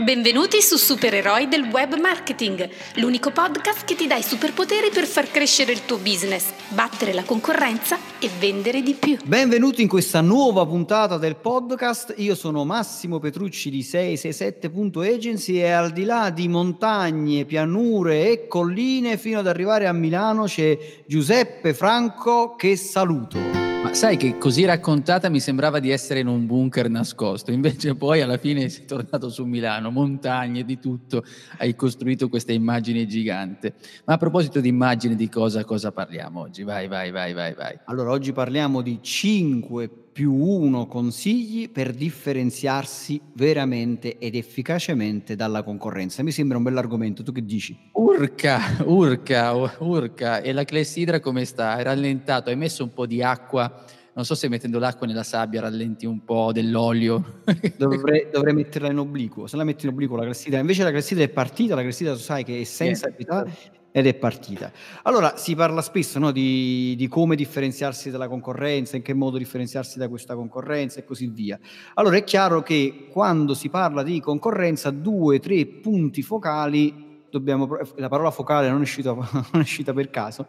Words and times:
Benvenuti 0.00 0.62
su 0.62 0.76
Supereroi 0.76 1.48
del 1.48 1.64
Web 1.72 1.98
Marketing, 1.98 2.70
l'unico 2.98 3.32
podcast 3.32 3.84
che 3.84 3.96
ti 3.96 4.06
dà 4.06 4.14
i 4.14 4.22
superpoteri 4.22 4.90
per 4.90 5.04
far 5.06 5.28
crescere 5.28 5.72
il 5.72 5.84
tuo 5.86 5.96
business, 5.96 6.52
battere 6.68 7.12
la 7.12 7.24
concorrenza 7.24 7.98
e 8.20 8.30
vendere 8.38 8.80
di 8.80 8.94
più. 8.94 9.16
Benvenuti 9.24 9.82
in 9.82 9.88
questa 9.88 10.20
nuova 10.20 10.64
puntata 10.64 11.18
del 11.18 11.34
podcast. 11.34 12.14
Io 12.18 12.36
sono 12.36 12.64
Massimo 12.64 13.18
Petrucci 13.18 13.70
di 13.70 13.80
667.agency 13.80 15.56
e 15.56 15.70
al 15.70 15.90
di 15.90 16.04
là 16.04 16.30
di 16.30 16.46
montagne, 16.46 17.44
pianure 17.44 18.30
e 18.30 18.46
colline 18.46 19.16
fino 19.16 19.40
ad 19.40 19.48
arrivare 19.48 19.88
a 19.88 19.92
Milano 19.92 20.44
c'è 20.44 20.78
Giuseppe 21.06 21.74
Franco 21.74 22.54
che 22.54 22.76
saluto. 22.76 23.67
Ma 23.80 23.94
sai 23.94 24.16
che 24.16 24.38
così 24.38 24.64
raccontata 24.64 25.28
mi 25.28 25.38
sembrava 25.38 25.78
di 25.78 25.90
essere 25.90 26.20
in 26.20 26.26
un 26.26 26.46
bunker 26.46 26.90
nascosto, 26.90 27.52
invece 27.52 27.94
poi 27.94 28.20
alla 28.20 28.36
fine 28.36 28.68
sei 28.68 28.84
tornato 28.84 29.30
su 29.30 29.44
Milano, 29.44 29.90
montagne, 29.90 30.64
di 30.64 30.80
tutto, 30.80 31.22
hai 31.58 31.76
costruito 31.76 32.28
questa 32.28 32.52
immagine 32.52 33.06
gigante. 33.06 33.74
Ma 34.04 34.14
a 34.14 34.16
proposito 34.16 34.60
di 34.60 34.68
immagine, 34.68 35.14
di 35.14 35.28
cosa, 35.28 35.64
cosa 35.64 35.92
parliamo 35.92 36.40
oggi? 36.40 36.64
Vai, 36.64 36.88
vai, 36.88 37.12
vai, 37.12 37.32
vai, 37.32 37.54
vai. 37.54 37.78
Allora, 37.84 38.10
oggi 38.10 38.32
parliamo 38.32 38.82
di 38.82 38.98
5 39.00 40.07
più 40.18 40.34
1 40.34 40.88
consigli 40.88 41.70
per 41.70 41.92
differenziarsi 41.92 43.20
veramente 43.34 44.18
ed 44.18 44.34
efficacemente 44.34 45.36
dalla 45.36 45.62
concorrenza. 45.62 46.24
Mi 46.24 46.32
sembra 46.32 46.56
un 46.56 46.64
bell'argomento, 46.64 47.22
tu 47.22 47.30
che 47.30 47.44
dici? 47.44 47.78
Urca, 47.92 48.58
urca, 48.84 49.54
urca. 49.78 50.40
E 50.40 50.52
la 50.52 50.64
clessidra 50.64 51.20
come 51.20 51.44
sta? 51.44 51.74
Hai 51.74 51.84
rallentato, 51.84 52.50
hai 52.50 52.56
messo 52.56 52.82
un 52.82 52.92
po' 52.92 53.06
di 53.06 53.22
acqua 53.22 53.84
non 54.14 54.26
so 54.26 54.34
se 54.34 54.48
mettendo 54.48 54.80
l'acqua 54.80 55.06
nella 55.06 55.22
sabbia 55.22 55.60
rallenti 55.60 56.04
un 56.04 56.24
po' 56.24 56.50
dell'olio. 56.50 57.42
Dovrei, 57.78 58.26
dovrei 58.32 58.52
metterla 58.52 58.90
in 58.90 58.98
obliquo, 58.98 59.46
se 59.46 59.56
la 59.56 59.62
metti 59.62 59.86
in 59.86 59.92
obliquo 59.92 60.16
la 60.16 60.24
clessidra, 60.24 60.58
invece 60.58 60.82
la 60.82 60.90
clessidra 60.90 61.22
è 61.22 61.28
partita, 61.28 61.76
la 61.76 61.82
tu 61.82 62.14
sai 62.16 62.42
che 62.42 62.60
è 62.60 62.64
senza 62.64 63.06
yeah. 63.16 63.44
Ed 63.90 64.06
è 64.06 64.14
partita. 64.14 64.70
Allora 65.02 65.36
si 65.36 65.54
parla 65.54 65.82
spesso 65.82 66.18
no, 66.18 66.30
di, 66.30 66.94
di, 66.96 67.08
come 67.08 67.36
differenziarsi 67.36 68.10
dalla 68.10 68.28
concorrenza, 68.28 68.96
in 68.96 69.02
che 69.02 69.14
modo 69.14 69.38
differenziarsi 69.38 69.98
da 69.98 70.08
questa 70.08 70.34
concorrenza 70.34 71.00
e 71.00 71.04
così 71.04 71.26
via. 71.28 71.58
Allora 71.94 72.16
è 72.16 72.24
chiaro 72.24 72.62
che 72.62 73.08
quando 73.10 73.54
si 73.54 73.68
parla 73.68 74.02
di 74.02 74.20
concorrenza, 74.20 74.90
due, 74.90 75.40
tre 75.40 75.66
punti 75.66 76.22
focali, 76.22 77.24
dobbiamo, 77.30 77.68
la 77.96 78.08
parola 78.08 78.30
focale 78.30 78.68
non 78.68 78.78
è 78.78 78.82
uscita, 78.82 79.12
non 79.14 79.46
è 79.52 79.58
uscita 79.58 79.92
per 79.92 80.10
caso, 80.10 80.46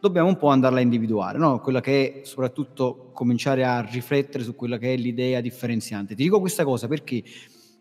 dobbiamo 0.00 0.28
un 0.28 0.36
po' 0.36 0.48
andarla 0.48 0.78
a 0.78 0.82
individuare, 0.82 1.38
no? 1.38 1.60
quella 1.60 1.80
che 1.80 2.22
è 2.22 2.24
soprattutto 2.24 3.10
cominciare 3.12 3.64
a 3.64 3.80
riflettere 3.80 4.42
su 4.42 4.56
quella 4.56 4.76
che 4.76 4.92
è 4.92 4.96
l'idea 4.96 5.40
differenziante. 5.40 6.14
Ti 6.14 6.22
dico 6.24 6.40
questa 6.40 6.64
cosa 6.64 6.88
perché? 6.88 7.22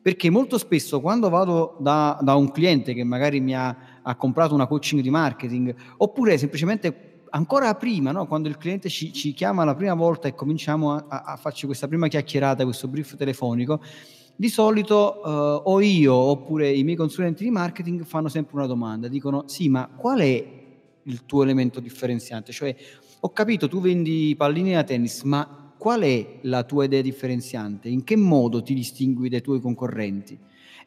Perché 0.02 0.30
molto 0.30 0.57
spesso 0.57 0.99
quando 0.99 1.30
vado 1.30 1.77
da, 1.80 2.17
da 2.21 2.35
un 2.35 2.52
cliente 2.52 2.94
che 2.94 3.03
magari 3.03 3.39
mi 3.39 3.55
ha, 3.55 3.75
ha, 4.02 4.16
comprato 4.16 4.55
una 4.55 4.66
coaching 4.66 5.02
di 5.02 5.11
marketing, 5.11 5.75
oppure 5.97 6.38
semplicemente 6.38 7.23
ancora 7.30 7.73
prima, 7.75 8.11
no? 8.11 8.25
quando 8.25 8.47
il 8.47 8.58
cliente 8.58 8.89
ci, 8.89 9.13
ci, 9.13 9.33
chiama 9.33 9.63
la 9.63 9.75
prima 9.75 9.93
volta 9.93 10.27
e 10.27 10.33
cominciamo 10.33 10.95
a, 10.95 11.05
a, 11.08 11.35
farci 11.35 11.66
questa 11.66 11.88
prima 11.88 12.08
chiacchierata, 12.08 12.63
questo 12.63 12.88
brief 12.88 13.16
telefonico, 13.16 13.80
di 14.35 14.49
solito 14.49 15.23
eh, 15.23 15.61
o 15.66 15.81
io 15.81 16.13
oppure 16.13 16.71
i 16.71 16.83
miei 16.83 16.97
consulenti 16.97 17.43
di 17.43 17.52
marketing 17.52 18.03
fanno 18.03 18.27
sempre 18.27 18.55
una 18.55 18.65
domanda, 18.65 19.08
dicono 19.08 19.43
sì, 19.45 19.69
ma 19.69 19.88
qual 19.95 20.19
è 20.19 20.59
il 21.03 21.25
tuo 21.25 21.43
elemento 21.43 21.80
differenziante. 21.80 22.52
Cioè, 22.52 22.75
ho 23.19 23.31
capito, 23.31 23.67
tu 23.67 23.80
vendi 23.80 24.33
palline 24.36 24.73
da 24.73 24.83
tennis, 24.83 25.21
ma 25.23 25.61
qual 25.81 26.01
è 26.01 26.37
la 26.41 26.61
tua 26.61 26.83
idea 26.83 27.01
differenziante? 27.01 27.89
In 27.89 28.03
che 28.03 28.15
modo 28.15 28.61
ti 28.61 28.75
distingui 28.75 29.29
dai 29.29 29.41
tuoi 29.41 29.59
concorrenti? 29.59 30.37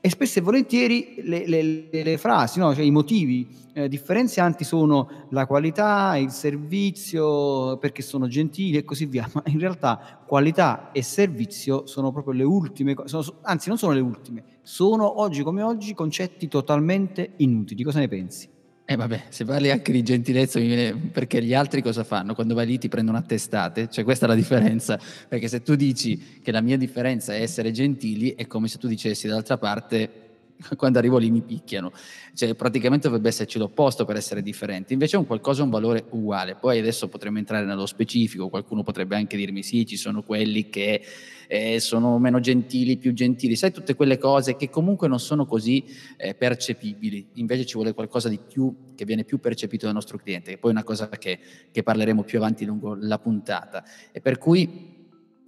E 0.01 0.09
spesso 0.09 0.39
e 0.39 0.43
volentieri 0.43 1.17
le, 1.25 1.49
le, 1.49 1.89
le 1.91 2.17
frasi, 2.17 2.61
no? 2.61 2.73
cioè 2.73 2.85
i 2.85 2.93
motivi 2.93 3.49
eh, 3.73 3.89
differenzianti 3.89 4.63
sono 4.63 5.27
la 5.31 5.47
qualità, 5.47 6.17
il 6.17 6.31
servizio, 6.31 7.77
perché 7.79 8.03
sono 8.03 8.29
gentili 8.29 8.77
e 8.77 8.85
così 8.85 9.07
via, 9.07 9.29
ma 9.35 9.43
in 9.47 9.59
realtà 9.59 10.23
qualità 10.25 10.93
e 10.93 11.03
servizio 11.03 11.87
sono 11.87 12.13
proprio 12.13 12.35
le 12.35 12.45
ultime 12.45 12.95
cose, 12.95 13.19
anzi 13.43 13.71
non 13.71 13.79
sono 13.79 13.95
le 13.95 14.01
ultime, 14.01 14.45
sono 14.63 15.21
oggi 15.21 15.43
come 15.43 15.63
oggi 15.63 15.93
concetti 15.93 16.47
totalmente 16.47 17.33
inutili. 17.39 17.83
Cosa 17.83 17.99
ne 17.99 18.07
pensi? 18.07 18.54
Eh 18.87 18.97
vabbè, 18.97 19.25
se 19.31 19.47
parli 19.47 19.71
anche 19.71 19.93
di 19.93 20.03
gentilezza, 20.03 20.61
viene... 20.61 20.95
perché 20.95 21.43
gli 21.43 21.55
altri 21.55 21.81
cosa 21.81 22.05
fanno? 22.05 22.35
Quando 22.35 22.55
vai 22.55 22.67
lì 22.67 22.79
ti 22.79 22.89
prendono 22.89 23.17
a 23.17 23.23
testate, 23.23 23.89
cioè 23.91 24.05
questa 24.05 24.27
è 24.27 24.29
la 24.29 24.35
differenza, 24.35 25.01
perché 25.27 25.49
se 25.49 25.63
tu 25.63 25.75
dici 25.75 26.41
che 26.43 26.53
la 26.53 26.61
mia 26.61 26.77
differenza 26.77 27.35
è 27.35 27.41
essere 27.41 27.71
gentili, 27.71 28.35
è 28.35 28.47
come 28.47 28.69
se 28.69 28.77
tu 28.77 28.87
dicessi 28.87 29.27
dall'altra 29.27 29.57
parte 29.57 30.25
quando 30.77 30.99
arrivo 30.99 31.17
lì 31.17 31.31
mi 31.31 31.41
picchiano. 31.41 31.93
Cioè, 32.35 32.55
praticamente 32.55 33.07
dovrebbe 33.07 33.29
esserci 33.29 33.59
l'opposto 33.59 34.05
per 34.05 34.17
essere 34.17 34.43
differenti. 34.43 34.93
Invece 34.93 35.17
è 35.17 35.19
un 35.19 35.27
qualcosa, 35.27 35.63
un 35.63 35.71
valore 35.71 36.05
uguale. 36.11 36.55
Poi 36.55 36.79
adesso 36.79 37.09
potremmo 37.09 37.39
entrare 37.39 37.65
nello 37.65 37.87
specifico, 37.87 38.49
qualcuno 38.49 38.83
potrebbe 38.83 39.17
anche 39.17 39.37
dirmi 39.37 39.63
sì, 39.63 39.87
ci 39.87 39.97
sono 39.97 40.23
quelli 40.23 40.69
che 40.69 41.01
eh, 41.47 41.81
sono 41.81 42.19
meno 42.19 42.41
gentili, 42.41 42.97
più 42.97 43.13
gentili, 43.13 43.57
sai 43.57 43.73
tutte 43.73 43.95
quelle 43.95 44.19
cose 44.19 44.57
che 44.57 44.71
comunque 44.71 45.09
non 45.09 45.21
sono 45.21 45.47
così 45.47 45.85
eh, 46.17 46.35
percepibili. 46.35 47.29
Invece 47.35 47.65
ci 47.65 47.75
vuole 47.75 47.95
qualcosa 47.95 48.29
di 48.29 48.39
più 48.39 48.93
che 48.95 49.05
viene 49.05 49.25
più 49.25 49.39
percepito 49.39 49.87
dal 49.87 49.95
nostro 49.95 50.19
cliente, 50.19 50.53
che 50.53 50.59
poi 50.59 50.71
è 50.71 50.75
una 50.75 50.85
cosa 50.85 51.09
che, 51.09 51.39
che 51.71 51.83
parleremo 51.83 52.23
più 52.23 52.39
avanti 52.39 52.65
lungo 52.65 52.95
la 52.95 53.19
puntata. 53.19 53.85
E 54.13 54.21
per 54.21 54.39
cui 54.39 54.93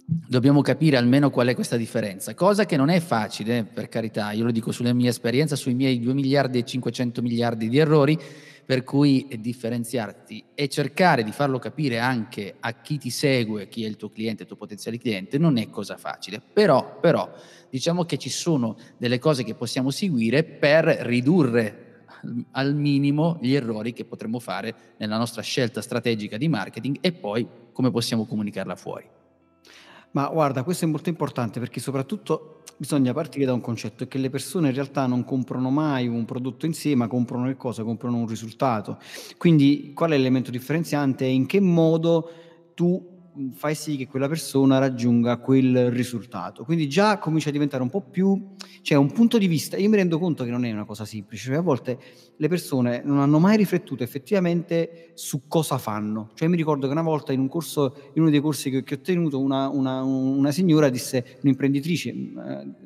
dobbiamo 0.09 0.61
capire 0.61 0.95
almeno 0.95 1.29
qual 1.29 1.47
è 1.47 1.55
questa 1.55 1.75
differenza, 1.75 2.33
cosa 2.33 2.65
che 2.65 2.77
non 2.77 2.89
è 2.89 3.01
facile, 3.01 3.65
per 3.65 3.89
carità, 3.89 4.31
io 4.31 4.45
lo 4.45 4.51
dico 4.51 4.71
sulla 4.71 4.93
mia 4.93 5.09
esperienza, 5.09 5.57
sui 5.57 5.73
miei 5.73 5.99
2 5.99 6.13
miliardi 6.13 6.59
e 6.59 6.63
500 6.63 7.21
miliardi 7.21 7.67
di 7.67 7.77
errori, 7.77 8.17
per 8.67 8.83
cui 8.83 9.25
differenziarti 9.39 10.43
e 10.53 10.67
cercare 10.67 11.23
di 11.23 11.31
farlo 11.31 11.57
capire 11.57 11.99
anche 11.99 12.55
a 12.59 12.73
chi 12.81 12.97
ti 12.97 13.09
segue, 13.09 13.69
chi 13.69 13.85
è 13.85 13.87
il 13.87 13.95
tuo 13.95 14.09
cliente, 14.09 14.41
il 14.41 14.47
tuo 14.49 14.57
potenziale 14.57 14.97
cliente, 14.97 15.37
non 15.37 15.57
è 15.57 15.69
cosa 15.69 15.95
facile. 15.95 16.41
Però, 16.51 16.99
però 16.99 17.33
diciamo 17.69 18.03
che 18.03 18.17
ci 18.17 18.29
sono 18.29 18.75
delle 18.97 19.19
cose 19.19 19.45
che 19.45 19.55
possiamo 19.55 19.89
seguire 19.89 20.43
per 20.43 20.83
ridurre 20.83 22.03
al 22.51 22.75
minimo 22.75 23.37
gli 23.39 23.53
errori 23.53 23.93
che 23.93 24.03
potremmo 24.03 24.39
fare 24.39 24.95
nella 24.97 25.17
nostra 25.17 25.41
scelta 25.41 25.81
strategica 25.81 26.35
di 26.35 26.49
marketing 26.49 26.97
e 26.99 27.13
poi 27.13 27.47
come 27.71 27.89
possiamo 27.89 28.25
comunicarla 28.25 28.75
fuori. 28.75 29.09
Ma 30.17 30.29
guarda, 30.29 30.63
questo 30.63 30.85
è 30.85 30.87
molto 30.87 31.09
importante 31.09 31.59
perché 31.59 31.79
soprattutto 31.79 32.61
bisogna 32.75 33.13
partire 33.13 33.45
da 33.45 33.53
un 33.53 33.61
concetto, 33.61 34.03
è 34.03 34.07
che 34.07 34.17
le 34.17 34.31
persone 34.31 34.69
in 34.69 34.73
realtà 34.73 35.05
non 35.05 35.23
comprano 35.23 35.69
mai 35.69 36.07
un 36.07 36.25
prodotto 36.25 36.65
in 36.65 36.73
sé, 36.73 36.95
ma 36.95 37.05
comprano 37.05 37.45
che 37.45 37.55
cosa? 37.55 37.83
Comprano 37.83 38.17
un 38.17 38.27
risultato. 38.27 38.97
Quindi 39.37 39.91
qual 39.93 40.09
è 40.09 40.17
l'elemento 40.17 40.49
differenziante? 40.49 41.25
In 41.25 41.45
che 41.45 41.59
modo 41.59 42.31
tu 42.73 43.16
fai 43.53 43.75
sì 43.75 43.97
che 43.97 44.07
quella 44.07 44.27
persona 44.27 44.77
raggiunga 44.79 45.37
quel 45.37 45.91
risultato. 45.91 46.63
Quindi 46.63 46.87
già 46.89 47.17
comincia 47.17 47.49
a 47.49 47.51
diventare 47.51 47.83
un 47.83 47.89
po' 47.89 48.01
più, 48.01 48.55
cioè 48.81 48.97
un 48.97 49.11
punto 49.11 49.37
di 49.37 49.47
vista. 49.47 49.77
Io 49.77 49.89
mi 49.89 49.95
rendo 49.95 50.19
conto 50.19 50.43
che 50.43 50.49
non 50.49 50.65
è 50.65 50.71
una 50.71 50.85
cosa 50.85 51.05
semplice, 51.05 51.45
cioè 51.47 51.57
a 51.57 51.61
volte 51.61 51.99
le 52.35 52.47
persone 52.47 53.01
non 53.03 53.19
hanno 53.19 53.39
mai 53.39 53.57
riflettuto 53.57 54.03
effettivamente 54.03 55.11
su 55.13 55.47
cosa 55.47 55.77
fanno. 55.77 56.31
Cioè 56.33 56.47
mi 56.47 56.55
ricordo 56.55 56.87
che 56.87 56.91
una 56.91 57.01
volta 57.01 57.33
in 57.33 57.39
un 57.39 57.47
corso, 57.47 58.11
in 58.13 58.21
uno 58.21 58.31
dei 58.31 58.39
corsi 58.39 58.69
che, 58.69 58.83
che 58.83 58.95
ho 58.95 58.99
tenuto, 58.99 59.39
una, 59.39 59.69
una, 59.69 60.01
una, 60.03 60.51
signora 60.51 60.89
disse, 60.89 61.37
un'imprenditrice, 61.41 62.09
eh, 62.09 62.33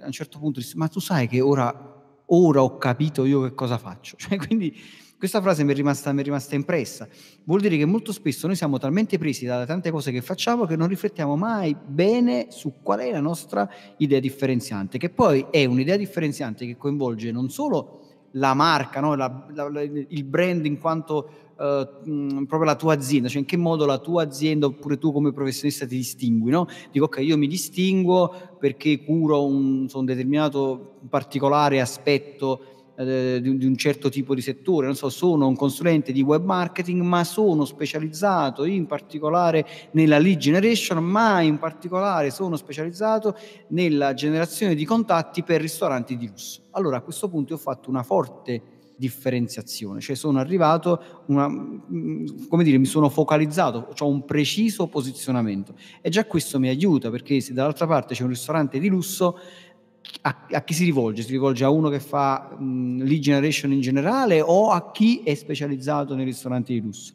a 0.01 0.05
un 0.05 0.11
certo 0.11 0.39
punto 0.39 0.59
disse, 0.59 0.77
ma 0.77 0.87
tu 0.87 0.99
sai 0.99 1.27
che 1.27 1.41
ora, 1.41 2.23
ora 2.25 2.63
ho 2.63 2.77
capito 2.77 3.25
io 3.25 3.41
che 3.43 3.53
cosa 3.53 3.77
faccio. 3.77 4.15
Cioè, 4.21 4.37
quindi 4.37 4.75
questa 5.21 5.39
frase 5.39 5.63
mi 5.63 5.73
è, 5.73 5.75
rimasta, 5.75 6.11
mi 6.13 6.21
è 6.21 6.23
rimasta 6.23 6.55
impressa. 6.55 7.07
Vuol 7.43 7.61
dire 7.61 7.77
che 7.77 7.85
molto 7.85 8.11
spesso 8.11 8.47
noi 8.47 8.55
siamo 8.55 8.79
talmente 8.79 9.19
presi 9.19 9.45
da 9.45 9.67
tante 9.67 9.91
cose 9.91 10.11
che 10.11 10.19
facciamo 10.19 10.65
che 10.65 10.75
non 10.75 10.87
riflettiamo 10.87 11.35
mai 11.35 11.77
bene 11.79 12.47
su 12.49 12.81
qual 12.81 13.01
è 13.01 13.11
la 13.11 13.19
nostra 13.19 13.69
idea 13.97 14.19
differenziante, 14.19 14.97
che 14.97 15.11
poi 15.11 15.45
è 15.51 15.63
un'idea 15.65 15.95
differenziante 15.95 16.65
che 16.65 16.75
coinvolge 16.75 17.31
non 17.31 17.51
solo 17.51 17.99
la 18.31 18.55
marca, 18.55 18.99
no? 18.99 19.13
la, 19.13 19.45
la, 19.53 19.69
la, 19.69 19.81
il 19.83 20.23
brand 20.23 20.65
in 20.65 20.79
quanto 20.79 21.29
uh, 21.55 22.09
mh, 22.09 22.45
proprio 22.45 22.63
la 22.63 22.75
tua 22.75 22.95
azienda, 22.95 23.27
cioè 23.27 23.41
in 23.41 23.45
che 23.45 23.57
modo 23.57 23.85
la 23.85 23.99
tua 23.99 24.23
azienda 24.23 24.65
oppure 24.65 24.97
tu 24.97 25.11
come 25.11 25.31
professionista 25.31 25.85
ti 25.85 25.97
distingui, 25.97 26.49
no? 26.49 26.65
Dico 26.91 27.05
ok, 27.05 27.17
io 27.19 27.37
mi 27.37 27.45
distinguo 27.45 28.57
perché 28.59 29.03
curo 29.03 29.45
un, 29.45 29.87
un 29.93 30.05
determinato 30.05 30.95
particolare 31.09 31.79
aspetto 31.79 32.80
eh, 32.95 33.39
di, 33.41 33.57
di, 33.57 33.65
un 33.65 33.75
certo 33.75 34.09
tipo 34.09 34.35
di 34.35 34.41
settore, 34.41 34.85
non 34.85 34.95
so, 34.95 35.09
sono 35.09 35.47
un 35.47 35.55
consulente 35.55 36.11
di 36.11 36.21
web 36.21 36.43
marketing, 36.43 37.01
ma 37.01 37.23
sono 37.23 37.65
specializzato 37.65 38.65
in 38.65 38.85
particolare 38.85 39.65
nella 39.91 40.19
lead 40.19 40.37
generation, 40.37 41.03
ma 41.03 41.41
in 41.41 41.57
particolare 41.57 42.31
sono 42.31 42.55
specializzato 42.55 43.35
nella 43.69 44.13
generazione 44.13 44.75
di 44.75 44.85
contatti 44.85 45.43
per 45.43 45.61
ristoranti 45.61 46.17
di 46.17 46.27
lusso. 46.27 46.61
Allora 46.71 46.97
a 46.97 47.01
questo 47.01 47.29
punto 47.29 47.53
ho 47.53 47.57
fatto 47.57 47.89
una 47.89 48.03
forte 48.03 48.79
differenziazione, 49.01 49.99
cioè 49.99 50.15
sono 50.15 50.37
arrivato, 50.37 51.23
una, 51.25 51.49
mm, 51.49 52.47
come 52.47 52.63
dire, 52.63 52.77
mi 52.77 52.85
sono 52.85 53.09
focalizzato, 53.09 53.91
ho 53.97 54.07
un 54.07 54.25
preciso 54.25 54.85
posizionamento 54.85 55.73
e 56.01 56.11
già 56.11 56.25
questo 56.25 56.59
mi 56.59 56.69
aiuta 56.69 57.09
perché 57.09 57.41
se 57.41 57.51
dall'altra 57.51 57.87
parte 57.87 58.13
c'è 58.13 58.21
un 58.21 58.29
ristorante 58.29 58.77
di 58.77 58.87
lusso 58.89 59.39
a, 60.21 60.47
a, 60.51 60.63
chi 60.63 60.73
si 60.73 60.83
rivolge? 60.83 61.23
Si 61.23 61.31
rivolge 61.31 61.63
a 61.63 61.69
uno 61.69 61.89
che 61.89 61.99
fa 61.99 62.55
mh, 62.57 63.03
lead 63.03 63.21
generation 63.21 63.71
in 63.71 63.81
generale 63.81 64.41
o 64.41 64.69
a 64.69 64.91
chi 64.91 65.21
è 65.23 65.33
specializzato 65.33 66.15
nei 66.15 66.25
ristoranti 66.25 66.73
di 66.73 66.81
lusso? 66.81 67.13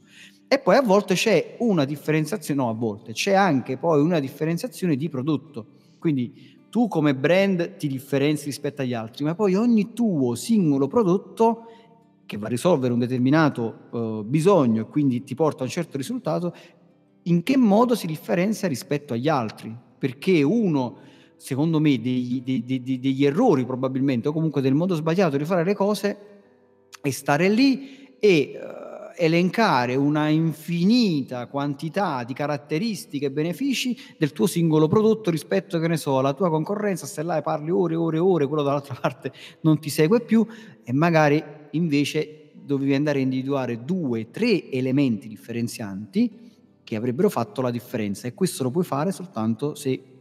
E 0.49 0.59
poi 0.59 0.77
a 0.77 0.83
volte 0.83 1.15
c'è 1.15 1.57
una 1.59 1.85
differenziazione, 1.85 2.63
no, 2.63 2.69
a 2.69 2.75
volte 2.75 3.13
c'è 3.13 3.35
anche 3.35 3.77
poi 3.79 4.01
una 4.01 4.21
differenziazione 4.21 4.97
di 4.97 5.09
prodotto. 5.09 5.67
Quindi 5.99 6.55
tu 6.71 6.89
come 6.89 7.15
brand 7.15 7.77
ti 7.77 7.89
differenzi 7.89 8.45
rispetto 8.45 8.83
agli 8.83 8.95
altri, 8.95 9.25
ma 9.25 9.35
poi 9.35 9.55
ogni 9.55 9.93
tuo 9.93 10.35
singolo 10.35 10.87
prodotto 10.87 11.65
che 12.27 12.37
va 12.37 12.47
a 12.47 12.51
risolvere 12.51 12.93
un 12.93 12.99
determinato 12.99 13.89
uh, 13.91 14.25
bisogno 14.25 14.83
e 14.83 14.87
quindi 14.87 15.23
ti 15.23 15.35
porta 15.35 15.63
a 15.63 15.65
un 15.65 15.71
certo 15.71 15.97
risultato, 15.97 16.55
in 17.23 17.43
che 17.43 17.57
modo 17.57 17.95
si 17.95 18.07
differenzia 18.07 18.69
rispetto 18.69 19.15
agli 19.15 19.29
altri? 19.29 19.75
Perché 19.99 20.43
uno, 20.43 20.99
secondo 21.37 21.81
me, 21.81 22.01
degli, 22.01 22.43
degli, 22.43 22.99
degli, 22.99 23.25
errori 23.25 23.65
probabilmente, 23.65 24.29
o 24.29 24.33
comunque 24.33 24.61
del 24.61 24.75
modo 24.75 24.95
sbagliato 24.95 25.37
di 25.37 25.45
fare 25.45 25.65
le 25.65 25.75
cose, 25.75 26.17
è 27.01 27.11
stare 27.11 27.49
lì 27.49 28.17
e 28.19 28.53
uh, 28.55 29.13
elencare 29.17 29.95
una 29.95 30.29
infinita 30.29 31.47
quantità 31.47 32.25
di 32.25 32.33
caratteristiche 32.33 33.27
e 33.27 33.31
benefici 33.31 33.97
del 34.19 34.33
tuo 34.33 34.47
singolo 34.47 34.89
prodotto 34.89 35.31
rispetto, 35.31 35.79
che 35.79 35.89
ne 35.89 35.97
so, 35.97 36.19
alla 36.19 36.33
tua 36.33 36.51
concorrenza, 36.51 37.07
stai 37.07 37.25
là 37.25 37.37
e 37.37 37.43
parli 37.43 37.71
ore 37.71 37.95
e 37.95 37.97
ore 37.97 38.17
e 38.17 38.21
ore, 38.21 38.47
quello 38.47 38.63
dall'altra 38.63 38.95
parte 39.01 39.33
non 39.61 39.79
ti 39.79 39.91
segue 39.91 40.21
più 40.21 40.47
e 40.83 40.93
magari 40.93 41.43
invece 41.73 42.51
dovevi 42.55 42.95
andare 42.95 43.21
a 43.21 43.23
individuare 43.23 43.85
due, 43.85 44.31
tre 44.31 44.71
elementi 44.71 45.29
differenzianti 45.29 46.45
che 46.83 46.97
avrebbero 46.97 47.29
fatto 47.29 47.63
la 47.63 47.71
differenza 47.71 48.27
e 48.27 48.35
questo 48.35 48.63
lo 48.63 48.71
puoi 48.71 48.85
fare 48.85 49.13
soltanto 49.13 49.75
se 49.75 50.16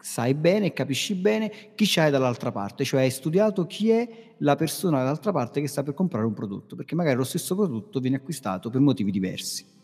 sai 0.00 0.34
bene 0.34 0.72
capisci 0.72 1.14
bene 1.14 1.50
chi 1.74 1.84
c'hai 1.86 2.10
dall'altra 2.10 2.52
parte, 2.52 2.84
cioè 2.84 3.02
hai 3.02 3.10
studiato 3.10 3.66
chi 3.66 3.90
è 3.90 4.08
la 4.38 4.56
persona 4.56 4.98
dall'altra 4.98 5.32
parte 5.32 5.60
che 5.60 5.68
sta 5.68 5.82
per 5.82 5.94
comprare 5.94 6.26
un 6.26 6.34
prodotto, 6.34 6.76
perché 6.76 6.94
magari 6.94 7.16
lo 7.16 7.24
stesso 7.24 7.54
prodotto 7.54 8.00
viene 8.00 8.16
acquistato 8.16 8.70
per 8.70 8.80
motivi 8.80 9.10
diversi. 9.10 9.74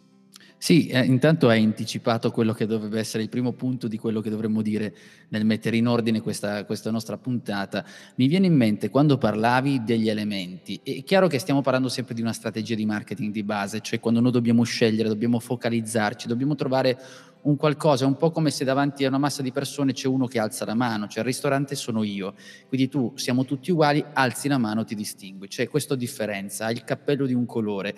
Sì, 0.62 0.86
eh, 0.86 1.04
intanto 1.04 1.48
hai 1.48 1.60
anticipato 1.64 2.30
quello 2.30 2.52
che 2.52 2.66
dovrebbe 2.66 3.00
essere 3.00 3.24
il 3.24 3.28
primo 3.28 3.50
punto 3.50 3.88
di 3.88 3.98
quello 3.98 4.20
che 4.20 4.30
dovremmo 4.30 4.62
dire 4.62 4.94
nel 5.30 5.44
mettere 5.44 5.76
in 5.76 5.88
ordine 5.88 6.20
questa, 6.20 6.64
questa, 6.64 6.92
nostra 6.92 7.18
puntata. 7.18 7.84
Mi 8.14 8.28
viene 8.28 8.46
in 8.46 8.54
mente 8.54 8.88
quando 8.88 9.18
parlavi 9.18 9.82
degli 9.82 10.08
elementi, 10.08 10.78
è 10.84 11.02
chiaro 11.02 11.26
che 11.26 11.40
stiamo 11.40 11.62
parlando 11.62 11.88
sempre 11.88 12.14
di 12.14 12.20
una 12.20 12.32
strategia 12.32 12.76
di 12.76 12.86
marketing 12.86 13.32
di 13.32 13.42
base, 13.42 13.80
cioè 13.80 13.98
quando 13.98 14.20
noi 14.20 14.30
dobbiamo 14.30 14.62
scegliere, 14.62 15.08
dobbiamo 15.08 15.40
focalizzarci, 15.40 16.28
dobbiamo 16.28 16.54
trovare 16.54 16.96
un 17.42 17.56
qualcosa, 17.56 18.04
è 18.04 18.06
un 18.06 18.16
po' 18.16 18.30
come 18.30 18.50
se 18.50 18.64
davanti 18.64 19.04
a 19.04 19.08
una 19.08 19.18
massa 19.18 19.42
di 19.42 19.50
persone 19.50 19.92
c'è 19.92 20.06
uno 20.06 20.26
che 20.26 20.38
alza 20.38 20.64
la 20.64 20.74
mano, 20.74 21.08
cioè 21.08 21.20
il 21.20 21.26
ristorante 21.26 21.74
sono 21.74 22.02
io, 22.04 22.34
quindi 22.68 22.88
tu 22.88 23.12
siamo 23.16 23.44
tutti 23.44 23.70
uguali, 23.70 24.04
alzi 24.12 24.48
la 24.48 24.58
mano, 24.58 24.84
ti 24.84 24.94
distingui, 24.94 25.48
c'è 25.48 25.68
questa 25.68 25.94
differenza, 25.96 26.66
hai 26.66 26.74
il 26.74 26.84
cappello 26.84 27.26
di 27.26 27.34
un 27.34 27.46
colore, 27.46 27.94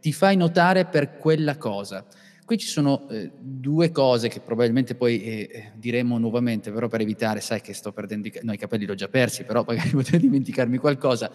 ti 0.00 0.12
fai 0.12 0.36
notare 0.36 0.86
per 0.86 1.16
quella 1.16 1.56
cosa. 1.56 2.06
Qui 2.44 2.58
ci 2.58 2.68
sono 2.68 3.08
eh, 3.08 3.32
due 3.40 3.90
cose 3.90 4.28
che 4.28 4.38
probabilmente 4.38 4.94
poi 4.94 5.20
eh, 5.20 5.48
eh 5.52 5.72
diremo 5.74 6.16
nuovamente, 6.16 6.70
però 6.70 6.86
per 6.86 7.00
evitare, 7.00 7.40
sai 7.40 7.60
che 7.60 7.72
sto 7.72 7.90
perdendo 7.90 8.28
i, 8.28 8.32
no, 8.42 8.52
i 8.52 8.56
capelli, 8.56 8.84
li 8.84 8.92
ho 8.92 8.94
già 8.94 9.08
persi, 9.08 9.42
però 9.42 9.64
magari 9.66 9.90
potrei 9.90 10.20
dimenticarmi 10.20 10.78
qualcosa. 10.78 11.28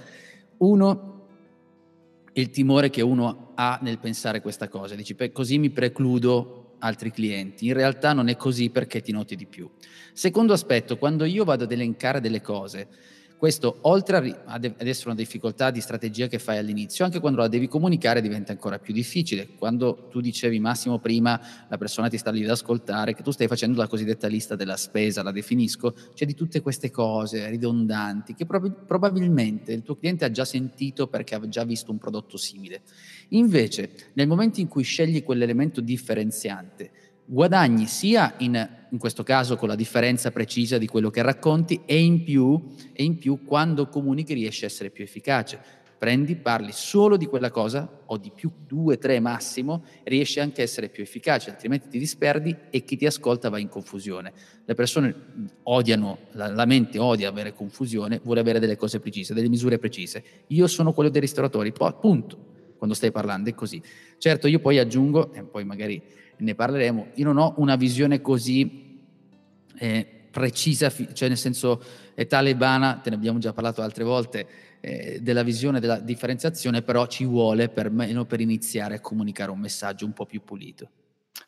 Uno, 0.60 1.26
il 2.32 2.50
timore 2.50 2.90
che 2.90 3.02
uno 3.02 3.52
ha 3.56 3.78
nel 3.82 4.00
pensare 4.00 4.40
questa 4.40 4.70
cosa, 4.70 4.96
dici, 4.96 5.18
così 5.34 5.58
mi 5.58 5.70
precludo 5.70 6.61
altri 6.82 7.12
clienti. 7.12 7.66
In 7.66 7.74
realtà 7.74 8.14
non 8.14 8.28
è 8.28 8.36
così 8.36 8.70
perché 8.70 9.02
ti 9.02 9.12
noti 9.12 9.36
di 9.36 9.48
più. 9.48 9.70
Secondo 10.14 10.54
aspetto, 10.54 10.98
quando 10.98 11.26
io 11.26 11.44
vado 11.44 11.64
ad 11.64 11.72
elencare 11.72 12.20
delle 12.20 12.42
cose, 12.42 12.88
questo, 13.42 13.80
oltre 13.82 14.44
ad 14.46 14.76
essere 14.78 15.10
una 15.10 15.18
difficoltà 15.18 15.72
di 15.72 15.82
strategia 15.82 16.28
che 16.28 16.38
fai 16.38 16.60
all'inizio, 16.60 17.06
anche 17.06 17.20
quando 17.20 17.40
la 17.40 17.48
devi 17.48 17.68
comunicare 17.68 18.22
diventa 18.22 18.52
ancora 18.52 18.78
più 18.78 18.94
difficile. 18.94 19.56
Quando 19.58 20.10
tu 20.12 20.22
dicevi 20.22 20.60
Massimo 20.60 21.00
prima, 21.00 21.42
la 21.68 21.78
persona 21.80 22.08
ti 22.08 22.20
sta 22.20 22.30
lì 22.30 22.44
ad 22.44 22.52
ascoltare, 22.52 23.16
che 23.16 23.24
tu 23.24 23.32
stai 23.32 23.48
facendo 23.48 23.80
la 23.80 23.88
cosiddetta 23.88 24.28
lista 24.28 24.56
della 24.56 24.78
spesa, 24.78 25.24
la 25.24 25.32
definisco, 25.32 25.96
c'è 26.14 26.26
di 26.28 26.36
tutte 26.36 26.62
queste 26.62 26.92
cose 26.92 27.50
ridondanti 27.50 28.36
che 28.36 28.46
prob- 28.46 28.86
probabilmente 28.86 29.74
il 29.74 29.82
tuo 29.82 29.96
cliente 29.96 30.24
ha 30.24 30.30
già 30.30 30.46
sentito 30.46 31.08
perché 31.08 31.34
ha 31.34 31.48
già 31.48 31.64
visto 31.64 31.90
un 31.90 31.98
prodotto 31.98 32.38
simile. 32.38 32.84
Invece, 33.34 33.92
nel 34.14 34.28
momento 34.28 34.60
in 34.60 34.68
cui 34.68 34.84
scegli 34.84 35.24
quell'elemento 35.24 35.80
differenziante, 35.82 36.92
guadagni 37.26 37.86
sia 37.86 38.34
in, 38.40 38.70
in, 38.90 38.98
questo 38.98 39.24
caso 39.24 39.56
con 39.56 39.70
la 39.70 39.76
differenza 39.76 40.32
precisa 40.32 40.78
di 40.78 40.88
quello 40.88 41.10
che 41.10 41.22
racconti 41.22 41.82
e 41.86 42.02
in, 42.02 42.24
più, 42.24 42.62
e 42.92 43.04
in 43.04 43.18
più 43.18 43.46
quando 43.46 43.88
comunichi 43.88 44.34
riesci 44.34 44.64
a 44.64 44.68
essere 44.68 44.90
più 44.90 45.04
efficace. 45.04 45.80
Prendi, 45.98 46.36
parli 46.36 46.72
solo 46.74 47.16
di 47.16 47.28
quella 47.28 47.52
cosa 47.52 48.02
o 48.08 48.18
di 48.18 48.32
più, 48.36 48.52
due, 48.68 48.98
tre 48.98 49.20
massimo, 49.20 49.84
riesci 50.04 50.40
anche 50.40 50.62
a 50.62 50.64
essere 50.64 50.90
più 50.90 51.04
efficace, 51.04 51.52
altrimenti 51.52 51.90
ti 51.90 52.00
disperdi 52.00 52.54
e 52.72 52.84
chi 52.84 52.98
ti 52.98 53.06
ascolta 53.06 53.50
va 53.50 53.60
in 53.60 53.70
confusione. 53.70 54.34
Le 54.66 54.74
persone 54.74 55.16
odiano, 55.64 56.18
la, 56.32 56.48
la 56.48 56.66
mente 56.66 56.98
odia 56.98 57.30
avere 57.30 57.54
confusione, 57.54 58.20
vuole 58.24 58.40
avere 58.40 58.60
delle 58.60 58.76
cose 58.76 59.00
precise, 59.00 59.36
delle 59.36 59.48
misure 59.48 59.78
precise. 59.78 60.24
Io 60.48 60.66
sono 60.66 60.92
quello 60.92 61.12
dei 61.12 61.22
ristoratori, 61.22 61.72
punto. 61.72 62.51
Quando 62.82 62.98
stai 62.98 63.12
parlando 63.12 63.48
è 63.48 63.54
così. 63.54 63.80
Certo, 64.18 64.48
io 64.48 64.58
poi 64.58 64.80
aggiungo, 64.80 65.32
e 65.34 65.44
poi 65.44 65.64
magari 65.64 66.02
ne 66.38 66.56
parleremo, 66.56 67.10
io 67.14 67.26
non 67.26 67.38
ho 67.38 67.54
una 67.58 67.76
visione 67.76 68.22
così 68.22 69.06
eh, 69.78 70.08
precisa, 70.32 70.92
cioè 71.14 71.28
nel 71.28 71.38
senso 71.38 71.80
è 72.16 72.26
talebana, 72.26 73.00
te 73.04 73.12
ne 73.12 73.18
abbiamo 73.18 73.38
già 73.38 73.54
parlato 73.54 73.84
altre 73.84 74.04
volte, 74.04 74.48
eh, 74.80 75.20
della 75.22 75.44
visione 75.44 75.80
della 75.80 76.00
differenziazione, 76.00 76.82
però 76.82 77.06
ci 77.06 77.24
vuole 77.24 77.70
perlomeno 77.70 78.26
per 78.26 78.42
iniziare 78.42 78.96
a 78.96 79.00
comunicare 79.00 79.52
un 79.52 79.60
messaggio 79.60 80.08
un 80.08 80.14
po' 80.14 80.26
più 80.26 80.42
pulito. 80.44 80.90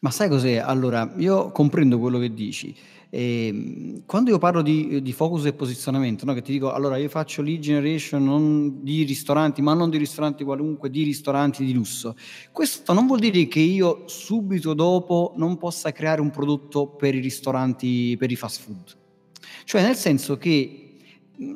Ma 0.01 0.11
sai 0.11 0.29
cos'è? 0.29 0.57
Allora, 0.57 1.15
io 1.17 1.49
comprendo 1.49 1.97
quello 1.97 2.19
che 2.19 2.31
dici. 2.31 2.75
E, 3.15 4.01
quando 4.07 4.31
io 4.31 4.39
parlo 4.39 4.63
di, 4.63 4.99
di 5.03 5.13
focus 5.13 5.45
e 5.45 5.53
posizionamento, 5.53 6.25
no? 6.25 6.33
che 6.33 6.41
ti 6.41 6.51
dico, 6.51 6.71
allora 6.71 6.97
io 6.97 7.09
faccio 7.09 7.43
lead 7.43 7.59
generation 7.59 8.79
di 8.81 9.03
ristoranti, 9.03 9.61
ma 9.61 9.75
non 9.75 9.91
di 9.91 9.97
ristoranti 9.97 10.43
qualunque, 10.43 10.89
di 10.89 11.03
ristoranti 11.03 11.63
di 11.63 11.73
lusso. 11.73 12.15
Questo 12.51 12.91
non 12.91 13.05
vuol 13.05 13.19
dire 13.19 13.47
che 13.47 13.59
io 13.59 14.05
subito 14.07 14.73
dopo 14.73 15.33
non 15.35 15.59
possa 15.59 15.91
creare 15.91 16.21
un 16.21 16.31
prodotto 16.31 16.87
per 16.87 17.13
i 17.13 17.19
ristoranti, 17.19 18.15
per 18.17 18.31
i 18.31 18.35
fast 18.35 18.61
food. 18.61 18.97
Cioè 19.63 19.83
nel 19.83 19.95
senso 19.95 20.37
che 20.39 20.97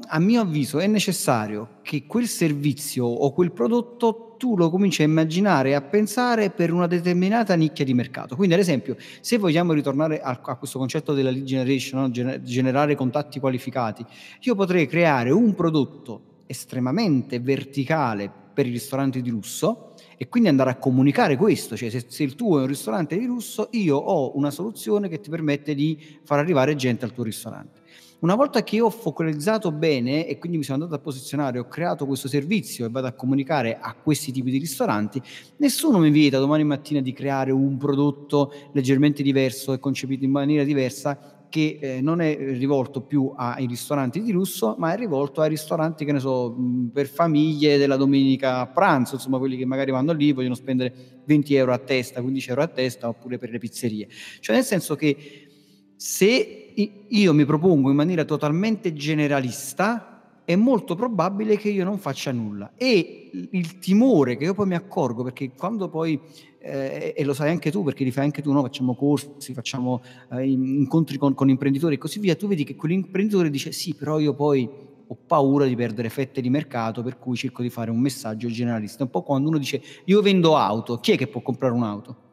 a 0.10 0.20
mio 0.20 0.42
avviso 0.42 0.78
è 0.78 0.86
necessario 0.86 1.80
che 1.82 2.06
quel 2.06 2.28
servizio 2.28 3.06
o 3.06 3.34
quel 3.34 3.52
prodotto 3.52 4.27
tu 4.38 4.56
lo 4.56 4.70
cominci 4.70 5.02
a 5.02 5.06
immaginare 5.06 5.70
e 5.70 5.74
a 5.74 5.82
pensare 5.82 6.50
per 6.50 6.72
una 6.72 6.88
determinata 6.88 7.56
nicchia 7.56 7.84
di 7.84 7.94
mercato. 7.94 8.36
Quindi, 8.36 8.54
ad 8.54 8.62
esempio, 8.62 8.96
se 9.20 9.38
vogliamo 9.38 9.74
ritornare 9.74 10.22
a, 10.22 10.40
a 10.42 10.56
questo 10.56 10.80
concetto 10.80 11.14
della 11.14 11.32
lead 11.32 11.44
generation, 11.44 12.02
no? 12.02 12.12
Gener- 12.12 12.42
generare 12.42 12.96
contatti 12.96 13.40
qualificati, 13.40 14.06
io 14.42 14.56
potrei 14.56 14.88
creare 14.88 15.32
un 15.32 15.54
prodotto 15.54 16.22
estremamente 16.48 17.40
verticale 17.40 18.32
per 18.54 18.66
i 18.66 18.72
ristoranti 18.72 19.22
di 19.22 19.30
lusso 19.30 19.94
e 20.18 20.28
quindi 20.30 20.50
andare 20.50 20.72
a 20.72 20.78
comunicare 20.78 21.36
questo, 21.36 21.76
cioè 21.78 21.90
se, 21.92 22.06
se, 22.08 22.24
il 22.24 22.34
tuo 22.34 22.58
è 22.58 22.62
un 22.62 22.68
ristorante 22.68 23.16
di 23.16 23.26
lusso, 23.26 23.68
io 23.74 23.98
ho 23.98 24.36
una 24.36 24.50
soluzione 24.50 25.10
che 25.10 25.20
ti 25.20 25.30
permette 25.30 25.76
di 25.76 26.20
far 26.24 26.40
arrivare 26.40 26.76
gente 26.76 27.06
al 27.06 27.14
tuo 27.14 27.24
ristorante. 27.24 27.82
Una 28.20 28.34
volta 28.34 28.64
che 28.64 28.82
ho 28.82 28.90
focalizzato 28.90 29.72
bene 29.72 30.26
e 30.26 30.40
quindi 30.40 30.58
mi 30.58 30.64
sono 30.64 30.82
andato 30.82 31.00
a 31.00 31.04
posizionare, 31.04 31.60
ho 31.60 31.68
creato 31.68 32.08
questo 32.08 32.28
servizio 32.28 32.88
e 32.88 32.90
vado 32.90 33.06
a 33.06 33.12
comunicare 33.12 33.78
a 33.80 33.94
questi 33.94 34.32
tipi 34.32 34.50
di 34.50 34.58
ristoranti, 34.58 35.22
nessuno 35.58 36.00
mi 36.00 36.10
vieta 36.10 36.40
domani 36.40 36.64
mattina 36.64 37.00
di 37.00 37.14
creare 37.14 37.52
un 37.52 37.78
prodotto 37.78 38.52
leggermente 38.74 39.22
diverso 39.22 39.72
e 39.72 39.78
concepito 39.78 40.26
in 40.26 40.32
maniera 40.32 40.64
diversa 40.64 41.46
che 41.48 41.78
eh, 41.80 42.02
non 42.02 42.20
è 42.20 42.36
rivolto 42.58 43.02
più 43.02 43.32
ai 43.36 43.68
ristoranti 43.68 44.24
di 44.24 44.32
lusso, 44.32 44.74
ma 44.80 44.94
è 44.94 44.98
rivolto 44.98 45.42
ai 45.42 45.50
ristoranti, 45.50 46.04
che 46.04 46.12
ne 46.12 46.20
so, 46.20 46.56
per 46.92 47.08
famiglie 47.08 47.78
della 47.78 47.98
domenica 47.98 48.62
a 48.62 48.68
pranzo, 48.68 49.14
insomma, 49.14 49.38
quelli 49.38 49.58
che 49.58 49.66
magari 49.66 49.92
vanno 49.92 50.12
lì, 50.12 50.34
vogliono 50.34 50.56
spendere 50.56 51.22
20 51.24 51.54
euro 51.54 51.72
a 51.72 51.78
testa, 51.78 52.22
15 52.22 52.50
euro 52.50 52.64
a 52.64 52.68
testa, 52.68 53.08
oppure 53.08 53.38
per 53.38 53.52
le 53.52 53.60
pizzerie. 53.60 54.08
Cioè, 54.40 54.56
nel 54.56 54.66
senso 54.66 54.96
che 54.96 55.48
se 55.96 56.67
io 57.10 57.34
mi 57.34 57.46
propongo 57.46 57.90
in 57.90 57.96
maniera 57.96 58.24
totalmente 58.24 58.94
generalista, 58.94 60.42
è 60.46 60.56
molto 60.56 60.96
probabile 60.96 61.58
che 61.58 61.70
io 61.70 61.84
non 61.84 61.98
faccia 61.98 62.32
nulla. 62.32 62.72
E 62.78 63.32
il 63.52 63.80
timore 63.80 64.38
che 64.38 64.46
io 64.46 64.54
poi 64.54 64.68
mi 64.68 64.76
accorgo, 64.76 65.24
perché 65.24 65.52
quando 65.52 65.90
poi, 65.90 66.20
eh, 66.60 67.14
e 67.18 67.24
lo 67.24 67.34
sai 67.34 67.50
anche 67.50 67.72
tu, 67.72 67.84
perché 67.84 68.04
li 68.04 68.12
fai 68.12 68.26
anche 68.26 68.42
tu, 68.42 68.52
no? 68.52 68.62
facciamo 68.62 68.96
corsi, 68.96 69.54
facciamo 69.54 70.02
eh, 70.32 70.48
incontri 70.48 71.18
con, 71.18 71.34
con 71.34 71.50
imprenditori 71.50 71.96
e 71.96 71.98
così 71.98 72.20
via, 72.20 72.36
tu 72.36 72.48
vedi 72.48 72.64
che 72.64 72.76
quell'imprenditore 72.76 73.50
dice 73.50 73.72
sì, 73.72 73.96
però 73.96 74.20
io 74.20 74.34
poi 74.36 74.70
ho 75.10 75.18
paura 75.26 75.66
di 75.66 75.76
perdere 75.76 76.10
fette 76.10 76.42
di 76.42 76.50
mercato, 76.50 77.02
per 77.02 77.18
cui 77.18 77.36
cerco 77.36 77.62
di 77.62 77.70
fare 77.70 77.90
un 77.90 78.00
messaggio 78.00 78.50
generalista. 78.50 79.04
Un 79.04 79.10
po' 79.10 79.24
quando 79.24 79.50
uno 79.50 79.58
dice 79.58 79.82
io 80.06 80.22
vendo 80.22 80.56
auto, 80.56 81.00
chi 81.00 81.14
è 81.14 81.18
che 81.18 81.28
può 81.28 81.42
comprare 81.42 81.74
un'auto? 81.74 82.27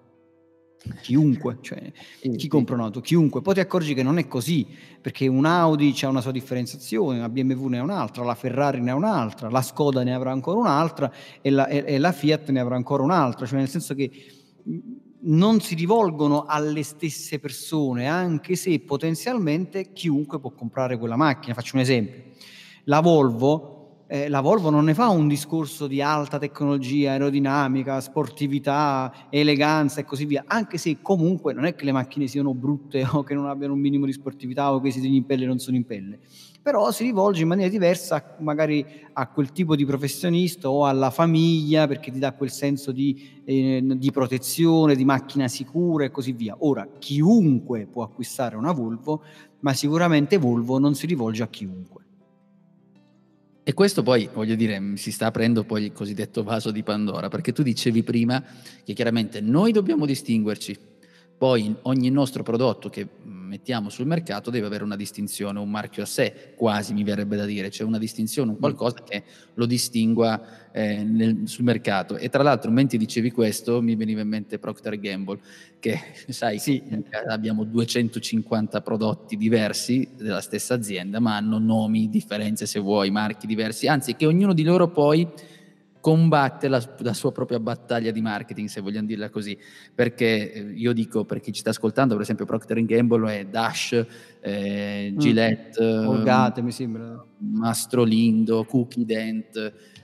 Chiunque, 1.01 1.59
cioè 1.61 1.93
chi 2.37 2.49
compra 2.49 2.75
un'auto, 2.75 3.01
chiunque. 3.01 3.43
Poi 3.43 3.55
ti 3.55 3.61
accorgi 3.61 3.95
che 3.95 4.03
non 4.03 4.19
è 4.19 4.27
così, 4.27 4.67
perché 5.01 5.27
un 5.27 5.45
Audi 5.45 5.95
ha 6.03 6.09
una 6.09 6.21
sua 6.21 6.33
differenziazione, 6.33 7.19
la 7.19 7.29
BMW 7.29 7.67
ne 7.69 7.79
ha 7.79 7.83
un'altra, 7.83 8.25
la 8.25 8.35
Ferrari 8.35 8.81
ne 8.81 8.91
ha 8.91 8.95
un'altra, 8.95 9.49
la 9.51 9.63
Skoda 9.63 10.03
ne 10.03 10.15
avrà 10.15 10.33
ancora 10.33 10.59
un'altra 10.59 11.13
e 11.41 11.51
la, 11.51 11.67
e, 11.67 11.85
e 11.87 11.99
la 11.99 12.13
Fiat 12.13 12.51
ne 12.51 12.61
avrà 12.61 12.77
ancora 12.77 13.03
un'altra, 13.03 13.47
cioè 13.47 13.59
nel 13.59 13.69
senso 13.69 13.95
che 13.95 14.11
non 15.27 15.61
si 15.61 15.75
rivolgono 15.75 16.45
alle 16.45 16.83
stesse 16.83 17.39
persone, 17.39 18.07
anche 18.07 18.57
se 18.57 18.79
potenzialmente 18.81 19.93
chiunque 19.93 20.39
può 20.39 20.51
comprare 20.51 20.99
quella 20.99 21.17
macchina. 21.17 21.55
Faccio 21.55 21.77
un 21.77 21.83
esempio. 21.83 22.23
La 22.85 23.01
Volvo 23.01 23.84
eh, 24.07 24.29
la 24.29 24.41
Volvo 24.41 24.71
non 24.71 24.85
ne 24.85 24.95
fa 24.95 25.09
un 25.09 25.29
discorso 25.29 25.87
di 25.87 26.03
alta 26.03 26.39
tecnologia, 26.39 27.13
aerodinamica, 27.13 28.01
sportività, 28.01 29.29
eleganza 29.31 30.01
e 30.01 30.05
così 30.05 30.27
via, 30.27 30.45
anche 30.47 30.77
se 30.77 30.99
comunque 31.01 31.53
non 31.55 31.65
è 31.65 31.75
che 31.75 31.85
le 31.85 31.93
macchine 31.93 32.27
siano 32.27 32.55
brutte 32.55 33.05
o 33.13 33.23
che 33.23 33.35
non 33.35 33.47
abbiano 33.47 33.73
un 33.73 33.81
minimo 33.81 34.05
di 34.07 34.13
sportività 34.13 34.73
o 34.73 34.81
che 34.81 34.89
i 34.89 34.93
sedili 34.93 35.17
in 35.17 35.25
pelle 35.25 35.47
non 35.47 35.59
sono 35.59 35.77
in 35.77 35.87
pelle, 35.87 36.19
però 36.63 36.91
si 36.91 37.05
rivolge 37.05 37.43
in 37.43 37.49
maniera 37.49 37.71
diversa 37.71 38.37
magari 38.41 38.85
a 39.15 39.27
quel 39.29 39.53
tipo 39.53 39.75
di 39.75 39.87
professionista 39.87 40.69
o 40.69 40.87
alla 40.87 41.11
famiglia 41.11 41.87
perché 41.87 42.11
ti 42.11 42.19
dà 42.19 42.33
quel 42.33 42.51
senso 42.51 42.93
di, 42.93 43.43
eh, 43.45 43.83
di 43.83 44.11
protezione, 44.11 44.97
di 44.97 45.05
macchina 45.05 45.49
sicura 45.49 46.05
e 46.05 46.11
così 46.11 46.33
via. 46.33 46.57
Ora, 46.61 46.87
chiunque 46.99 47.87
può 47.87 48.03
acquistare 48.03 48.57
una 48.57 48.73
Volvo, 48.73 49.23
ma 49.61 49.73
sicuramente 49.73 50.37
Volvo 50.37 50.79
non 50.79 50.95
si 50.95 51.07
rivolge 51.07 51.43
a 51.43 51.49
chiunque. 51.49 52.04
E 53.67 53.73
questo 53.73 54.03
poi, 54.03 54.29
voglio 54.31 54.57
dire, 54.57 54.93
si 54.97 55.11
sta 55.11 55.27
aprendo 55.27 55.65
poi 55.65 55.85
il 55.85 55.93
cosiddetto 55.93 56.43
vaso 56.43 56.71
di 56.71 56.83
Pandora, 56.83 57.29
perché 57.29 57.53
tu 57.53 57.63
dicevi 57.63 58.03
prima 58.03 58.45
che 58.85 58.93
chiaramente 58.93 59.41
noi 59.41 59.73
dobbiamo 59.73 60.05
distinguerci, 60.05 60.77
poi 61.45 61.77
ogni 61.83 62.09
nostro 62.09 62.43
prodotto 62.43 62.89
che 62.89 63.07
mettiamo 63.23 63.91
sul 63.91 64.07
mercato 64.07 64.49
deve 64.49 64.65
avere 64.65 64.83
una 64.83 64.97
distinzione, 64.97 65.59
un 65.59 65.69
marchio 65.69 66.03
a 66.03 66.07
sé, 66.07 66.55
quasi 66.57 66.95
mi 66.95 67.05
verrebbe 67.05 67.37
da 67.37 67.45
dire, 67.45 67.69
cioè 67.69 67.87
una 67.87 67.99
distinzione, 67.99 68.49
un 68.49 68.57
mm. 68.57 68.61
qualcosa 68.61 69.03
che 69.05 69.25
lo 69.53 69.67
distingua 69.67 70.41
eh, 70.73 71.05
nel, 71.05 71.43
sul 71.45 71.65
mercato. 71.65 72.17
E 72.17 72.31
tra 72.31 72.43
l'altro, 72.43 72.71
mentre 72.71 72.97
dicevi 72.97 73.31
questo, 73.31 73.83
mi 73.83 73.95
veniva 73.95 74.23
in 74.23 74.29
mente 74.29 74.59
Procter 74.59 74.99
Gamble, 74.99 75.39
che 75.81 76.01
sai, 76.33 76.59
sì. 76.59 76.83
abbiamo 77.29 77.65
250 77.65 78.81
prodotti 78.81 79.37
diversi 79.37 80.09
della 80.17 80.41
stessa 80.41 80.73
azienda, 80.73 81.21
ma 81.21 81.37
hanno 81.37 81.59
nomi, 81.59 82.09
differenze 82.09 82.65
se 82.65 82.81
vuoi, 82.81 83.11
marchi 83.11 83.47
diversi, 83.47 83.87
anzi 83.87 84.17
che 84.17 84.25
ognuno 84.25 84.55
di 84.55 84.63
loro 84.63 84.89
poi 84.89 85.29
combatte 86.05 86.69
la, 86.69 86.87
la, 86.99 87.15
sua 87.15 87.33
propria 87.33 87.59
battaglia 87.59 88.11
di 88.11 88.21
marketing, 88.21 88.69
se 88.69 88.83
vogliamo 88.83 89.07
dirla 89.07 89.31
così, 89.31 89.59
perché 89.95 90.53
eh, 90.53 90.61
io 90.61 90.93
dico, 90.93 91.25
per 91.25 91.41
chi 91.41 91.51
ci 91.51 91.61
sta 91.61 91.71
ascoltando, 91.71 92.13
per 92.13 92.25
esempio 92.25 92.45
Procter 92.45 92.85
Gamble 92.85 93.39
è 93.39 93.47
Dash, 93.47 94.05
eh, 94.43 95.11
mm. 95.11 95.19
Gillette, 95.19 95.83
mm. 95.83 96.07
Olgate, 96.07 96.61
mi 96.61 96.73
sembra. 96.73 97.25
Mastrolindo, 97.39 98.65
Cookie 98.65 99.07
Dent, 99.07 99.57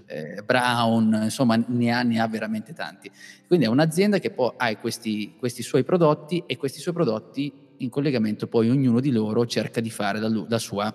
eh, 0.07 0.43
Brown, 0.43 1.21
insomma 1.25 1.63
ne 1.69 1.93
ha, 1.93 2.03
ne 2.03 2.19
ha, 2.19 2.27
veramente 2.27 2.73
tanti. 2.73 3.11
Quindi 3.47 3.67
è 3.67 3.69
un'azienda 3.69 4.19
che 4.21 4.31
poi 4.31 4.53
ha 4.57 4.75
questi, 4.79 5.35
questi 5.39 5.63
suoi 5.63 5.85
prodotti 5.85 6.45
e 6.47 6.57
questi 6.57 6.81
suoi 6.81 6.95
prodotti 6.95 7.53
in 7.77 7.91
collegamento 7.91 8.47
poi 8.47 8.71
ognuno 8.71 9.01
di 9.01 9.11
loro 9.11 9.45
cerca 9.45 9.83
di 9.83 9.91
fare 9.91 10.19
la, 10.19 10.47
la 10.49 10.59
sua 10.59 10.95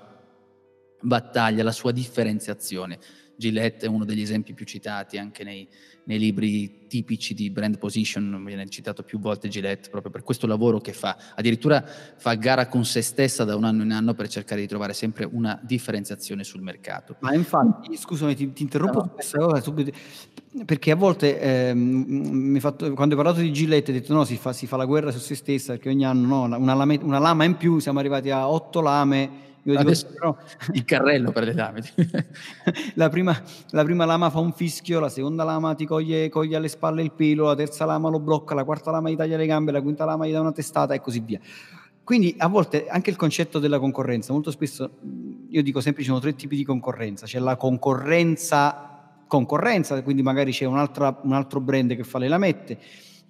battaglia, 0.99 1.63
la 1.63 1.71
sua 1.71 1.91
differenziazione. 1.91 2.97
Gillette 3.37 3.85
è 3.85 3.89
uno 3.89 4.05
degli 4.05 4.21
esempi 4.21 4.53
più 4.53 4.65
citati 4.65 5.17
anche 5.17 5.43
nei, 5.43 5.67
nei, 6.05 6.19
libri 6.19 6.87
tipici 6.87 7.33
di 7.33 7.49
brand 7.49 7.77
position, 7.77 8.43
viene 8.45 8.67
citato 8.69 9.03
più 9.03 9.19
volte 9.19 9.47
Gillette 9.47 9.89
proprio 9.89 10.11
per 10.11 10.23
questo 10.23 10.47
lavoro 10.47 10.79
che 10.79 10.93
fa. 10.93 11.17
Addirittura 11.35 11.83
fa 11.83 12.33
gara 12.35 12.67
con 12.67 12.85
se 12.85 13.01
stessa 13.01 13.43
da 13.43 13.55
un 13.55 13.63
anno 13.63 13.83
in 13.83 13.91
anno 13.91 14.13
per 14.13 14.27
cercare 14.27 14.61
di 14.61 14.67
trovare 14.67 14.93
sempre 14.93 15.27
una 15.29 15.59
differenziazione 15.61 16.43
sul 16.43 16.61
mercato. 16.61 17.15
Ma 17.19 17.33
infatti, 17.33 17.95
scusami, 17.95 18.35
ti, 18.35 18.53
ti 18.53 18.63
interrompo 18.63 18.99
no. 18.99 19.05
su 19.05 19.11
questa 19.13 19.37
cosa 19.39 19.61
subito, 19.61 19.91
perché 20.65 20.91
a 20.91 20.95
volte 20.95 21.39
ehm, 21.39 22.59
fatto, 22.59 22.93
quando 22.93 23.15
hai 23.15 23.21
parlato 23.21 23.41
di 23.41 23.51
Gillette 23.51 23.91
hai 23.91 23.99
detto 23.99 24.13
no, 24.13 24.23
si 24.23 24.37
fa, 24.37 24.53
si 24.53 24.67
fa, 24.67 24.77
la 24.77 24.85
guerra 24.85 25.11
su 25.11 25.19
se 25.19 25.35
stessa 25.35 25.73
perché 25.73 25.89
ogni 25.89 26.05
anno 26.05 26.47
no, 26.47 26.57
una, 26.57 26.73
lame, 26.73 26.99
una 27.01 27.19
lama 27.19 27.43
in 27.43 27.57
più, 27.57 27.79
siamo 27.79 27.99
arrivati 27.99 28.29
a 28.29 28.47
otto 28.47 28.81
lame 28.81 29.43
io 29.67 29.79
Adesso 29.79 30.07
dico, 30.07 30.19
però, 30.19 30.37
il 30.73 30.85
carrello 30.85 31.31
per 31.31 31.43
le 31.43 31.53
lame. 31.53 31.83
la, 32.93 33.09
prima, 33.09 33.35
la, 33.71 33.83
prima, 33.83 34.05
lama 34.05 34.29
fa 34.29 34.39
un 34.39 34.53
fischio, 34.53 34.99
la 34.99 35.09
seconda 35.09 35.43
lama 35.43 35.73
ti 35.73 35.85
coglie, 35.85 36.29
coglie, 36.29 36.55
alle 36.55 36.67
spalle 36.67 37.01
il 37.01 37.11
pelo, 37.11 37.45
la 37.45 37.55
terza 37.55 37.85
lama 37.85 38.09
lo 38.09 38.19
blocca, 38.19 38.53
la 38.53 38.63
quarta 38.63 38.91
lama 38.91 39.09
gli 39.09 39.15
taglia 39.15 39.37
le 39.37 39.45
gambe, 39.47 39.71
la 39.71 39.81
quinta 39.81 40.05
lama 40.05 40.27
gli 40.27 40.31
dà 40.31 40.39
una 40.39 40.51
testata 40.51 40.93
e 40.93 41.01
così 41.01 41.19
via. 41.19 41.39
Quindi 42.03 42.35
a 42.37 42.47
volte 42.47 42.87
anche 42.87 43.09
il 43.09 43.15
concetto 43.15 43.57
della 43.57 43.79
concorrenza, 43.79 44.31
molto 44.31 44.51
spesso 44.51 44.89
io 45.49 45.63
dico 45.63 45.81
sempre 45.81 46.03
ci 46.03 46.09
sono 46.09 46.19
tre 46.19 46.35
tipi 46.35 46.55
di 46.55 46.63
concorrenza, 46.63 47.25
c'è 47.25 47.39
la 47.39 47.55
concorrenza 47.55 48.91
concorrenza, 49.27 50.01
quindi 50.03 50.21
magari 50.21 50.51
c'è 50.51 50.65
un, 50.65 50.77
altro 50.77 51.59
brand 51.59 51.95
che 51.95 52.03
fa 52.03 52.19
le 52.19 52.27
lamette, 52.27 52.77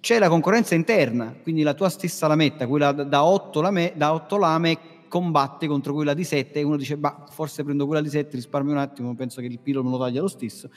c'è 0.00 0.18
la 0.18 0.28
concorrenza 0.28 0.74
interna, 0.74 1.34
quindi 1.42 1.62
la 1.62 1.74
tua 1.74 1.88
stessa 1.88 2.26
lametta, 2.26 2.66
quella 2.66 2.92
da 2.92 3.24
8 3.24 3.60
lame, 3.60 3.92
da 3.96 4.12
8 4.12 4.36
lame 4.36 4.78
combatte 5.16 5.66
contro 5.66 5.94
quella 5.94 6.12
di 6.12 6.24
7 6.24 6.58
e 6.58 6.62
uno 6.62 6.76
dice, 6.76 6.98
bah, 6.98 7.24
forse 7.30 7.64
prendo 7.64 7.86
quella 7.86 8.02
di 8.02 8.10
7, 8.10 8.36
risparmio 8.36 8.72
un 8.72 8.78
attimo, 8.78 9.14
penso 9.14 9.40
che 9.40 9.46
il 9.46 9.58
pilo 9.58 9.82
me 9.82 9.88
lo 9.90 9.98
taglia 9.98 10.20
lo 10.20 10.28
stesso. 10.28 10.68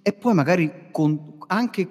E 0.00 0.14
poi 0.14 0.32
magari 0.32 0.88
con, 0.90 1.34
anche, 1.48 1.88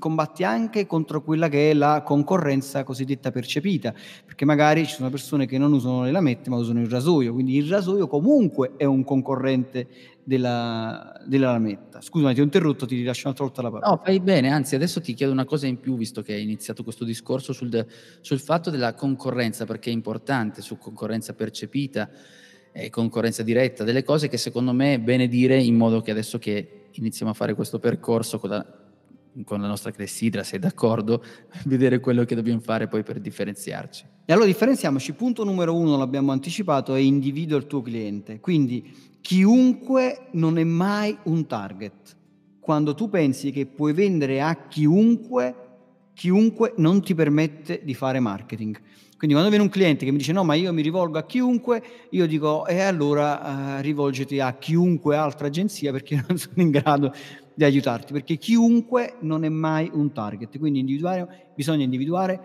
combatti 0.00 0.42
anche 0.42 0.86
contro 0.86 1.22
quella 1.22 1.48
che 1.48 1.70
è 1.70 1.74
la 1.74 2.02
concorrenza 2.04 2.82
cosiddetta 2.82 3.30
percepita, 3.30 3.94
perché 4.26 4.44
magari 4.44 4.84
ci 4.84 4.94
sono 4.94 5.10
persone 5.10 5.46
che 5.46 5.56
non 5.56 5.72
usano 5.72 6.02
le 6.02 6.10
lamette 6.10 6.50
ma 6.50 6.56
usano 6.56 6.80
il 6.80 6.88
rasoio, 6.88 7.32
quindi 7.32 7.56
il 7.56 7.70
rasoio 7.70 8.08
comunque 8.08 8.72
è 8.76 8.84
un 8.84 9.04
concorrente 9.04 9.86
della, 10.24 11.22
della 11.26 11.52
lametta. 11.52 12.00
Scusami, 12.00 12.34
ti 12.34 12.40
ho 12.40 12.44
interrotto, 12.44 12.86
ti 12.86 12.96
rilascio 12.96 13.22
un'altra 13.24 13.44
volta 13.44 13.62
la 13.62 13.70
parola. 13.70 13.88
No, 13.88 14.00
fai 14.02 14.20
bene, 14.20 14.50
anzi 14.50 14.74
adesso 14.74 15.00
ti 15.00 15.14
chiedo 15.14 15.32
una 15.32 15.44
cosa 15.44 15.66
in 15.66 15.78
più, 15.78 15.96
visto 15.96 16.22
che 16.22 16.32
hai 16.32 16.42
iniziato 16.42 16.82
questo 16.82 17.04
discorso 17.04 17.52
sul, 17.52 17.86
sul 18.20 18.40
fatto 18.40 18.70
della 18.70 18.94
concorrenza, 18.94 19.66
perché 19.66 19.90
è 19.90 19.92
importante, 19.92 20.62
su 20.62 20.78
concorrenza 20.78 21.34
percepita 21.34 22.10
e 22.72 22.90
concorrenza 22.90 23.42
diretta, 23.42 23.84
delle 23.84 24.02
cose 24.02 24.28
che 24.28 24.38
secondo 24.38 24.72
me 24.72 24.94
è 24.94 24.98
bene 24.98 25.28
dire 25.28 25.60
in 25.62 25.76
modo 25.76 26.00
che 26.00 26.10
adesso 26.10 26.38
che 26.38 26.86
iniziamo 26.90 27.30
a 27.30 27.34
fare 27.34 27.54
questo 27.54 27.78
percorso 27.78 28.38
con 28.38 28.50
la, 28.50 28.83
con 29.44 29.60
la 29.60 29.66
nostra 29.66 29.90
clessidra, 29.90 30.44
sei 30.44 30.58
d'accordo, 30.58 31.22
vedere 31.66 32.00
quello 32.00 32.24
che 32.24 32.34
dobbiamo 32.34 32.60
fare 32.60 32.86
poi 32.86 33.02
per 33.02 33.18
differenziarci. 33.20 34.04
E 34.24 34.32
allora 34.32 34.46
differenziamoci, 34.46 35.12
punto 35.14 35.44
numero 35.44 35.74
uno, 35.74 35.96
l'abbiamo 35.96 36.32
anticipato, 36.32 36.94
è 36.94 37.00
individua 37.00 37.58
il 37.58 37.66
tuo 37.66 37.82
cliente, 37.82 38.40
quindi 38.40 38.92
chiunque 39.20 40.28
non 40.32 40.58
è 40.58 40.64
mai 40.64 41.16
un 41.24 41.46
target. 41.46 42.16
Quando 42.60 42.94
tu 42.94 43.10
pensi 43.10 43.50
che 43.50 43.66
puoi 43.66 43.92
vendere 43.92 44.40
a 44.40 44.66
chiunque, 44.68 45.54
chiunque 46.14 46.72
non 46.76 47.02
ti 47.02 47.14
permette 47.14 47.80
di 47.84 47.92
fare 47.92 48.20
marketing. 48.20 48.80
Quindi 49.16 49.40
quando 49.40 49.48
viene 49.48 49.64
un 49.64 49.70
cliente 49.70 50.04
che 50.04 50.10
mi 50.10 50.18
dice 50.18 50.32
no, 50.32 50.44
ma 50.44 50.54
io 50.54 50.72
mi 50.72 50.82
rivolgo 50.82 51.18
a 51.18 51.24
chiunque, 51.24 51.82
io 52.10 52.26
dico 52.26 52.66
e 52.66 52.76
eh, 52.76 52.80
allora 52.80 53.78
eh, 53.78 53.82
rivolgiti 53.82 54.40
a 54.40 54.52
chiunque 54.54 55.16
altra 55.16 55.46
agenzia 55.46 55.92
perché 55.92 56.22
non 56.28 56.36
sono 56.36 56.60
in 56.60 56.70
grado 56.70 57.12
di 57.54 57.64
aiutarti, 57.64 58.12
perché 58.12 58.36
chiunque 58.36 59.16
non 59.20 59.44
è 59.44 59.48
mai 59.48 59.90
un 59.92 60.12
target. 60.12 60.58
Quindi 60.58 60.80
individuare, 60.80 61.50
bisogna 61.54 61.84
individuare 61.84 62.40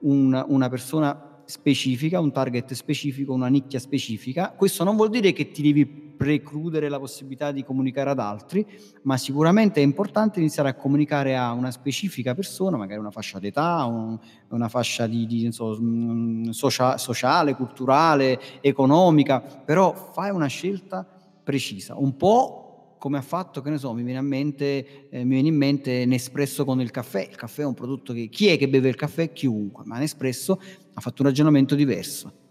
un, 0.00 0.44
una 0.48 0.68
persona 0.68 1.42
specifica, 1.44 2.20
un 2.20 2.30
target 2.30 2.74
specifico, 2.74 3.32
una 3.32 3.48
nicchia 3.48 3.78
specifica. 3.78 4.50
Questo 4.50 4.84
non 4.84 4.96
vuol 4.96 5.08
dire 5.08 5.32
che 5.32 5.50
ti 5.50 5.62
devi 5.62 5.86
precludere 5.86 6.88
la 6.88 6.98
possibilità 6.98 7.52
di 7.52 7.64
comunicare 7.64 8.10
ad 8.10 8.18
altri, 8.18 8.66
ma 9.02 9.16
sicuramente 9.16 9.80
è 9.80 9.84
importante 9.84 10.40
iniziare 10.40 10.68
a 10.68 10.74
comunicare 10.74 11.36
a 11.36 11.52
una 11.52 11.70
specifica 11.70 12.34
persona, 12.34 12.76
magari 12.76 12.98
una 12.98 13.12
fascia 13.12 13.38
d'età, 13.38 13.84
un, 13.84 14.18
una 14.48 14.68
fascia 14.68 15.06
di, 15.06 15.26
di 15.26 15.50
so, 15.52 15.78
mm, 15.80 16.50
socia, 16.50 16.98
sociale, 16.98 17.54
culturale, 17.54 18.38
economica, 18.60 19.40
però 19.40 19.94
fai 20.12 20.30
una 20.30 20.48
scelta 20.48 21.06
precisa, 21.42 21.94
un 21.96 22.16
po' 22.16 22.67
come 22.98 23.18
ha 23.18 23.22
fatto, 23.22 23.62
che 23.62 23.70
ne 23.70 23.78
so, 23.78 23.92
mi 23.94 24.02
viene, 24.02 24.20
mente, 24.20 25.08
eh, 25.08 25.24
mi 25.24 25.34
viene 25.34 25.48
in 25.48 25.56
mente 25.56 26.04
Nespresso 26.04 26.64
con 26.64 26.80
il 26.80 26.90
caffè. 26.90 27.28
Il 27.30 27.36
caffè 27.36 27.62
è 27.62 27.66
un 27.66 27.74
prodotto 27.74 28.12
che 28.12 28.28
chi 28.28 28.48
è 28.48 28.58
che 28.58 28.68
beve 28.68 28.88
il 28.88 28.96
caffè? 28.96 29.32
Chiunque, 29.32 29.84
ma 29.86 29.98
Nespresso 29.98 30.60
ha 30.94 31.00
fatto 31.00 31.22
un 31.22 31.28
ragionamento 31.28 31.74
diverso 31.74 32.46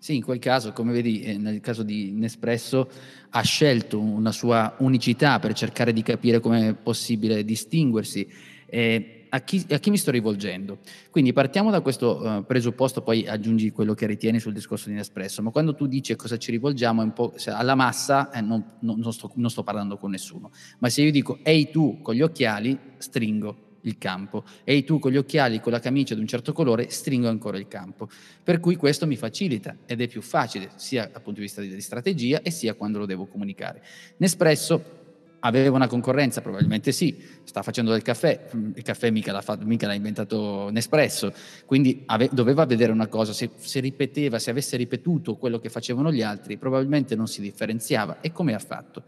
sì, 0.00 0.14
in 0.14 0.22
quel 0.22 0.38
caso, 0.38 0.72
come 0.72 0.92
vedi, 0.92 1.22
eh, 1.22 1.36
nel 1.36 1.60
caso 1.60 1.82
di 1.82 2.12
Nespresso, 2.12 2.88
ha 3.30 3.42
scelto 3.42 3.98
una 3.98 4.30
sua 4.30 4.76
unicità 4.78 5.40
per 5.40 5.54
cercare 5.54 5.92
di 5.92 6.02
capire 6.02 6.38
come 6.38 6.68
è 6.68 6.74
possibile 6.74 7.44
distinguersi. 7.44 8.26
Eh, 8.66 9.17
a, 9.30 9.40
chi, 9.40 9.64
a, 9.70 9.78
chi, 9.78 9.90
mi 9.90 9.96
sto 9.96 10.10
rivolgendo? 10.10 10.78
Quindi 11.10 11.32
partiamo 11.32 11.70
da 11.70 11.80
questo 11.80 12.20
uh, 12.20 12.44
presupposto, 12.44 13.02
poi 13.02 13.26
aggiungi 13.26 13.70
quello 13.70 13.94
che 13.94 14.06
ritieni 14.06 14.40
sul 14.40 14.52
discorso 14.52 14.88
di 14.88 14.94
Nespresso, 14.94 15.42
ma 15.42 15.50
quando 15.50 15.74
tu 15.74 15.86
dici 15.86 16.12
a 16.12 16.16
cosa 16.16 16.36
ci 16.36 16.50
rivolgiamo, 16.50 17.12
alla 17.46 17.74
massa 17.74 18.30
eh, 18.30 18.40
non, 18.40 18.64
non, 18.80 18.98
non, 18.98 19.12
sto, 19.12 19.30
non 19.34 19.50
sto 19.50 19.62
parlando 19.62 19.96
con 19.98 20.10
nessuno, 20.10 20.50
ma 20.78 20.88
se 20.88 21.02
io 21.02 21.10
dico 21.10 21.38
ehi 21.42 21.70
tu 21.70 22.00
con 22.02 22.14
gli 22.14 22.22
occhiali, 22.22 22.78
stringo 22.98 23.66
il 23.82 23.98
campo 23.98 24.44
e 24.64 24.84
tu 24.84 24.98
con 24.98 25.12
gli 25.12 25.16
occhiali, 25.16 25.60
con 25.60 25.72
la 25.72 25.80
camicia 25.80 26.14
di 26.14 26.20
un 26.20 26.26
certo 26.26 26.52
colore, 26.52 26.90
stringo 26.90 27.28
ancora 27.28 27.58
il 27.58 27.68
campo. 27.68 28.08
Per 28.42 28.60
cui 28.60 28.76
questo 28.76 29.06
mi 29.06 29.16
facilita 29.16 29.76
ed 29.86 30.00
è 30.00 30.08
più 30.08 30.22
facile 30.22 30.70
sia 30.76 31.08
dal 31.10 31.22
punto 31.22 31.40
di 31.40 31.46
vista 31.46 31.60
di 31.60 31.80
strategia 31.80 32.42
e 32.42 32.50
sia 32.50 32.74
quando 32.74 32.98
lo 32.98 33.06
devo 33.06 33.26
comunicare. 33.26 33.82
Nespresso 34.18 34.97
Aveva 35.40 35.76
una 35.76 35.86
concorrenza? 35.86 36.40
Probabilmente 36.40 36.90
sì, 36.90 37.16
sta 37.44 37.62
facendo 37.62 37.92
del 37.92 38.02
caffè, 38.02 38.48
il 38.74 38.82
caffè 38.82 39.10
mica 39.10 39.32
l'ha, 39.32 39.40
fatto, 39.40 39.64
mica 39.64 39.86
l'ha 39.86 39.94
inventato 39.94 40.68
Nespresso, 40.70 41.32
quindi 41.64 42.02
ave, 42.06 42.28
doveva 42.32 42.66
vedere 42.66 42.90
una 42.90 43.06
cosa, 43.06 43.32
se, 43.32 43.50
se, 43.56 43.80
ripeteva, 43.80 44.38
se 44.38 44.50
avesse 44.50 44.76
ripetuto 44.76 45.36
quello 45.36 45.58
che 45.58 45.68
facevano 45.68 46.12
gli 46.12 46.22
altri, 46.22 46.56
probabilmente 46.56 47.14
non 47.14 47.28
si 47.28 47.40
differenziava. 47.40 48.20
E 48.20 48.32
come 48.32 48.54
ha 48.54 48.58
fatto? 48.58 49.04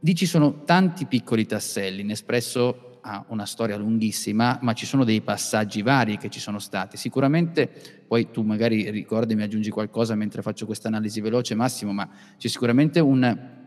Lì 0.00 0.14
ci 0.14 0.26
sono 0.26 0.64
tanti 0.64 1.06
piccoli 1.06 1.46
tasselli, 1.46 2.04
Nespresso 2.04 3.00
ha 3.06 3.24
una 3.28 3.44
storia 3.44 3.76
lunghissima, 3.76 4.58
ma 4.62 4.72
ci 4.72 4.86
sono 4.86 5.04
dei 5.04 5.20
passaggi 5.20 5.82
vari 5.82 6.16
che 6.16 6.30
ci 6.30 6.40
sono 6.40 6.58
stati. 6.58 6.96
Sicuramente, 6.96 7.68
poi 8.06 8.30
tu 8.30 8.42
magari 8.42 8.88
ricordi 8.90 9.34
mi 9.34 9.42
aggiungi 9.42 9.70
qualcosa 9.70 10.14
mentre 10.14 10.42
faccio 10.42 10.64
questa 10.64 10.88
analisi 10.88 11.20
veloce, 11.20 11.54
Massimo, 11.54 11.92
ma 11.92 12.08
c'è 12.38 12.48
sicuramente 12.48 13.00
un 13.00 13.62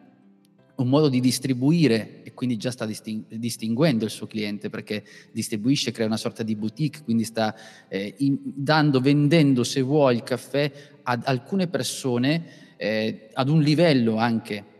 un 0.77 0.89
modo 0.89 1.09
di 1.09 1.19
distribuire 1.19 2.21
e 2.23 2.33
quindi 2.33 2.57
già 2.57 2.71
sta 2.71 2.85
distinguendo 2.85 4.05
il 4.05 4.11
suo 4.11 4.27
cliente 4.27 4.69
perché 4.69 5.03
distribuisce, 5.31 5.91
crea 5.91 6.05
una 6.05 6.17
sorta 6.17 6.43
di 6.43 6.55
boutique, 6.55 7.01
quindi 7.03 7.23
sta 7.23 7.55
eh, 7.87 8.13
in, 8.17 8.37
dando, 8.43 8.99
vendendo 8.99 9.63
se 9.63 9.81
vuoi 9.81 10.15
il 10.15 10.23
caffè 10.23 10.71
ad 11.03 11.23
alcune 11.25 11.67
persone 11.67 12.65
eh, 12.77 13.29
ad 13.33 13.49
un 13.49 13.61
livello 13.61 14.17
anche, 14.17 14.75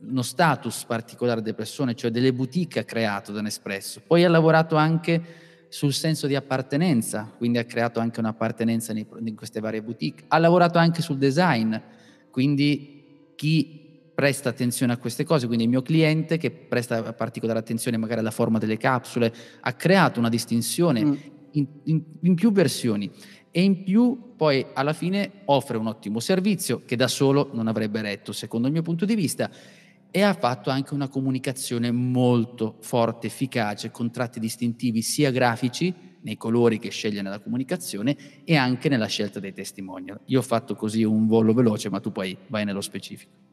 uno 0.00 0.22
status 0.22 0.84
particolare 0.84 1.42
delle 1.42 1.54
persone, 1.54 1.94
cioè 1.94 2.10
delle 2.10 2.32
boutique 2.32 2.80
ha 2.80 2.84
creato 2.84 3.32
da 3.32 3.42
Nespresso. 3.42 4.00
Poi 4.06 4.24
ha 4.24 4.28
lavorato 4.28 4.76
anche 4.76 5.46
sul 5.68 5.92
senso 5.92 6.26
di 6.26 6.36
appartenenza, 6.36 7.30
quindi 7.36 7.58
ha 7.58 7.64
creato 7.64 8.00
anche 8.00 8.20
un'appartenenza 8.20 8.92
in 8.92 9.34
queste 9.34 9.60
varie 9.60 9.82
boutique. 9.82 10.24
Ha 10.28 10.38
lavorato 10.38 10.78
anche 10.78 11.02
sul 11.02 11.18
design, 11.18 11.76
quindi 12.30 13.32
chi 13.34 13.87
presta 14.18 14.48
attenzione 14.48 14.92
a 14.92 14.96
queste 14.96 15.22
cose, 15.22 15.46
quindi 15.46 15.62
il 15.62 15.70
mio 15.70 15.80
cliente 15.80 16.38
che 16.38 16.50
presta 16.50 17.12
particolare 17.12 17.60
attenzione 17.60 17.96
magari 17.98 18.18
alla 18.18 18.32
forma 18.32 18.58
delle 18.58 18.76
capsule, 18.76 19.32
ha 19.60 19.72
creato 19.74 20.18
una 20.18 20.28
distinzione 20.28 21.04
mm. 21.04 21.14
in, 21.52 21.66
in, 21.84 22.02
in 22.22 22.34
più 22.34 22.50
versioni 22.50 23.08
e 23.52 23.62
in 23.62 23.84
più 23.84 24.34
poi 24.34 24.66
alla 24.74 24.92
fine 24.92 25.42
offre 25.44 25.76
un 25.76 25.86
ottimo 25.86 26.18
servizio 26.18 26.82
che 26.84 26.96
da 26.96 27.06
solo 27.06 27.50
non 27.52 27.68
avrebbe 27.68 28.02
retto, 28.02 28.32
secondo 28.32 28.66
il 28.66 28.72
mio 28.72 28.82
punto 28.82 29.04
di 29.04 29.14
vista, 29.14 29.48
e 30.10 30.20
ha 30.20 30.34
fatto 30.34 30.70
anche 30.70 30.94
una 30.94 31.06
comunicazione 31.06 31.92
molto 31.92 32.74
forte, 32.80 33.28
efficace, 33.28 33.92
con 33.92 34.10
tratti 34.10 34.40
distintivi 34.40 35.00
sia 35.00 35.30
grafici, 35.30 35.94
nei 36.22 36.36
colori 36.36 36.80
che 36.80 36.90
sceglie 36.90 37.22
nella 37.22 37.38
comunicazione, 37.38 38.16
e 38.42 38.56
anche 38.56 38.88
nella 38.88 39.06
scelta 39.06 39.38
dei 39.38 39.52
testimonial. 39.52 40.18
Io 40.24 40.40
ho 40.40 40.42
fatto 40.42 40.74
così 40.74 41.04
un 41.04 41.28
volo 41.28 41.54
veloce, 41.54 41.88
ma 41.88 42.00
tu 42.00 42.10
poi 42.10 42.36
vai 42.48 42.64
nello 42.64 42.80
specifico. 42.80 43.47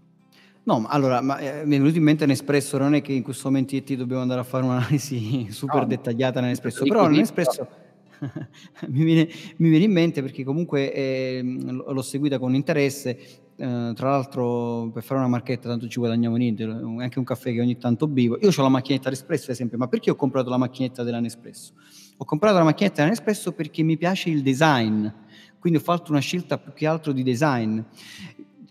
No, 0.65 0.79
ma 0.79 0.89
allora, 0.89 1.21
ma, 1.21 1.37
eh, 1.37 1.63
mi 1.65 1.75
è 1.75 1.79
venuto 1.79 1.97
in 1.97 2.03
mente 2.03 2.25
Nespresso, 2.25 2.79
non 2.79 2.95
è 2.95 3.01
che 3.01 3.13
in 3.13 3.21
questo 3.21 3.49
momento 3.49 3.79
ti 3.83 3.95
dobbiamo 3.95 4.23
andare 4.23 4.39
a 4.39 4.43
fare 4.43 4.63
un'analisi 4.63 5.47
super 5.53 5.81
no, 5.81 5.85
dettagliata 5.87 6.41
nell'Espresso, 6.41 6.85
però 6.85 7.07
nell'Espresso 7.07 7.67
mi, 8.89 9.03
viene, 9.03 9.29
mi 9.57 9.69
viene 9.69 9.85
in 9.85 9.91
mente 9.91 10.21
perché 10.23 10.43
comunque 10.43 10.91
eh, 10.91 11.41
l'ho 11.43 12.01
seguita 12.01 12.39
con 12.39 12.55
interesse, 12.55 13.17
eh, 13.57 13.91
tra 13.95 14.09
l'altro 14.09 14.89
per 14.91 15.03
fare 15.03 15.19
una 15.19 15.29
marchetta 15.29 15.69
tanto 15.69 15.87
ci 15.87 15.99
guadagniamo 15.99 16.35
niente, 16.35 16.63
anche 16.63 17.19
un 17.19 17.25
caffè 17.25 17.51
che 17.53 17.61
ogni 17.61 17.77
tanto 17.77 18.07
bevo. 18.07 18.39
Io 18.41 18.49
ho 18.49 18.61
la 18.63 18.69
macchinetta 18.69 19.09
Nespresso 19.09 19.45
ad 19.45 19.51
esempio, 19.51 19.77
ma 19.77 19.87
perché 19.87 20.09
ho 20.09 20.15
comprato 20.15 20.49
la 20.49 20.57
macchinetta 20.57 21.03
della 21.03 21.19
Nespresso? 21.19 21.73
Ho 22.17 22.25
comprato 22.25 22.57
la 22.57 22.63
macchinetta 22.63 22.95
della 22.97 23.09
Nespresso 23.09 23.51
perché 23.51 23.83
mi 23.83 23.97
piace 23.97 24.31
il 24.31 24.41
design, 24.41 25.07
quindi 25.59 25.79
ho 25.79 25.83
fatto 25.83 26.11
una 26.11 26.21
scelta 26.21 26.57
più 26.57 26.73
che 26.73 26.87
altro 26.87 27.11
di 27.11 27.23
design. 27.23 27.79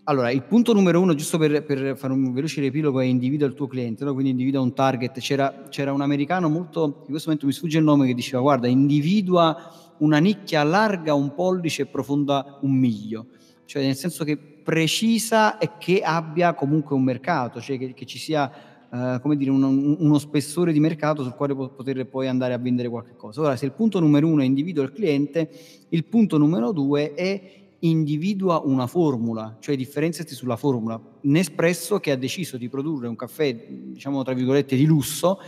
Allora, 0.07 0.29
il 0.29 0.43
punto 0.43 0.71
numero 0.71 1.01
uno, 1.01 1.15
giusto 1.15 1.39
per, 1.39 1.63
per 1.65 1.97
fare 1.97 2.13
un 2.13 2.31
veloce 2.31 2.61
riepilogo, 2.61 2.99
è 2.99 3.05
individua 3.05 3.47
il 3.47 3.55
tuo 3.55 3.65
cliente, 3.65 4.03
no? 4.03 4.13
quindi 4.13 4.29
individua 4.29 4.61
un 4.61 4.71
target. 4.71 5.17
C'era, 5.19 5.63
c'era, 5.69 5.91
un 5.93 6.01
americano 6.01 6.47
molto, 6.47 6.99
in 7.05 7.09
questo 7.09 7.29
momento 7.29 7.47
mi 7.47 7.53
sfugge 7.53 7.79
il 7.79 7.83
nome, 7.83 8.05
che 8.05 8.13
diceva 8.13 8.39
guarda, 8.43 8.67
individua 8.67 9.95
una 9.97 10.19
nicchia 10.19 10.61
larga 10.61 11.15
un 11.15 11.33
pollice 11.33 11.83
e 11.83 11.85
profonda 11.87 12.59
un 12.61 12.77
miglio, 12.77 13.25
cioè 13.65 13.81
nel 13.81 13.95
senso 13.95 14.23
che 14.23 14.37
precisa 14.37 15.57
e 15.57 15.71
che 15.79 16.01
abbia 16.01 16.53
comunque 16.53 16.95
un 16.95 17.03
mercato, 17.03 17.59
cioè 17.59 17.79
che, 17.79 17.93
che 17.93 18.05
ci 18.05 18.19
sia 18.19 18.73
Uh, 18.87 19.19
come 19.19 19.35
dire, 19.35 19.49
uno, 19.49 19.67
uno, 19.67 20.17
spessore 20.19 20.71
di 20.71 20.79
mercato 20.79 21.21
sul 21.21 21.33
quale 21.33 21.53
poter 21.53 22.07
poi 22.07 22.27
andare 22.27 22.53
a 22.53 22.57
vendere 22.57 22.87
qualche 22.87 23.13
cosa. 23.17 23.41
Ora, 23.41 23.55
se 23.57 23.65
il 23.65 23.73
punto 23.73 23.99
numero 23.99 24.25
uno 24.27 24.41
è 24.41 24.45
individua 24.45 24.83
il 24.83 24.93
cliente, 24.93 25.49
il 25.89 26.05
punto 26.05 26.37
numero 26.37 26.71
due 26.71 27.13
è 27.13 27.64
individua 27.89 28.61
una 28.63 28.87
formula, 28.87 29.57
cioè 29.59 29.75
differenziati 29.75 30.33
sulla 30.33 30.55
formula. 30.55 30.99
Nespresso 31.21 31.99
che 31.99 32.11
ha 32.11 32.15
deciso 32.15 32.57
di 32.57 32.69
produrre 32.69 33.07
un 33.07 33.15
caffè, 33.15 33.67
diciamo 33.67 34.23
tra 34.23 34.33
virgolette, 34.33 34.75
di 34.75 34.85
lusso, 34.85 35.39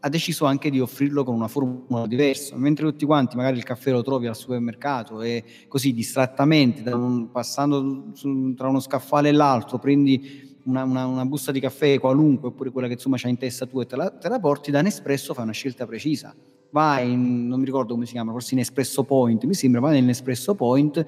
ha 0.00 0.08
deciso 0.10 0.44
anche 0.44 0.68
di 0.68 0.80
offrirlo 0.80 1.24
con 1.24 1.34
una 1.34 1.48
formula 1.48 2.06
diversa, 2.06 2.56
mentre 2.56 2.86
tutti 2.86 3.06
quanti 3.06 3.36
magari 3.36 3.56
il 3.56 3.64
caffè 3.64 3.90
lo 3.90 4.02
trovi 4.02 4.26
al 4.26 4.36
supermercato 4.36 5.22
e 5.22 5.44
così 5.66 5.94
distrattamente, 5.94 6.90
un, 6.90 7.30
passando 7.30 8.10
su, 8.12 8.52
tra 8.54 8.68
uno 8.68 8.80
scaffale 8.80 9.30
e 9.30 9.32
l'altro, 9.32 9.78
prendi 9.78 10.58
una, 10.64 10.84
una, 10.84 11.06
una, 11.06 11.24
busta 11.24 11.52
di 11.52 11.60
caffè 11.60 11.98
qualunque, 11.98 12.48
oppure 12.48 12.70
quella 12.70 12.86
che 12.86 12.94
insomma 12.94 13.16
c'hai 13.16 13.30
in 13.30 13.38
testa 13.38 13.66
tu 13.66 13.80
e 13.80 13.86
te 13.86 13.96
la, 13.96 14.10
te 14.10 14.28
la 14.28 14.38
porti, 14.38 14.70
da 14.70 14.82
Nespresso 14.82 15.32
fai 15.32 15.44
una 15.44 15.52
scelta 15.52 15.86
precisa. 15.86 16.34
Vai, 16.74 17.12
in, 17.12 17.46
non 17.46 17.60
mi 17.60 17.66
ricordo 17.66 17.94
come 17.94 18.04
si 18.04 18.14
chiama, 18.14 18.32
forse 18.32 18.54
in 18.54 18.60
Espresso 18.60 19.04
Point, 19.04 19.44
mi 19.44 19.54
sembra, 19.54 19.78
vai 19.78 20.00
nell'Espresso 20.00 20.56
Point 20.56 21.06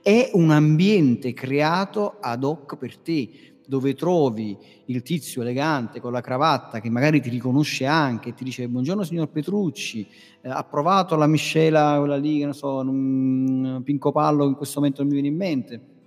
è 0.00 0.30
un 0.34 0.52
ambiente 0.52 1.32
creato 1.32 2.18
ad 2.20 2.44
hoc 2.44 2.76
per 2.76 2.96
te, 2.98 3.28
dove 3.66 3.94
trovi 3.94 4.56
il 4.84 5.02
tizio 5.02 5.42
elegante 5.42 5.98
con 5.98 6.12
la 6.12 6.20
cravatta 6.20 6.78
che 6.78 6.88
magari 6.88 7.20
ti 7.20 7.30
riconosce 7.30 7.84
anche, 7.84 8.32
ti 8.32 8.44
dice 8.44 8.68
buongiorno 8.68 9.02
signor 9.02 9.28
Petrucci, 9.28 10.06
eh, 10.40 10.50
ha 10.50 10.62
provato 10.62 11.16
la 11.16 11.26
miscela, 11.26 11.96
quella 11.98 12.16
lì, 12.16 12.38
che 12.38 12.44
non 12.44 12.54
so, 12.54 12.76
un 12.76 13.80
Pinco 13.82 14.12
Pallo 14.12 14.46
in 14.46 14.54
questo 14.54 14.78
momento 14.78 15.02
non 15.02 15.10
mi 15.10 15.20
viene 15.20 15.34
in 15.34 15.36
mente. 15.36 15.97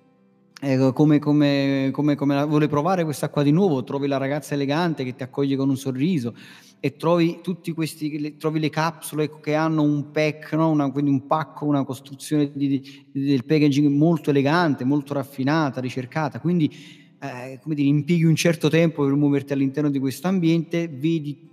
Eh, 0.63 0.91
come, 0.93 1.17
come, 1.17 1.89
come, 1.91 2.13
come 2.13 2.45
vuole 2.45 2.67
provare 2.67 3.03
quest'acqua 3.03 3.41
di 3.41 3.49
nuovo, 3.49 3.83
trovi 3.83 4.05
la 4.05 4.17
ragazza 4.17 4.53
elegante 4.53 5.03
che 5.03 5.15
ti 5.15 5.23
accoglie 5.23 5.55
con 5.55 5.69
un 5.69 5.75
sorriso 5.75 6.35
e 6.79 6.95
trovi 6.97 7.39
tutti 7.41 7.71
questi, 7.71 8.19
le, 8.19 8.37
trovi 8.37 8.59
le 8.59 8.69
capsule 8.69 9.39
che 9.39 9.55
hanno 9.55 9.81
un 9.81 10.11
pack, 10.11 10.53
no? 10.53 10.69
una, 10.69 10.91
quindi 10.91 11.09
un 11.09 11.25
pacco, 11.25 11.65
una 11.65 11.83
costruzione 11.83 12.51
di, 12.53 12.79
di, 13.11 13.21
del 13.23 13.43
packaging 13.43 13.87
molto 13.87 14.29
elegante, 14.29 14.83
molto 14.83 15.15
raffinata, 15.15 15.81
ricercata, 15.81 16.39
quindi 16.39 16.71
eh, 17.19 17.57
come 17.59 17.73
dire, 17.73 17.87
impieghi 17.87 18.25
un 18.25 18.35
certo 18.35 18.69
tempo 18.69 19.03
per 19.03 19.15
muoverti 19.15 19.53
all'interno 19.53 19.89
di 19.89 19.97
questo 19.97 20.27
ambiente, 20.27 20.87
vedi 20.87 21.49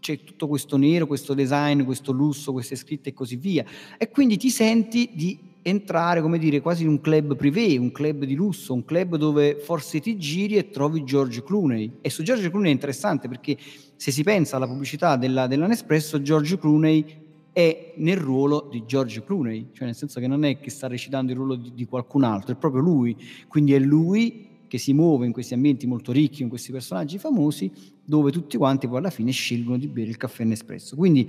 c'è 0.00 0.24
tutto 0.24 0.48
questo 0.48 0.78
nero, 0.78 1.06
questo 1.06 1.34
design, 1.34 1.82
questo 1.82 2.12
lusso, 2.12 2.52
queste 2.52 2.76
scritte 2.76 3.10
e 3.10 3.12
così 3.12 3.36
via, 3.36 3.62
e 3.98 4.08
quindi 4.08 4.38
ti 4.38 4.48
senti 4.48 5.10
di 5.12 5.47
entrare, 5.62 6.20
come 6.20 6.38
dire, 6.38 6.60
quasi 6.60 6.82
in 6.84 6.88
un 6.88 7.00
club 7.00 7.36
privé, 7.36 7.76
un 7.76 7.92
club 7.92 8.24
di 8.24 8.34
lusso, 8.34 8.72
un 8.72 8.84
club 8.84 9.16
dove 9.16 9.56
forse 9.56 10.00
ti 10.00 10.16
giri 10.16 10.56
e 10.56 10.70
trovi 10.70 11.04
George 11.04 11.42
Clooney. 11.42 11.98
E 12.00 12.10
su 12.10 12.22
George 12.22 12.48
Clooney 12.48 12.70
è 12.70 12.74
interessante 12.74 13.28
perché 13.28 13.56
se 13.96 14.10
si 14.10 14.22
pensa 14.22 14.56
alla 14.56 14.66
pubblicità 14.66 15.16
della, 15.16 15.46
della 15.46 15.66
Nespresso, 15.66 16.22
George 16.22 16.58
Clooney 16.58 17.26
è 17.52 17.94
nel 17.96 18.16
ruolo 18.16 18.68
di 18.70 18.84
George 18.86 19.24
Clooney, 19.24 19.70
cioè 19.72 19.86
nel 19.86 19.96
senso 19.96 20.20
che 20.20 20.28
non 20.28 20.44
è 20.44 20.60
che 20.60 20.70
sta 20.70 20.86
recitando 20.86 21.32
il 21.32 21.38
ruolo 21.38 21.56
di, 21.56 21.72
di 21.74 21.86
qualcun 21.86 22.22
altro, 22.22 22.52
è 22.52 22.56
proprio 22.56 22.80
lui, 22.80 23.16
quindi 23.48 23.72
è 23.72 23.78
lui 23.80 24.46
che 24.68 24.78
si 24.78 24.92
muove 24.92 25.26
in 25.26 25.32
questi 25.32 25.54
ambienti 25.54 25.86
molto 25.86 26.12
ricchi, 26.12 26.42
in 26.42 26.48
questi 26.48 26.70
personaggi 26.70 27.18
famosi, 27.18 27.70
dove 28.04 28.30
tutti 28.30 28.56
quanti 28.56 28.86
poi 28.86 28.98
alla 28.98 29.10
fine 29.10 29.32
scelgono 29.32 29.76
di 29.76 29.88
bere 29.88 30.10
il 30.10 30.16
caffè 30.16 30.44
Nespresso. 30.44 30.94
Quindi 30.94 31.28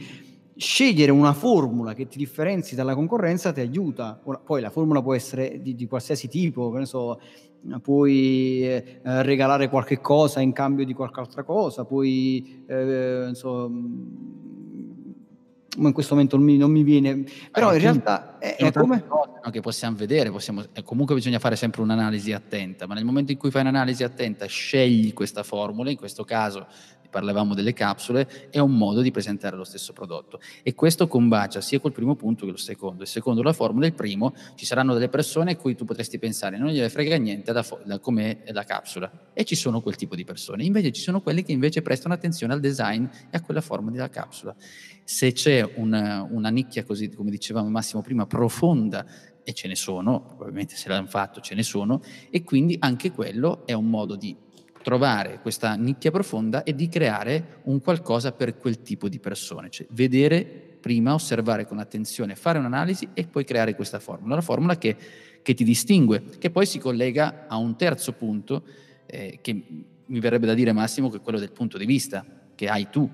scegliere 0.60 1.14
una 1.14 1.32
formula 1.32 1.94
che 1.94 2.08
ti 2.08 2.18
differenzi 2.18 2.76
dalla 2.76 2.94
concorrenza 2.94 3.54
ti 3.54 3.62
aiuta. 3.62 4.20
Poi 4.44 4.60
la 4.60 4.70
formula 4.70 5.02
può 5.02 5.16
essere 5.16 5.62
di, 5.62 5.74
di 5.74 5.88
qualsiasi 5.88 6.28
tipo, 6.28 6.70
che 6.72 6.80
ne 6.80 6.86
so, 6.86 7.20
puoi 7.82 8.64
eh, 8.64 9.02
regalare 9.02 9.70
qualche 9.70 10.02
cosa 10.02 10.42
in 10.42 10.52
cambio 10.52 10.84
di 10.86 10.94
qualche 10.94 11.22
altra 11.22 11.44
cosa, 11.44 11.86
puoi, 11.86 12.66
eh, 12.68 13.28
insomma, 13.30 13.88
ma 15.78 15.88
in 15.88 15.94
questo 15.94 16.14
momento 16.14 16.36
non 16.36 16.46
mi, 16.46 16.58
non 16.58 16.72
mi 16.72 16.84
viene, 16.84 17.24
però 17.52 17.72
eh, 17.72 17.76
in 17.76 17.82
realtà 17.82 18.38
è, 18.38 18.56
è 18.58 18.72
come... 18.74 19.06
Che 19.50 19.62
possiamo 19.62 19.96
vedere, 19.96 20.30
possiamo, 20.30 20.64
comunque 20.84 21.16
bisogna 21.16 21.40
fare 21.40 21.56
sempre 21.56 21.82
un'analisi 21.82 22.34
attenta, 22.34 22.86
ma 22.86 22.94
nel 22.94 23.06
momento 23.06 23.32
in 23.32 23.38
cui 23.38 23.50
fai 23.50 23.62
un'analisi 23.62 24.04
attenta 24.04 24.46
scegli 24.46 25.12
questa 25.14 25.42
formula, 25.42 25.90
in 25.90 25.98
questo 25.98 26.24
caso 26.24 26.68
parlavamo 27.10 27.54
delle 27.54 27.74
capsule, 27.74 28.50
è 28.50 28.60
un 28.60 28.76
modo 28.78 29.02
di 29.02 29.12
presentare 29.12 29.56
lo 29.56 29.64
stesso 29.64 29.94
prodotto. 29.94 30.40
E 30.64 30.74
questo 30.76 31.08
combacia 31.08 31.62
sia 31.62 31.80
col 31.80 31.92
primo 31.92 32.16
punto 32.16 32.46
che 32.46 32.52
lo 32.52 32.58
secondo. 32.58 33.04
Il 33.04 33.10
secondo 33.10 33.42
la 33.42 33.54
formula, 33.54 33.86
il 33.86 33.94
primo, 33.94 34.34
ci 34.56 34.66
saranno 34.66 34.94
delle 34.94 35.10
persone 35.10 35.52
a 35.52 35.56
cui 35.56 35.76
tu 35.76 35.86
potresti 35.86 36.20
pensare, 36.20 36.58
non 36.58 36.70
gliene 36.70 36.90
frega 36.90 37.18
niente 37.18 37.52
da, 37.52 37.66
da 37.84 38.00
com'è 38.00 38.44
la 38.52 38.64
capsula. 38.64 39.30
E 39.34 39.44
ci 39.44 39.56
sono 39.56 39.82
quel 39.82 39.96
tipo 39.96 40.16
di 40.16 40.24
persone. 40.24 40.64
Invece 40.64 40.92
ci 40.92 41.02
sono 41.02 41.22
quelli 41.22 41.44
che 41.44 41.52
invece 41.52 41.82
prestano 41.82 42.14
attenzione 42.14 42.54
al 42.54 42.60
design 42.60 43.06
e 43.30 43.38
a 43.38 43.42
quella 43.42 43.62
forma 43.62 43.92
della 43.92 44.10
capsula. 44.10 44.56
Se 45.04 45.32
c'è 45.32 45.68
una, 45.76 46.28
una 46.30 46.50
nicchia, 46.50 46.84
così 46.84 47.10
come 47.10 47.32
dicevamo 47.32 47.70
Massimo 47.70 48.02
prima, 48.02 48.28
profonda 48.28 49.06
e 49.44 49.54
ce 49.54 49.68
ne 49.68 49.76
sono, 49.76 50.22
probabilmente 50.22 50.76
se 50.76 50.90
l'hanno 50.90 51.08
fatto 51.08 51.42
ce 51.42 51.56
ne 51.56 51.64
sono, 51.64 52.02
e 52.30 52.44
quindi 52.44 52.76
anche 52.80 53.12
quello 53.12 53.66
è 53.66 53.74
un 53.74 53.90
modo 53.90 54.16
di 54.16 54.36
trovare 54.90 55.38
questa 55.40 55.76
nicchia 55.76 56.10
profonda 56.10 56.64
e 56.64 56.74
di 56.74 56.90
creare 56.90 57.60
un 57.66 57.80
qualcosa 57.80 58.32
per 58.32 58.58
quel 58.58 58.82
tipo 58.82 59.08
di 59.08 59.20
persone, 59.20 59.70
cioè 59.70 59.86
vedere 59.92 60.44
prima, 60.82 61.14
osservare 61.14 61.68
con 61.68 61.78
attenzione, 61.78 62.36
fare 62.36 62.58
un'analisi 62.58 63.10
e 63.14 63.28
poi 63.28 63.44
creare 63.44 63.76
questa 63.76 64.00
formula, 64.00 64.34
la 64.34 64.42
formula 64.42 64.80
che, 64.80 64.98
che 65.44 65.54
ti 65.54 65.64
distingue, 65.64 66.24
che 66.40 66.50
poi 66.50 66.66
si 66.66 66.80
collega 66.80 67.46
a 67.48 67.58
un 67.58 67.76
terzo 67.76 68.14
punto 68.14 68.64
eh, 69.06 69.38
che 69.44 69.64
mi 70.08 70.20
verrebbe 70.20 70.48
da 70.48 70.56
dire 70.56 70.74
Massimo 70.74 71.12
che 71.12 71.18
è 71.18 71.22
quello 71.22 71.38
del 71.38 71.52
punto 71.52 71.78
di 71.78 71.86
vista 71.86 72.26
che 72.56 72.68
hai 72.68 72.90
tu 72.90 73.08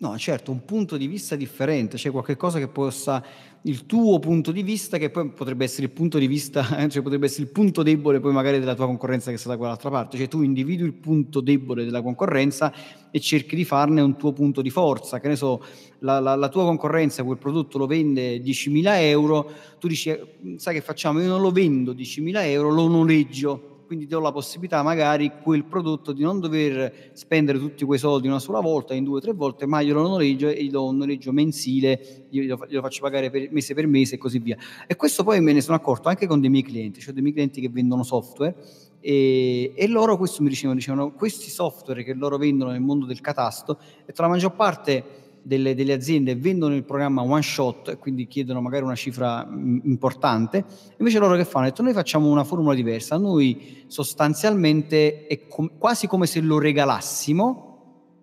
No, 0.00 0.16
certo, 0.16 0.50
un 0.50 0.64
punto 0.64 0.96
di 0.96 1.06
vista 1.06 1.36
differente, 1.36 1.98
cioè 1.98 2.10
qualcosa 2.10 2.58
che 2.58 2.68
possa 2.68 3.22
il 3.64 3.84
tuo 3.84 4.18
punto 4.18 4.50
di 4.50 4.62
vista, 4.62 4.96
che 4.96 5.10
poi 5.10 5.28
potrebbe 5.28 5.64
essere 5.64 5.88
il 5.88 5.92
punto 5.92 6.16
di 6.16 6.26
vista, 6.26 6.64
cioè 6.88 7.02
potrebbe 7.02 7.26
essere 7.26 7.42
il 7.42 7.50
punto 7.50 7.82
debole 7.82 8.18
poi 8.18 8.32
magari 8.32 8.58
della 8.58 8.74
tua 8.74 8.86
concorrenza 8.86 9.30
che 9.30 9.36
sta 9.36 9.50
da 9.50 9.58
quell'altra 9.58 9.90
parte, 9.90 10.16
cioè 10.16 10.26
tu 10.26 10.40
individui 10.40 10.86
il 10.86 10.94
punto 10.94 11.42
debole 11.42 11.84
della 11.84 12.00
concorrenza 12.00 12.72
e 13.10 13.20
cerchi 13.20 13.54
di 13.54 13.66
farne 13.66 14.00
un 14.00 14.16
tuo 14.16 14.32
punto 14.32 14.62
di 14.62 14.70
forza, 14.70 15.20
che 15.20 15.28
ne 15.28 15.36
so, 15.36 15.62
la, 15.98 16.18
la, 16.18 16.34
la 16.34 16.48
tua 16.48 16.64
concorrenza 16.64 17.22
quel 17.22 17.36
prodotto 17.36 17.76
lo 17.76 17.86
vende 17.86 18.38
10.000 18.38 18.82
euro, 19.02 19.50
tu 19.78 19.86
dici, 19.86 20.18
sai 20.56 20.72
che 20.72 20.80
facciamo, 20.80 21.20
io 21.20 21.28
non 21.28 21.42
lo 21.42 21.50
vendo 21.50 21.92
10.000 21.92 22.42
euro, 22.44 22.70
lo 22.70 22.88
noleggio 22.88 23.79
quindi 23.90 24.06
do 24.06 24.20
la 24.20 24.30
possibilità 24.30 24.84
magari 24.84 25.32
quel 25.42 25.64
prodotto 25.64 26.12
di 26.12 26.22
non 26.22 26.38
dover 26.38 27.10
spendere 27.12 27.58
tutti 27.58 27.84
quei 27.84 27.98
soldi 27.98 28.28
una 28.28 28.38
sola 28.38 28.60
volta, 28.60 28.94
in 28.94 29.02
due 29.02 29.16
o 29.16 29.20
tre 29.20 29.32
volte, 29.32 29.66
ma 29.66 29.80
io 29.80 29.94
lo 29.94 30.06
noleggio 30.06 30.46
e 30.46 30.62
gli 30.62 30.70
do 30.70 30.86
un 30.86 30.98
noleggio 30.98 31.32
mensile, 31.32 32.26
io 32.28 32.42
glielo 32.44 32.82
faccio 32.82 33.00
pagare 33.00 33.30
per 33.30 33.48
mese 33.50 33.74
per 33.74 33.88
mese 33.88 34.14
e 34.14 34.18
così 34.18 34.38
via. 34.38 34.56
E 34.86 34.94
questo 34.94 35.24
poi 35.24 35.40
me 35.40 35.52
ne 35.52 35.60
sono 35.60 35.76
accorto 35.76 36.08
anche 36.08 36.28
con 36.28 36.40
dei 36.40 36.50
miei 36.50 36.62
clienti, 36.62 37.00
cioè 37.00 37.12
dei 37.12 37.20
miei 37.20 37.34
clienti 37.34 37.60
che 37.60 37.68
vendono 37.68 38.04
software 38.04 38.54
e, 39.00 39.72
e 39.74 39.86
loro 39.88 40.16
questo 40.16 40.44
mi 40.44 40.50
dicevano, 40.50 40.78
dicevano 40.78 41.10
questi 41.10 41.50
software 41.50 42.04
che 42.04 42.14
loro 42.14 42.38
vendono 42.38 42.70
nel 42.70 42.80
mondo 42.80 43.06
del 43.06 43.20
catasto, 43.20 43.80
e 44.06 44.12
tra 44.12 44.26
la 44.26 44.34
maggior 44.34 44.52
parte 44.52 45.29
delle, 45.42 45.74
delle, 45.74 45.92
aziende 45.92 46.36
vendono 46.36 46.74
il 46.74 46.84
programma 46.84 47.22
one 47.22 47.42
shot 47.42 47.98
quindi 47.98 48.26
chiedono 48.26 48.60
magari 48.60 48.84
una 48.84 48.94
cifra 48.94 49.44
m, 49.44 49.80
importante, 49.84 50.64
invece 50.98 51.18
loro 51.18 51.36
che 51.36 51.44
fanno? 51.44 51.66
Detto 51.66 51.82
noi 51.82 51.92
facciamo 51.92 52.28
una 52.28 52.44
formula 52.44 52.74
diversa, 52.74 53.16
noi 53.16 53.84
sostanzialmente 53.86 55.26
è 55.26 55.46
com- 55.46 55.70
quasi 55.78 56.06
come 56.06 56.26
se 56.26 56.40
lo 56.40 56.58
regalassimo 56.58 57.69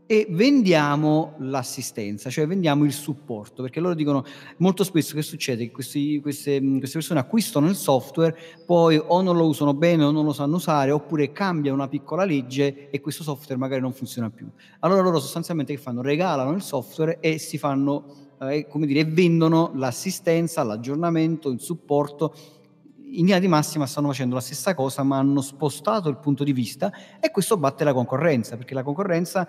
e 0.08 0.26
vendiamo 0.30 1.34
l'assistenza, 1.39 2.30
cioè 2.30 2.48
vendiamo 2.48 2.86
il 2.86 2.93
supporto, 2.93 3.62
perché 3.62 3.82
loro 3.82 3.93
dicono 3.93 4.24
molto 4.58 4.86
spesso 4.86 5.13
che 5.13 5.22
succede 5.22 5.65
che 5.65 5.72
questi, 5.72 6.22
queste, 6.22 6.62
queste, 6.62 6.98
persone 6.98 7.20
acquistano 7.20 7.67
il 7.67 7.76
software, 7.76 8.36
poi 8.65 9.00
o 9.06 9.22
non 9.22 9.36
lo 9.36 9.46
usano 9.46 9.74
bene 9.74 10.06
o 10.06 10.12
non 10.12 10.24
lo 10.24 10.32
sanno 10.32 10.56
usare, 10.56 10.91
oppure 10.91 11.34
cambia 11.34 11.74
una 11.74 11.89
piccola 11.89 12.24
legge 12.24 12.89
e 12.89 13.02
questo 13.02 13.24
software 13.24 13.60
magari 13.60 13.82
non 13.82 13.91
funziona 13.91 14.30
più. 14.30 14.48
Allora 14.80 15.02
loro 15.02 15.20
sostanzialmente 15.20 15.76
che 15.76 15.82
fanno? 15.82 16.02
Regalano 16.02 16.54
il 16.54 16.62
software 16.62 17.20
e 17.20 17.38
si 17.38 17.58
fanno, 17.58 18.06
eh, 18.39 18.65
come 18.65 18.86
dire, 18.86 19.04
vendono 19.04 19.74
l'assistenza, 19.76 20.63
l'aggiornamento, 20.63 21.50
il 21.50 21.60
supporto 21.60 22.34
in 23.10 23.26
linea 23.26 23.39
di 23.39 23.48
massima 23.48 23.86
stanno 23.86 24.08
facendo 24.08 24.36
la 24.36 24.41
stessa 24.41 24.74
cosa, 24.74 25.04
ma 25.04 25.17
hanno 25.17 25.41
spostato 25.41 26.10
il 26.10 26.17
punto 26.17 26.43
di 26.43 26.52
vista 26.52 26.91
e 27.20 27.32
questo 27.32 27.58
batte 27.58 27.84
la 27.84 27.93
concorrenza, 27.93 28.58
perché 28.58 28.74
la 28.74 28.84
concorrenza 28.84 29.48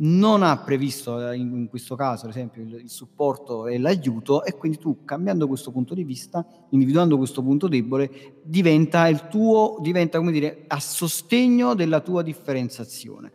non 0.00 0.42
ha 0.42 0.56
previsto 0.58 1.30
eh, 1.30 1.36
in, 1.36 1.68
questo 1.68 1.96
caso, 1.96 2.24
ad 2.24 2.30
esempio, 2.30 2.62
il, 2.62 2.88
supporto 2.88 3.66
e 3.66 3.78
l'aiuto 3.78 4.44
e 4.44 4.54
quindi 4.54 4.78
tu 4.78 5.04
cambiando 5.04 5.46
questo 5.46 5.70
punto 5.70 5.94
di 5.94 6.04
vista, 6.04 6.46
individuando 6.70 7.16
questo 7.16 7.42
punto 7.42 7.68
debole, 7.68 8.40
diventa 8.42 9.08
il 9.08 9.28
tuo, 9.28 9.78
diventa 9.80 10.18
come 10.18 10.32
dire, 10.32 10.64
a 10.66 10.78
sostegno 10.78 11.74
della 11.74 12.00
tua 12.00 12.22
differenziazione 12.22 13.32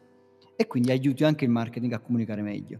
e 0.55 0.67
quindi 0.67 0.91
aiuti 0.91 1.23
anche 1.23 1.45
il 1.45 1.51
marketing 1.51 1.93
a 1.93 1.99
comunicare 1.99 2.41
meglio. 2.41 2.79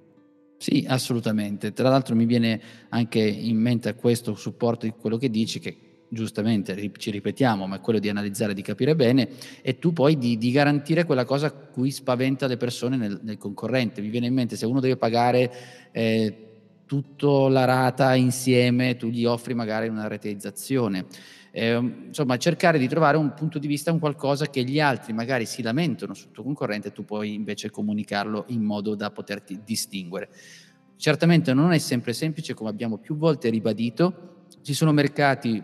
Sì, 0.57 0.85
assolutamente. 0.87 1.73
Tra 1.73 1.89
l'altro 1.89 2.15
mi 2.15 2.25
viene 2.25 2.61
anche 2.89 3.19
in 3.19 3.57
mente 3.57 3.93
questo 3.95 4.33
supporto 4.35 4.85
di 4.85 4.93
quello 4.97 5.17
che 5.17 5.29
dici 5.29 5.59
che 5.59 5.92
giustamente 6.13 6.91
ci 6.97 7.11
ripetiamo, 7.11 7.67
ma 7.67 7.77
è 7.77 7.81
quello 7.81 7.99
di 7.99 8.07
analizzare, 8.07 8.53
di 8.53 8.61
capire 8.61 8.95
bene, 8.95 9.27
e 9.61 9.79
tu 9.79 9.91
poi 9.91 10.17
di, 10.17 10.37
di 10.37 10.51
garantire 10.51 11.03
quella 11.03 11.25
cosa 11.25 11.51
cui 11.51 11.91
spaventa 11.91 12.47
le 12.47 12.57
persone 12.57 12.95
nel, 12.95 13.19
nel, 13.23 13.37
concorrente. 13.37 14.01
Mi 14.01 14.09
viene 14.09 14.27
in 14.27 14.33
mente 14.33 14.55
se 14.55 14.65
uno 14.65 14.79
deve 14.79 14.95
pagare 14.95 15.51
eh, 15.91 16.37
tutta 16.85 17.49
la 17.49 17.65
rata 17.65 18.15
insieme, 18.15 18.95
tu 18.95 19.07
gli 19.07 19.25
offri 19.25 19.53
magari 19.53 19.87
una 19.87 20.07
rateizzazione. 20.07 21.05
Eh, 21.51 21.75
insomma, 22.07 22.37
cercare 22.37 22.79
di 22.79 22.87
trovare 22.87 23.17
un 23.17 23.33
punto 23.33 23.59
di 23.59 23.67
vista, 23.67 23.91
un 23.91 23.99
qualcosa 23.99 24.47
che 24.47 24.63
gli 24.63 24.79
altri 24.79 25.13
magari 25.13 25.45
si 25.45 25.61
lamentano 25.61 26.13
sul 26.13 26.31
tuo 26.31 26.43
concorrente 26.43 26.87
e 26.87 26.91
tu 26.91 27.05
puoi 27.05 27.33
invece 27.33 27.69
comunicarlo 27.69 28.45
in 28.47 28.63
modo 28.63 28.95
da 28.95 29.11
poterti 29.11 29.61
distinguere. 29.63 30.29
Certamente 30.95 31.53
non 31.53 31.71
è 31.71 31.77
sempre 31.79 32.13
semplice, 32.13 32.53
come 32.53 32.69
abbiamo 32.69 32.97
più 32.97 33.17
volte 33.17 33.49
ribadito, 33.49 34.45
ci 34.61 34.73
sono 34.73 34.91
mercati 34.91 35.61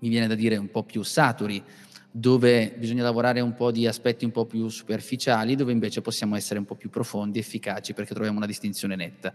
mi 0.00 0.08
viene 0.08 0.26
da 0.26 0.34
dire 0.34 0.56
un 0.56 0.70
po' 0.70 0.84
più 0.84 1.02
saturi, 1.02 1.62
dove 2.10 2.74
bisogna 2.78 3.02
lavorare 3.02 3.40
un 3.40 3.54
po' 3.54 3.70
di 3.70 3.86
aspetti 3.86 4.24
un 4.24 4.30
po' 4.30 4.46
più 4.46 4.68
superficiali, 4.68 5.54
dove 5.54 5.72
invece 5.72 6.00
possiamo 6.00 6.36
essere 6.36 6.58
un 6.58 6.64
po' 6.64 6.74
più 6.74 6.90
profondi, 6.90 7.38
efficaci, 7.38 7.92
perché 7.92 8.14
troviamo 8.14 8.38
una 8.38 8.46
distinzione 8.46 8.96
netta. 8.96 9.32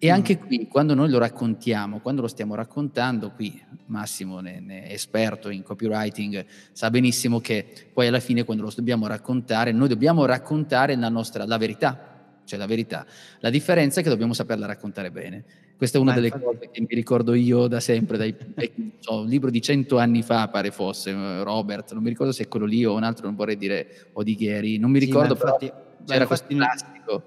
E 0.00 0.10
mm. 0.10 0.14
anche 0.14 0.38
qui, 0.38 0.68
quando 0.68 0.94
noi 0.94 1.10
lo 1.10 1.18
raccontiamo, 1.18 1.98
quando 2.00 2.22
lo 2.22 2.28
stiamo 2.28 2.54
raccontando, 2.54 3.32
qui 3.32 3.60
Massimo, 3.86 4.40
ne, 4.40 4.60
ne 4.60 4.90
esperto 4.90 5.50
in 5.50 5.62
copywriting, 5.62 6.44
sa 6.72 6.88
benissimo 6.88 7.40
che 7.40 7.66
poi 7.92 8.06
alla 8.06 8.20
fine, 8.20 8.44
quando 8.44 8.62
lo 8.62 8.72
dobbiamo 8.74 9.06
raccontare, 9.06 9.72
noi 9.72 9.88
dobbiamo 9.88 10.24
raccontare 10.24 10.94
la 10.96 11.08
nostra 11.08 11.44
la 11.46 11.58
verità, 11.58 12.07
cioè 12.48 12.58
la 12.58 12.66
verità. 12.66 13.06
La 13.40 13.50
differenza 13.50 14.00
è 14.00 14.02
che 14.02 14.08
dobbiamo 14.08 14.32
saperla 14.32 14.66
raccontare 14.66 15.10
bene. 15.10 15.44
Questa 15.76 15.98
è 15.98 16.00
una 16.00 16.10
Ma 16.10 16.16
delle 16.16 16.26
infatti... 16.28 16.44
cose 16.44 16.70
che 16.72 16.80
mi 16.80 16.88
ricordo 16.90 17.34
io 17.34 17.68
da 17.68 17.78
sempre, 17.78 18.16
dai, 18.16 18.34
so, 18.98 19.20
un 19.20 19.28
libro 19.28 19.50
di 19.50 19.62
cento 19.62 19.98
anni 19.98 20.22
fa 20.22 20.48
pare 20.48 20.72
fosse, 20.72 21.10
eh, 21.10 21.42
Robert, 21.44 21.92
non 21.92 22.02
mi 22.02 22.08
ricordo 22.08 22.32
se 22.32 22.44
è 22.44 22.48
quello 22.48 22.66
lì 22.66 22.84
o 22.84 22.96
un 22.96 23.04
altro, 23.04 23.26
non 23.26 23.36
vorrei 23.36 23.56
dire 23.56 24.08
Odighieri, 24.14 24.78
non 24.78 24.90
mi 24.90 24.98
ricordo, 24.98 25.36
sì, 25.36 25.42
infatti, 25.42 25.66
però 25.66 26.04
c'era 26.04 26.26
questo 26.26 26.46
classico 26.48 27.22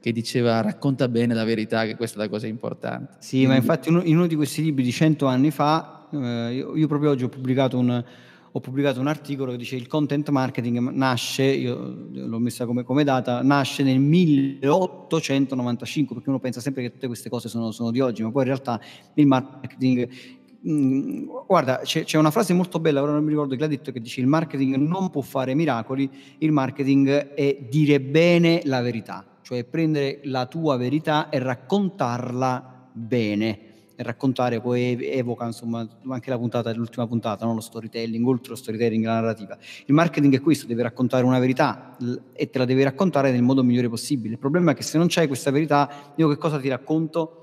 che 0.00 0.12
diceva 0.12 0.62
racconta 0.62 1.08
bene 1.08 1.34
la 1.34 1.44
verità, 1.44 1.84
che 1.84 1.96
questa 1.96 2.20
è 2.20 2.22
la 2.22 2.30
cosa 2.30 2.46
importante. 2.46 3.16
Sì, 3.18 3.44
Quindi... 3.44 3.48
ma 3.48 3.54
infatti 3.56 3.88
in 3.90 4.16
uno 4.16 4.26
di 4.26 4.36
questi 4.36 4.62
libri 4.62 4.82
di 4.82 4.92
cento 4.92 5.26
anni 5.26 5.50
fa, 5.50 6.06
eh, 6.10 6.54
io, 6.54 6.74
io 6.76 6.86
proprio 6.86 7.10
oggi 7.10 7.24
ho 7.24 7.28
pubblicato 7.28 7.76
un 7.76 8.02
ho 8.52 8.60
pubblicato 8.60 8.98
un 8.98 9.06
articolo 9.06 9.52
che 9.52 9.58
dice 9.58 9.76
il 9.76 9.86
content 9.86 10.28
marketing 10.30 10.90
nasce, 10.90 11.44
io 11.44 12.08
l'ho 12.12 12.38
messa 12.38 12.66
come, 12.66 12.82
come 12.82 13.04
data, 13.04 13.42
nasce 13.42 13.84
nel 13.84 14.00
1895, 14.00 16.14
perché 16.14 16.30
uno 16.30 16.40
pensa 16.40 16.60
sempre 16.60 16.82
che 16.82 16.90
tutte 16.90 17.06
queste 17.06 17.28
cose 17.28 17.48
sono, 17.48 17.70
sono 17.70 17.92
di 17.92 18.00
oggi, 18.00 18.22
ma 18.22 18.30
poi 18.30 18.42
in 18.42 18.48
realtà 18.48 18.80
il 19.14 19.26
marketing 19.26 20.08
mm, 20.68 21.28
guarda, 21.46 21.78
c'è, 21.84 22.02
c'è, 22.02 22.18
una 22.18 22.32
frase 22.32 22.52
molto 22.52 22.80
bella, 22.80 23.02
ora 23.02 23.12
non 23.12 23.22
mi 23.22 23.30
ricordo 23.30 23.54
chi 23.54 23.60
l'ha 23.60 23.68
detto, 23.68 23.92
che 23.92 24.00
dice 24.00 24.20
il 24.20 24.26
marketing 24.26 24.74
non 24.76 25.10
può 25.10 25.20
fare 25.20 25.54
miracoli, 25.54 26.10
il 26.38 26.50
marketing 26.50 27.34
è 27.34 27.56
dire 27.68 28.00
bene 28.00 28.62
la 28.64 28.80
verità, 28.80 29.24
cioè 29.42 29.62
prendere 29.64 30.22
la 30.24 30.46
tua 30.46 30.76
verità 30.76 31.28
e 31.28 31.38
raccontarla 31.38 32.88
bene 32.92 33.69
raccontare 34.02 34.60
poi 34.60 34.98
evoca 35.10 35.46
insomma 35.46 35.86
anche 36.08 36.30
la 36.30 36.38
puntata 36.38 36.72
l'ultima 36.72 37.06
puntata, 37.06 37.44
no? 37.44 37.54
lo 37.54 37.60
storytelling, 37.60 38.26
oltre 38.26 38.50
lo 38.50 38.56
storytelling, 38.56 39.04
la 39.04 39.14
narrativa. 39.14 39.58
Il 39.86 39.94
marketing 39.94 40.34
è 40.36 40.40
questo, 40.40 40.66
deve 40.66 40.82
raccontare 40.82 41.24
una 41.24 41.38
verità 41.38 41.96
e 42.32 42.50
te 42.50 42.58
la 42.58 42.64
deve 42.64 42.84
raccontare 42.84 43.30
nel 43.30 43.42
modo 43.42 43.62
migliore 43.62 43.88
possibile. 43.88 44.34
Il 44.34 44.38
problema 44.38 44.72
è 44.72 44.74
che 44.74 44.82
se 44.82 44.98
non 44.98 45.06
c'hai 45.08 45.26
questa 45.26 45.50
verità, 45.50 46.12
io 46.16 46.28
che 46.28 46.36
cosa 46.36 46.58
ti 46.58 46.68
racconto? 46.68 47.36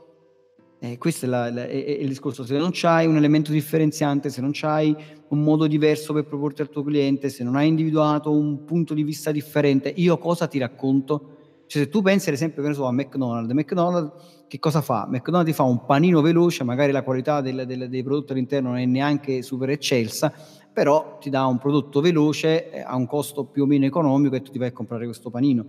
Eh, 0.80 1.00
questo 1.00 1.26
è, 1.26 1.30
la, 1.30 1.50
la, 1.50 1.65
è, 1.65 1.86
è, 1.86 1.91
il 2.02 2.08
discorso, 2.08 2.46
se 2.46 2.56
non 2.56 2.70
c'hai 2.72 3.08
un 3.08 3.15
elemento 3.15 3.52
differenziante, 3.52 4.30
se 4.30 4.41
non 4.41 4.52
c'hai 4.54 4.96
un 5.30 5.41
modo 5.41 5.65
diverso 5.65 6.13
per 6.13 6.26
proporti 6.26 6.62
al 6.62 6.70
tuo 6.70 6.84
cliente, 6.84 7.30
se 7.30 7.43
non 7.43 7.56
hai 7.56 7.67
individuato 7.67 8.32
un 8.32 8.63
punto 8.63 8.93
di 8.93 9.02
vista 9.04 9.32
differente, 9.32 9.91
io 9.96 10.17
cosa 10.20 10.46
ti 10.46 10.60
racconto? 10.60 11.36
Cioè 11.65 11.84
se 11.84 11.89
tu 11.89 12.02
pensi 12.02 12.30
ad 12.30 12.36
esempio 12.36 12.74
so, 12.74 12.86
a 12.86 12.91
McDonald's, 12.91 13.52
McDonald's 13.54 14.37
che 14.48 14.60
cosa 14.60 14.82
fa? 14.82 15.08
McDonald's 15.10 15.54
fa 15.54 15.64
un 15.64 15.86
panino 15.86 16.22
veloce, 16.22 16.64
magari 16.64 16.92
la 16.92 17.04
qualità 17.04 17.42
del, 17.42 17.66
del, 17.66 17.90
dei 17.90 18.04
prodotti 18.04 18.32
all'interno 18.32 18.70
non 18.70 18.78
è 18.78 18.86
neanche 18.86 19.42
super 19.42 19.70
eccelsa, 19.70 20.32
però 20.72 21.18
ti 21.20 21.30
dà 21.30 21.46
un 21.46 21.58
prodotto 21.58 22.02
veloce 22.02 22.70
eh, 22.70 22.82
a 22.82 22.96
un 22.96 23.08
costo 23.08 23.46
più 23.46 23.64
o 23.64 23.66
meno 23.66 23.86
economico 23.86 24.36
e 24.36 24.42
tu 24.42 24.52
ti 24.52 24.58
vai 24.58 24.70
a 24.70 24.72
comprare 24.72 25.06
questo 25.06 25.30
panino. 25.30 25.66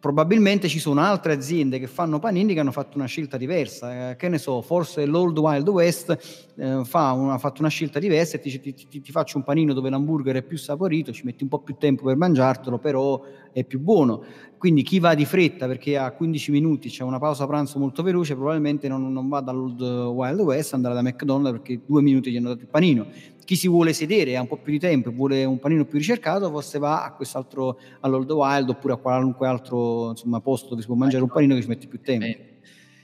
Probabilmente 0.00 0.68
ci 0.68 0.78
sono 0.78 1.00
altre 1.00 1.32
aziende 1.32 1.78
che 1.78 1.88
fanno 1.88 2.18
panini 2.18 2.54
che 2.54 2.60
hanno 2.60 2.72
fatto 2.72 2.96
una 2.96 3.06
scelta 3.06 3.36
diversa. 3.36 4.10
Eh, 4.10 4.16
che 4.16 4.28
ne 4.28 4.38
so, 4.38 4.62
forse 4.62 5.04
l'Old 5.06 5.38
Wild 5.38 5.68
West 5.68 6.50
eh, 6.56 6.82
fa 6.84 7.12
una, 7.12 7.34
ha 7.34 7.38
fatto 7.38 7.60
una 7.60 7.70
scelta 7.70 7.98
diversa 7.98 8.36
e 8.36 8.40
ti 8.40 8.60
ti, 8.60 8.74
ti, 8.74 9.00
ti, 9.00 9.10
faccio 9.10 9.38
un 9.38 9.44
panino 9.44 9.72
dove 9.72 9.90
l'hamburger 9.90 10.36
è 10.36 10.42
più 10.42 10.56
saporito, 10.56 11.12
ci 11.12 11.24
metti 11.24 11.42
un 11.42 11.48
po' 11.48 11.60
più 11.60 11.76
tempo 11.78 12.04
per 12.04 12.16
mangiartelo, 12.16 12.78
però 12.78 13.22
è 13.52 13.64
più 13.64 13.80
buono. 13.80 14.22
Quindi 14.56 14.82
chi 14.82 14.98
va 14.98 15.14
di 15.14 15.24
fretta 15.24 15.66
perché 15.66 15.96
ha 15.96 16.10
15 16.10 16.50
minuti, 16.50 16.88
c'è 16.88 17.04
una 17.04 17.18
pausa 17.18 17.46
pranzo 17.46 17.78
molto 17.78 18.02
veloce, 18.02 18.34
probabilmente 18.34 18.88
non, 18.88 19.12
non 19.12 19.28
va 19.28 19.40
dall'Old 19.40 19.80
Wild 19.80 20.40
West, 20.40 20.74
andrà 20.74 20.94
da 20.94 21.02
McDonald's 21.02 21.60
perché 21.60 21.80
due 21.86 22.02
minuti 22.02 22.30
gli 22.32 22.36
hanno 22.36 22.48
dato 22.48 22.62
il 22.62 22.68
panino 22.68 23.06
chi 23.48 23.56
si 23.56 23.66
vuole 23.66 23.94
sedere 23.94 24.36
ha 24.36 24.42
un 24.42 24.46
po' 24.46 24.58
più 24.58 24.72
di 24.72 24.78
tempo 24.78 25.08
e 25.08 25.12
vuole 25.12 25.42
un 25.46 25.58
panino 25.58 25.86
più 25.86 25.96
ricercato, 25.96 26.50
forse 26.50 26.78
va 26.78 27.02
a 27.02 27.12
quest'altro 27.12 27.78
all'Old 28.00 28.30
Wild 28.30 28.68
oppure 28.68 28.92
a 28.92 28.96
qualunque 28.96 29.46
altro 29.46 30.10
insomma, 30.10 30.38
posto 30.40 30.68
dove 30.68 30.82
si 30.82 30.86
può 30.86 30.96
mangiare 30.96 31.22
un 31.22 31.30
panino 31.30 31.54
che 31.54 31.62
ci 31.62 31.68
mette 31.68 31.86
più 31.86 31.98
tempo. 32.02 32.26
E, 32.26 32.40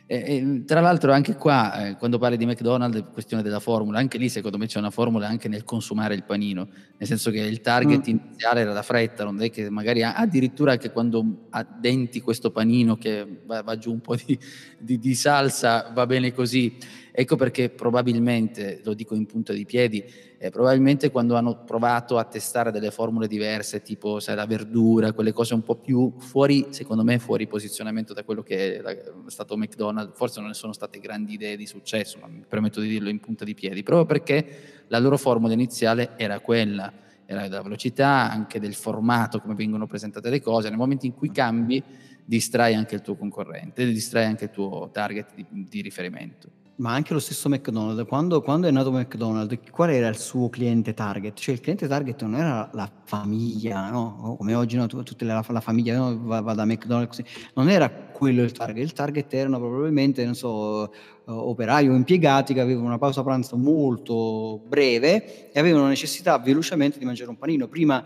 e, 0.06 0.64
tra 0.66 0.80
l'altro 0.80 1.12
anche 1.12 1.36
qua, 1.36 1.86
eh, 1.86 1.96
quando 1.96 2.18
parli 2.18 2.36
di 2.36 2.44
McDonald's, 2.44 3.04
questione 3.10 3.42
della 3.42 3.58
formula, 3.58 3.98
anche 3.98 4.18
lì 4.18 4.28
secondo 4.28 4.58
me 4.58 4.66
c'è 4.66 4.78
una 4.78 4.90
formula 4.90 5.26
anche 5.26 5.48
nel 5.48 5.64
consumare 5.64 6.12
il 6.12 6.24
panino, 6.24 6.68
nel 6.98 7.08
senso 7.08 7.30
che 7.30 7.40
il 7.40 7.62
target 7.62 8.06
mm. 8.06 8.10
iniziale 8.10 8.60
era 8.60 8.74
la 8.74 8.82
fretta, 8.82 9.24
non 9.24 9.40
è 9.40 9.48
che 9.48 9.70
magari 9.70 10.02
addirittura 10.02 10.72
anche 10.72 10.92
quando 10.92 11.46
addenti 11.48 12.20
questo 12.20 12.50
panino 12.50 12.96
che 12.96 13.40
va, 13.46 13.62
va 13.62 13.78
giù 13.78 13.92
un 13.92 14.02
po' 14.02 14.14
di, 14.14 14.38
di, 14.78 14.98
di 14.98 15.14
salsa, 15.14 15.90
va 15.94 16.04
bene 16.04 16.34
così 16.34 16.76
Ecco 17.16 17.36
perché 17.36 17.70
probabilmente, 17.70 18.80
lo 18.82 18.92
dico 18.92 19.14
in 19.14 19.24
punta 19.26 19.52
di 19.52 19.64
piedi, 19.64 20.04
eh, 20.36 20.50
probabilmente 20.50 21.12
quando 21.12 21.36
hanno 21.36 21.62
provato 21.62 22.18
a 22.18 22.24
testare 22.24 22.72
delle 22.72 22.90
formule 22.90 23.28
diverse, 23.28 23.82
tipo 23.82 24.18
sai, 24.18 24.34
la 24.34 24.46
verdura, 24.46 25.12
quelle 25.12 25.32
cose 25.32 25.54
un 25.54 25.62
po' 25.62 25.76
più 25.76 26.12
fuori, 26.18 26.66
secondo 26.70 27.04
me, 27.04 27.20
fuori 27.20 27.46
posizionamento 27.46 28.14
da 28.14 28.24
quello 28.24 28.42
che 28.42 28.78
è 28.78 29.04
stato 29.28 29.56
McDonald's, 29.56 30.16
forse 30.16 30.40
non 30.40 30.48
ne 30.48 30.54
sono 30.54 30.72
state 30.72 30.98
grandi 30.98 31.34
idee 31.34 31.56
di 31.56 31.66
successo, 31.66 32.18
ma 32.20 32.26
mi 32.26 32.42
permetto 32.48 32.80
di 32.80 32.88
dirlo 32.88 33.08
in 33.10 33.20
punta 33.20 33.44
di 33.44 33.54
piedi, 33.54 33.84
proprio 33.84 34.06
perché 34.06 34.84
la 34.88 34.98
loro 34.98 35.16
formula 35.16 35.52
iniziale 35.52 36.14
era 36.16 36.40
quella, 36.40 36.92
era 37.26 37.42
della 37.46 37.62
velocità, 37.62 38.28
anche 38.28 38.58
del 38.58 38.74
formato, 38.74 39.38
come 39.38 39.54
vengono 39.54 39.86
presentate 39.86 40.30
le 40.30 40.40
cose, 40.40 40.68
nel 40.68 40.78
momento 40.78 41.06
in 41.06 41.14
cui 41.14 41.30
cambi 41.30 41.80
distrai 42.24 42.74
anche 42.74 42.96
il 42.96 43.02
tuo 43.02 43.14
concorrente, 43.14 43.86
distrai 43.86 44.24
anche 44.24 44.46
il 44.46 44.50
tuo 44.50 44.90
target 44.92 45.32
di, 45.36 45.46
di 45.48 45.80
riferimento. 45.80 46.62
Ma 46.76 46.92
anche 46.92 47.12
lo 47.12 47.20
stesso 47.20 47.48
McDonald's, 47.48 48.04
quando, 48.08 48.42
quando, 48.42 48.66
è 48.66 48.72
nato 48.72 48.90
McDonald's, 48.90 49.70
qual 49.70 49.90
era 49.90 50.08
il 50.08 50.16
suo 50.16 50.48
cliente 50.48 50.92
target? 50.92 51.38
Cioè 51.38 51.54
il 51.54 51.60
cliente 51.60 51.86
target 51.86 52.22
non 52.22 52.34
era 52.34 52.68
la 52.72 52.90
famiglia, 53.04 53.90
no? 53.90 54.34
come 54.36 54.54
oggi 54.54 54.76
no? 54.76 54.88
tutta 54.88 55.24
la, 55.24 55.44
la 55.46 55.60
famiglia 55.60 55.96
no? 55.96 56.18
va, 56.20 56.40
va, 56.40 56.52
da 56.52 56.64
McDonald's, 56.64 57.16
così. 57.16 57.24
non 57.54 57.68
era 57.68 57.88
quello 57.88 58.42
il 58.42 58.50
target, 58.50 58.82
il 58.82 58.92
target 58.92 59.32
erano 59.34 59.58
probabilmente, 59.58 60.24
non 60.24 60.34
so, 60.34 60.92
operai 61.26 61.88
o 61.88 61.94
impiegati 61.94 62.54
che 62.54 62.60
avevano 62.60 62.86
una 62.86 62.98
pausa 62.98 63.22
pranzo 63.22 63.56
molto 63.56 64.60
breve 64.66 65.52
e 65.52 65.60
avevano 65.60 65.86
necessità 65.86 66.38
velocemente 66.38 66.98
di 66.98 67.04
mangiare 67.04 67.30
un 67.30 67.38
panino. 67.38 67.68
Prima 67.68 68.04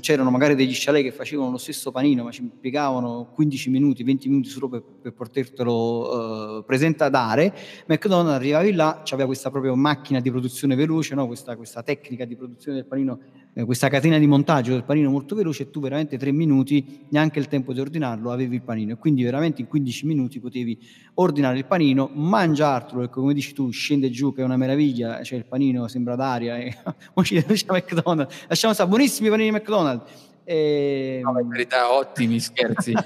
c'erano 0.00 0.30
magari 0.30 0.54
degli 0.54 0.72
chalet 0.72 1.02
che 1.02 1.12
facevano 1.12 1.50
lo 1.50 1.58
stesso 1.58 1.90
panino, 1.90 2.24
ma 2.24 2.30
ci 2.30 2.42
impiegavano 2.42 3.30
15 3.32 3.70
minuti, 3.70 4.02
20 4.02 4.28
minuti 4.28 4.48
solo 4.48 4.68
per, 4.68 4.82
per 4.82 5.12
potertelo 5.12 6.58
uh, 6.58 6.64
presentare. 6.64 7.54
McDonald's 7.86 8.32
arrivavi 8.32 8.72
là, 8.72 9.02
aveva 9.10 9.26
questa 9.26 9.50
propria 9.50 9.74
macchina 9.74 10.20
di 10.20 10.30
produzione 10.30 10.74
veloce, 10.74 11.14
no? 11.14 11.26
questa, 11.26 11.56
questa, 11.56 11.82
tecnica 11.82 12.24
di 12.24 12.36
produzione 12.36 12.78
del 12.78 12.86
panino, 12.86 13.20
eh, 13.58 13.64
questa 13.64 13.88
catena 13.88 14.18
di 14.18 14.26
montaggio 14.26 14.72
del 14.72 14.84
panino 14.84 15.08
molto 15.08 15.34
veloce 15.34 15.62
e 15.62 15.70
tu 15.70 15.80
veramente 15.80 16.18
tre 16.18 16.30
minuti, 16.30 17.06
neanche 17.08 17.38
il 17.38 17.48
tempo 17.48 17.72
di 17.72 17.80
ordinarlo, 17.80 18.30
avevi 18.30 18.56
il 18.56 18.62
panino. 18.62 18.92
E 18.92 18.96
quindi 18.96 19.22
veramente 19.22 19.62
in 19.62 19.66
15 19.66 20.04
minuti 20.04 20.40
potevi 20.40 20.78
ordinare 21.14 21.56
il 21.56 21.64
panino, 21.64 22.10
mangiartelo 22.12 23.02
e 23.02 23.08
come 23.08 23.32
dici 23.32 23.54
tu 23.54 23.70
scende 23.70 24.10
giù 24.10 24.34
che 24.34 24.42
è 24.42 24.44
una 24.44 24.58
meraviglia, 24.58 25.22
cioè 25.22 25.38
il 25.38 25.46
panino 25.46 25.88
sembra 25.88 26.16
d'aria 26.16 26.58
e 26.60 26.76
ci 27.22 27.42
lasciamo 27.46 27.78
McDonald's, 27.78 28.44
lasciamo 28.46 28.74
sta 28.74 28.86
buonissimi 28.86 29.30
panini 29.30 29.50
McDonald's. 29.50 30.25
E... 30.48 31.20
No, 31.24 31.36
in 31.40 31.48
verità 31.48 31.92
ottimi 31.92 32.38
scherzi. 32.38 32.92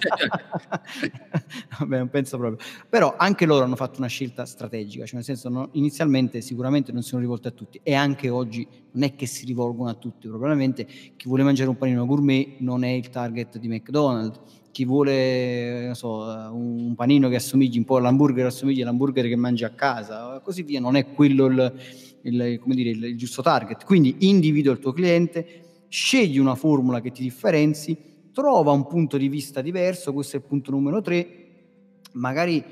Vabbè, 1.78 1.96
non 1.96 2.10
penso 2.10 2.36
proprio. 2.36 2.62
Però 2.86 3.14
anche 3.16 3.46
loro 3.46 3.64
hanno 3.64 3.76
fatto 3.76 3.98
una 3.98 4.08
scelta 4.08 4.44
strategica, 4.44 5.06
cioè 5.06 5.14
nel 5.14 5.24
senso 5.24 5.48
no, 5.48 5.70
inizialmente 5.72 6.42
sicuramente 6.42 6.92
non 6.92 7.00
si 7.00 7.08
sono 7.08 7.22
rivolti 7.22 7.48
a 7.48 7.52
tutti 7.52 7.80
e 7.82 7.94
anche 7.94 8.28
oggi 8.28 8.68
non 8.90 9.04
è 9.04 9.16
che 9.16 9.24
si 9.24 9.46
rivolgono 9.46 9.88
a 9.88 9.94
tutti, 9.94 10.28
probabilmente 10.28 10.84
chi 10.84 11.28
vuole 11.28 11.42
mangiare 11.42 11.70
un 11.70 11.78
panino 11.78 12.04
gourmet 12.04 12.58
non 12.58 12.84
è 12.84 12.90
il 12.90 13.08
target 13.08 13.56
di 13.56 13.68
McDonald's, 13.68 14.38
chi 14.70 14.84
vuole 14.84 15.92
so, 15.94 16.20
un 16.52 16.94
panino 16.94 17.30
che 17.30 17.36
assomigli 17.36 17.78
un 17.78 17.84
po' 17.84 17.96
all'hamburger, 17.96 18.44
assomiglia 18.44 18.82
all'hamburger 18.82 19.28
che 19.28 19.36
mangia 19.36 19.68
a 19.68 19.70
casa, 19.70 20.40
così 20.44 20.62
via, 20.62 20.78
non 20.78 20.96
è 20.96 21.06
quello 21.12 21.46
il, 21.46 21.74
il, 22.22 22.60
dire, 22.66 22.90
il, 22.90 23.04
il 23.04 23.16
giusto 23.16 23.40
target. 23.40 23.84
Quindi 23.84 24.16
individua 24.20 24.72
il 24.72 24.78
tuo 24.78 24.92
cliente, 24.92 25.69
scegli 25.90 26.38
una 26.38 26.54
formula 26.54 27.00
che 27.00 27.10
ti 27.10 27.22
differenzi, 27.22 27.96
trova 28.32 28.70
un 28.70 28.86
punto 28.86 29.16
di 29.16 29.28
vista 29.28 29.60
diverso, 29.60 30.12
questo 30.12 30.36
è 30.36 30.38
il 30.38 30.46
punto 30.46 30.70
numero 30.70 31.02
tre, 31.02 31.26
magari 32.12 32.64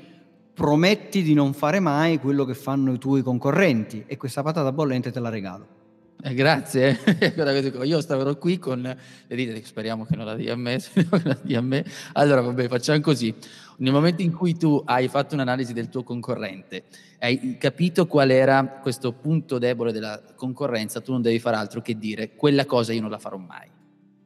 prometti 0.53 1.21
di 1.21 1.33
non 1.33 1.53
fare 1.53 1.79
mai 1.79 2.17
quello 2.17 2.45
che 2.45 2.53
fanno 2.53 2.93
i 2.93 2.97
tuoi 2.97 3.21
concorrenti 3.21 4.05
e 4.07 4.17
questa 4.17 4.41
patata 4.41 4.71
bollente 4.71 5.11
te 5.11 5.19
la 5.19 5.29
regalo. 5.29 5.78
Eh, 6.21 6.33
grazie, 6.33 6.99
io 7.83 8.01
stavo 8.01 8.35
qui 8.35 8.59
con 8.59 8.81
le 8.81 9.35
dita, 9.35 9.57
speriamo 9.65 10.03
che 10.03 10.17
non 10.17 10.25
la 10.25 10.35
dia 10.35 10.51
a 10.51 10.57
me, 10.57 10.77
la 11.23 11.37
dia 11.41 11.59
a 11.59 11.61
me. 11.61 11.85
Allora 12.13 12.41
vabbè, 12.41 12.67
facciamo 12.67 12.99
così. 12.99 13.33
Nel 13.77 13.93
momento 13.93 14.21
in 14.21 14.33
cui 14.33 14.57
tu 14.57 14.81
hai 14.85 15.07
fatto 15.07 15.35
un'analisi 15.35 15.71
del 15.71 15.87
tuo 15.87 16.03
concorrente, 16.03 16.83
hai 17.19 17.55
capito 17.57 18.05
qual 18.05 18.31
era 18.31 18.79
questo 18.81 19.13
punto 19.13 19.59
debole 19.59 19.93
della 19.93 20.21
concorrenza, 20.35 20.99
tu 20.99 21.13
non 21.13 21.21
devi 21.21 21.39
fare 21.39 21.55
altro 21.55 21.81
che 21.81 21.97
dire 21.97 22.35
quella 22.35 22.65
cosa 22.65 22.91
io 22.91 22.99
non 22.99 23.11
la 23.11 23.19
farò 23.19 23.37
mai. 23.37 23.69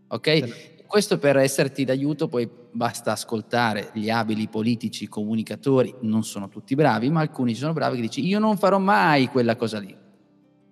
Ok? 0.08 0.86
Questo 0.88 1.20
per 1.20 1.38
esserti 1.38 1.86
d'aiuto, 1.86 2.28
poi 2.28 2.50
basta 2.72 3.12
ascoltare 3.12 3.92
gli 3.94 4.10
abili 4.10 4.48
politici, 4.48 5.08
comunicatori, 5.08 5.94
non 6.02 6.24
sono 6.24 6.50
tutti 6.50 6.74
bravi, 6.74 7.12
ma 7.12 7.22
alcuni 7.22 7.54
sono 7.54 7.74
bravi 7.74 7.98
che 7.98 8.02
dici 8.02 8.26
io 8.26 8.40
non 8.40 8.58
farò 8.58 8.80
mai 8.80 9.28
quella 9.28 9.56
cosa 9.56 9.78
lì 9.78 10.02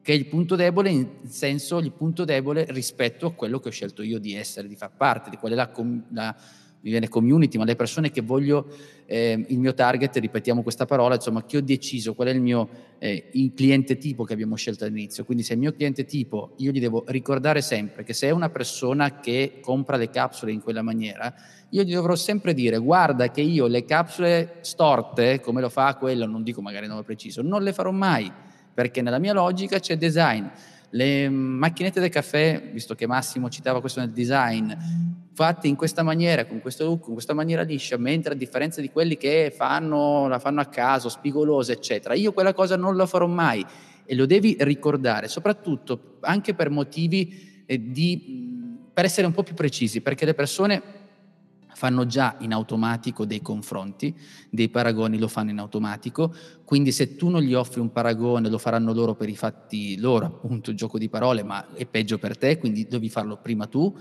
che 0.01 0.13
è 0.13 0.15
il 0.15 0.25
punto 0.27 0.55
debole 0.55 0.89
in 0.89 1.07
senso 1.27 1.77
il 1.79 1.91
punto 1.91 2.25
debole 2.25 2.65
rispetto 2.69 3.27
a 3.27 3.33
quello 3.33 3.59
che 3.59 3.69
ho 3.69 3.71
scelto 3.71 4.01
io 4.01 4.19
di 4.19 4.35
essere, 4.35 4.67
di 4.67 4.75
far 4.75 4.91
parte, 4.95 5.29
di 5.29 5.37
qual 5.37 5.51
è 5.51 5.55
la, 5.55 5.69
com- 5.69 6.03
la 6.11 6.35
mi 6.81 6.89
viene 6.89 7.07
community, 7.07 7.57
ma 7.57 7.63
le 7.63 7.75
persone 7.75 8.09
che 8.09 8.21
voglio, 8.21 8.67
eh, 9.05 9.45
il 9.49 9.59
mio 9.59 9.73
target, 9.73 10.15
ripetiamo 10.17 10.63
questa 10.63 10.85
parola, 10.85 11.15
insomma, 11.15 11.45
che 11.45 11.57
ho 11.57 11.61
deciso 11.61 12.15
qual 12.15 12.29
è 12.29 12.31
il 12.31 12.41
mio 12.41 12.69
eh, 12.97 13.29
il 13.33 13.53
cliente 13.53 13.97
tipo 13.97 14.23
che 14.23 14.33
abbiamo 14.33 14.55
scelto 14.55 14.83
all'inizio. 14.83 15.23
Quindi 15.23 15.43
se 15.43 15.53
il 15.53 15.59
mio 15.59 15.73
cliente 15.73 16.05
tipo, 16.05 16.53
io 16.57 16.71
gli 16.71 16.79
devo 16.79 17.03
ricordare 17.07 17.61
sempre 17.61 18.03
che 18.03 18.13
se 18.13 18.27
è 18.27 18.31
una 18.31 18.49
persona 18.49 19.19
che 19.19 19.59
compra 19.61 19.95
le 19.95 20.09
capsule 20.09 20.51
in 20.51 20.61
quella 20.61 20.81
maniera, 20.81 21.33
io 21.69 21.83
gli 21.83 21.93
dovrò 21.93 22.15
sempre 22.15 22.53
dire 22.53 22.77
guarda 22.77 23.29
che 23.29 23.41
io 23.41 23.67
le 23.67 23.85
capsule 23.85 24.57
storte, 24.61 25.39
come 25.39 25.61
lo 25.61 25.69
fa 25.69 25.95
quello, 25.95 26.25
non 26.25 26.41
dico 26.41 26.61
magari 26.61 26.87
nome 26.87 27.03
preciso, 27.03 27.43
non 27.43 27.61
le 27.61 27.73
farò 27.73 27.91
mai 27.91 28.31
perché 28.81 29.03
nella 29.03 29.19
mia 29.19 29.33
logica 29.33 29.77
c'è 29.77 29.95
design. 29.95 30.43
Le 30.89 31.29
macchinette 31.29 31.99
del 31.99 32.09
caffè, 32.09 32.71
visto 32.73 32.95
che 32.95 33.05
Massimo 33.05 33.47
citava 33.47 33.79
questo 33.79 33.99
nel 33.99 34.09
design, 34.09 34.73
fatte 35.33 35.67
in 35.67 35.75
questa 35.75 36.01
maniera, 36.01 36.45
con 36.45 36.59
questo 36.61 36.85
look, 36.85 37.01
con 37.01 37.13
questa 37.13 37.35
maniera 37.35 37.61
liscia, 37.61 37.97
mentre 37.97 38.33
a 38.33 38.35
differenza 38.35 38.81
di 38.81 38.89
quelli 38.89 39.17
che 39.17 39.53
fanno, 39.55 40.27
la 40.27 40.39
fanno 40.39 40.61
a 40.61 40.65
caso, 40.65 41.09
spigolose, 41.09 41.73
eccetera, 41.73 42.15
io 42.15 42.33
quella 42.33 42.53
cosa 42.53 42.75
non 42.75 42.95
la 42.95 43.05
farò 43.05 43.27
mai 43.27 43.63
e 44.03 44.15
lo 44.15 44.25
devi 44.25 44.57
ricordare, 44.59 45.27
soprattutto 45.27 46.17
anche 46.21 46.55
per 46.55 46.71
motivi 46.71 47.63
eh, 47.67 47.91
di, 47.91 48.87
per 48.91 49.05
essere 49.05 49.27
un 49.27 49.33
po' 49.33 49.43
più 49.43 49.53
precisi, 49.53 50.01
perché 50.01 50.25
le 50.25 50.33
persone 50.33 50.81
fanno 51.81 52.05
già 52.05 52.35
in 52.41 52.53
automatico 52.53 53.25
dei 53.25 53.41
confronti, 53.41 54.15
dei 54.51 54.69
paragoni 54.69 55.17
lo 55.17 55.27
fanno 55.27 55.49
in 55.49 55.57
automatico, 55.57 56.31
quindi 56.63 56.91
se 56.91 57.15
tu 57.15 57.29
non 57.29 57.41
gli 57.41 57.55
offri 57.55 57.79
un 57.79 57.91
paragone 57.91 58.49
lo 58.49 58.59
faranno 58.59 58.93
loro 58.93 59.15
per 59.15 59.29
i 59.29 59.35
fatti 59.35 59.97
loro, 59.97 60.27
appunto 60.27 60.75
gioco 60.75 60.99
di 60.99 61.09
parole, 61.09 61.41
ma 61.41 61.73
è 61.73 61.87
peggio 61.87 62.19
per 62.19 62.37
te, 62.37 62.59
quindi 62.59 62.85
devi 62.87 63.09
farlo 63.09 63.37
prima 63.37 63.65
tu. 63.65 63.97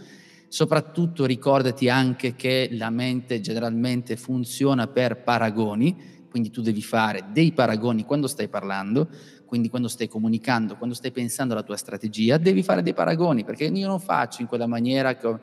Soprattutto 0.47 1.25
ricordati 1.25 1.89
anche 1.89 2.35
che 2.37 2.69
la 2.73 2.91
mente 2.91 3.41
generalmente 3.41 4.17
funziona 4.17 4.87
per 4.87 5.23
paragoni, 5.23 6.27
quindi 6.29 6.51
tu 6.51 6.61
devi 6.61 6.83
fare 6.83 7.29
dei 7.33 7.53
paragoni 7.53 8.05
quando 8.05 8.27
stai 8.27 8.49
parlando, 8.49 9.09
quindi 9.47 9.71
quando 9.71 9.89
stai 9.89 10.07
comunicando, 10.07 10.77
quando 10.77 10.95
stai 10.95 11.13
pensando 11.13 11.55
alla 11.55 11.63
tua 11.63 11.79
strategia, 11.79 12.37
devi 12.37 12.63
fare 12.63 12.83
dei 12.83 12.93
paragoni, 12.93 13.43
perché 13.43 13.65
io 13.65 13.87
non 13.87 14.01
faccio 14.01 14.43
in 14.43 14.49
quella 14.49 14.67
maniera 14.67 15.17
che 15.17 15.39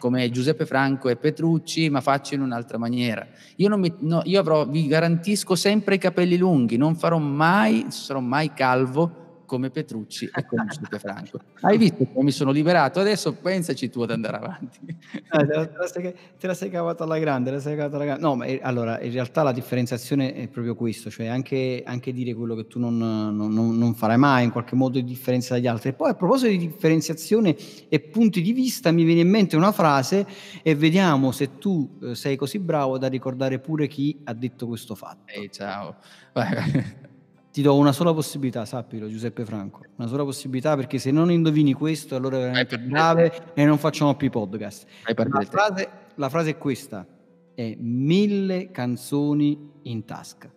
come 0.00 0.30
Giuseppe 0.30 0.66
Franco 0.66 1.08
e 1.10 1.16
Petrucci, 1.16 1.90
ma 1.90 2.00
faccio 2.00 2.34
in 2.34 2.40
un'altra 2.40 2.78
maniera. 2.78 3.24
Io, 3.56 3.76
mi, 3.76 3.94
no, 3.98 4.22
io 4.24 4.40
avrò, 4.40 4.66
vi 4.66 4.88
garantisco 4.88 5.54
sempre 5.54 5.96
i 5.96 5.98
capelli 5.98 6.38
lunghi, 6.38 6.76
non 6.76 6.96
farò 6.96 7.18
mai, 7.18 7.86
sarò 7.90 8.18
mai 8.18 8.52
calvo 8.54 9.20
come 9.50 9.70
Petrucci 9.70 10.30
e 10.32 10.46
come 10.46 10.66
Giuseppe 10.70 11.00
Franco. 11.00 11.40
Hai 11.62 11.76
visto 11.76 12.06
come 12.06 12.26
mi 12.26 12.30
sono 12.30 12.52
liberato? 12.52 13.00
Adesso 13.00 13.32
pensaci 13.32 13.90
tu 13.90 14.00
ad 14.02 14.12
andare 14.12 14.36
avanti. 14.36 14.78
Eh, 15.12 15.18
te, 15.28 15.54
la, 15.54 15.66
te, 15.66 15.76
la 15.76 15.86
sei, 15.88 16.14
te, 16.38 16.46
la, 16.46 16.54
sei, 16.54 16.70
cavata 16.70 17.02
alla 17.02 17.18
grande, 17.18 17.50
la 17.50 17.58
sei 17.58 17.74
cavata 17.74 17.96
alla 17.96 18.04
grande. 18.04 18.22
No, 18.22 18.36
ma 18.36 18.44
eh, 18.44 18.60
allora, 18.62 19.00
in 19.00 19.10
realtà 19.10 19.42
la 19.42 19.50
differenziazione 19.50 20.34
è 20.34 20.46
proprio 20.46 20.76
questo, 20.76 21.10
cioè 21.10 21.26
anche, 21.26 21.82
anche 21.84 22.12
dire 22.12 22.32
quello 22.32 22.54
che 22.54 22.68
tu 22.68 22.78
non, 22.78 22.96
non, 22.96 23.76
non, 23.76 23.94
farai 23.96 24.18
mai, 24.18 24.44
in 24.44 24.52
qualche 24.52 24.76
modo 24.76 25.00
di 25.00 25.04
differenza 25.04 25.54
dagli 25.54 25.66
altri. 25.66 25.88
E 25.88 25.92
poi 25.94 26.10
a 26.10 26.14
proposito 26.14 26.50
di 26.50 26.58
differenziazione 26.58 27.56
e 27.88 27.98
punti 27.98 28.42
di 28.42 28.52
vista, 28.52 28.92
mi 28.92 29.02
viene 29.02 29.22
in 29.22 29.28
mente 29.30 29.56
una 29.56 29.72
frase 29.72 30.28
e 30.62 30.76
vediamo 30.76 31.32
se 31.32 31.58
tu 31.58 31.98
eh, 32.02 32.14
sei 32.14 32.36
così 32.36 32.60
bravo 32.60 32.98
da 32.98 33.08
ricordare 33.08 33.58
pure 33.58 33.88
chi 33.88 34.20
ha 34.22 34.32
detto 34.32 34.68
questo 34.68 34.94
fatto. 34.94 35.24
Ehi, 35.26 35.50
ciao. 35.50 35.96
Vai. 36.32 37.08
Ti 37.52 37.62
do 37.62 37.76
una 37.76 37.90
sola 37.90 38.14
possibilità, 38.14 38.64
sappilo 38.64 39.08
Giuseppe 39.08 39.44
Franco, 39.44 39.80
una 39.96 40.06
sola 40.06 40.22
possibilità 40.22 40.76
perché 40.76 40.98
se 40.98 41.10
non 41.10 41.32
indovini 41.32 41.72
questo 41.72 42.14
allora 42.14 42.36
è 42.36 42.40
veramente 42.40 42.86
grave 42.86 43.52
e 43.54 43.64
non 43.64 43.76
facciamo 43.76 44.14
più 44.14 44.30
podcast. 44.30 44.86
La 45.04 45.44
frase, 45.44 45.90
la 46.14 46.28
frase 46.28 46.50
è 46.50 46.58
questa, 46.58 47.04
è 47.52 47.76
mille 47.76 48.70
canzoni 48.70 49.70
in 49.82 50.04
tasca. 50.04 50.48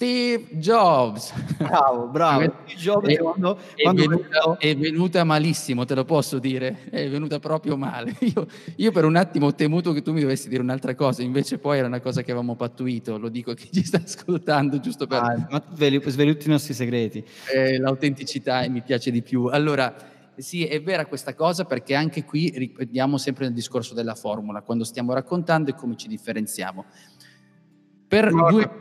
Steve 0.00 0.46
Jobs. 0.52 1.30
Bravo, 1.58 2.06
bravo. 2.06 2.40
Steve 2.64 2.80
Jobs 2.80 3.06
è, 3.06 3.18
quando, 3.18 3.58
è, 3.74 3.82
quando 3.82 4.06
venuta, 4.08 4.56
è, 4.56 4.74
venuta, 4.74 5.24
malissimo, 5.24 5.84
te 5.84 5.94
lo 5.94 6.06
posso 6.06 6.38
dire. 6.38 6.84
È 6.88 7.06
venuta 7.10 7.38
proprio 7.38 7.76
male. 7.76 8.16
Io, 8.34 8.46
io, 8.76 8.92
per 8.92 9.04
un 9.04 9.16
attimo 9.16 9.44
ho 9.48 9.54
temuto 9.54 9.92
che 9.92 10.00
tu 10.00 10.14
mi 10.14 10.22
dovessi 10.22 10.48
dire 10.48 10.62
un'altra 10.62 10.94
cosa, 10.94 11.20
invece 11.20 11.58
poi 11.58 11.76
era 11.76 11.86
una 11.86 12.00
cosa 12.00 12.22
che 12.22 12.30
avevamo 12.30 12.56
pattuito. 12.56 13.18
Lo 13.18 13.28
dico 13.28 13.50
a 13.50 13.54
chi 13.54 13.70
ci 13.70 13.84
sta 13.84 14.00
ascoltando, 14.02 14.80
giusto 14.80 15.06
per... 15.06 15.18
Ah, 15.18 15.46
ma 15.50 15.62
sveli, 15.74 16.00
sveli 16.06 16.32
tutti 16.32 16.46
i 16.46 16.50
nostri 16.50 16.72
segreti. 16.72 17.22
Eh, 17.52 17.78
l'autenticità 17.78 18.66
mi 18.70 18.80
piace 18.80 19.10
di 19.10 19.20
più. 19.20 19.48
Allora, 19.52 19.94
sì, 20.34 20.64
è 20.64 20.80
vera 20.80 21.04
questa 21.04 21.34
cosa 21.34 21.66
perché 21.66 21.94
anche 21.94 22.24
qui 22.24 22.50
ripetiamo 22.56 23.18
sempre 23.18 23.44
nel 23.44 23.52
discorso 23.52 23.92
della 23.92 24.14
formula, 24.14 24.62
quando 24.62 24.84
stiamo 24.84 25.12
raccontando 25.12 25.68
e 25.68 25.74
come 25.74 25.94
ci 25.96 26.08
differenziamo. 26.08 26.86
Per 28.08 28.32
no, 28.32 28.50
due 28.50 28.79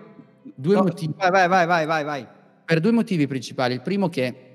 due 0.56 0.76
no, 0.76 0.84
motivi. 0.84 1.14
Vai, 1.18 1.48
vai, 1.48 1.66
vai, 1.66 1.86
vai, 1.86 2.04
vai. 2.04 2.28
Per 2.66 2.80
due 2.80 2.92
motivi 2.92 3.28
principali. 3.28 3.74
Il 3.74 3.82
primo 3.82 4.10
che 4.10 4.50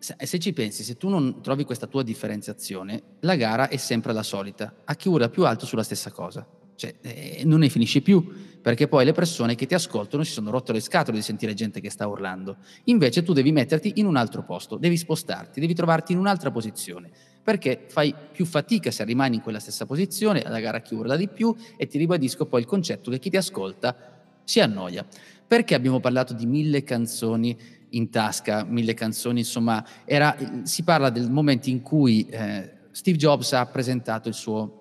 se 0.00 0.38
ci 0.38 0.52
pensi, 0.52 0.82
se 0.82 0.96
tu 0.96 1.08
non 1.08 1.42
trovi 1.42 1.64
questa 1.64 1.86
tua 1.86 2.02
differenziazione, 2.02 3.02
la 3.20 3.36
gara 3.36 3.68
è 3.68 3.76
sempre 3.76 4.12
la 4.12 4.22
solita, 4.22 4.82
a 4.84 4.94
chi 4.94 5.08
urla 5.08 5.28
più 5.28 5.44
alto 5.44 5.66
sulla 5.66 5.82
stessa 5.82 6.10
cosa. 6.10 6.46
Cioè, 6.74 6.94
eh, 7.02 7.42
non 7.44 7.58
ne 7.58 7.68
finisce 7.68 8.00
più, 8.00 8.26
perché 8.62 8.88
poi 8.88 9.04
le 9.04 9.12
persone 9.12 9.54
che 9.54 9.66
ti 9.66 9.74
ascoltano 9.74 10.22
si 10.22 10.32
sono 10.32 10.50
rotte 10.50 10.72
le 10.72 10.80
scatole 10.80 11.18
di 11.18 11.22
sentire 11.22 11.52
gente 11.52 11.80
che 11.80 11.90
sta 11.90 12.06
urlando. 12.06 12.56
Invece 12.84 13.22
tu 13.22 13.34
devi 13.34 13.52
metterti 13.52 13.92
in 13.96 14.06
un 14.06 14.16
altro 14.16 14.42
posto, 14.42 14.78
devi 14.78 14.96
spostarti, 14.96 15.60
devi 15.60 15.74
trovarti 15.74 16.12
in 16.12 16.18
un'altra 16.18 16.50
posizione, 16.50 17.10
perché 17.42 17.84
fai 17.88 18.14
più 18.32 18.46
fatica 18.46 18.90
se 18.90 19.04
rimani 19.04 19.36
in 19.36 19.42
quella 19.42 19.60
stessa 19.60 19.84
posizione, 19.84 20.42
la 20.46 20.60
gara 20.60 20.80
chi 20.80 20.94
urla 20.94 21.16
di 21.16 21.28
più, 21.28 21.54
e 21.76 21.86
ti 21.86 21.98
ribadisco 21.98 22.46
poi 22.46 22.60
il 22.60 22.66
concetto 22.66 23.10
che 23.10 23.18
chi 23.18 23.28
ti 23.28 23.36
ascolta 23.36 24.19
si 24.50 24.58
annoia. 24.58 25.06
Perché 25.46 25.74
abbiamo 25.74 26.00
parlato 26.00 26.34
di 26.34 26.44
mille 26.44 26.82
canzoni 26.82 27.56
in 27.90 28.10
tasca, 28.10 28.64
mille 28.64 28.94
canzoni, 28.94 29.40
insomma, 29.40 29.84
era, 30.04 30.36
si 30.62 30.82
parla 30.82 31.10
del 31.10 31.30
momento 31.30 31.68
in 31.68 31.82
cui 31.82 32.26
eh, 32.28 32.70
Steve 32.90 33.16
Jobs 33.16 33.52
ha 33.52 33.64
presentato 33.66 34.28
il 34.28 34.34
suo 34.34 34.78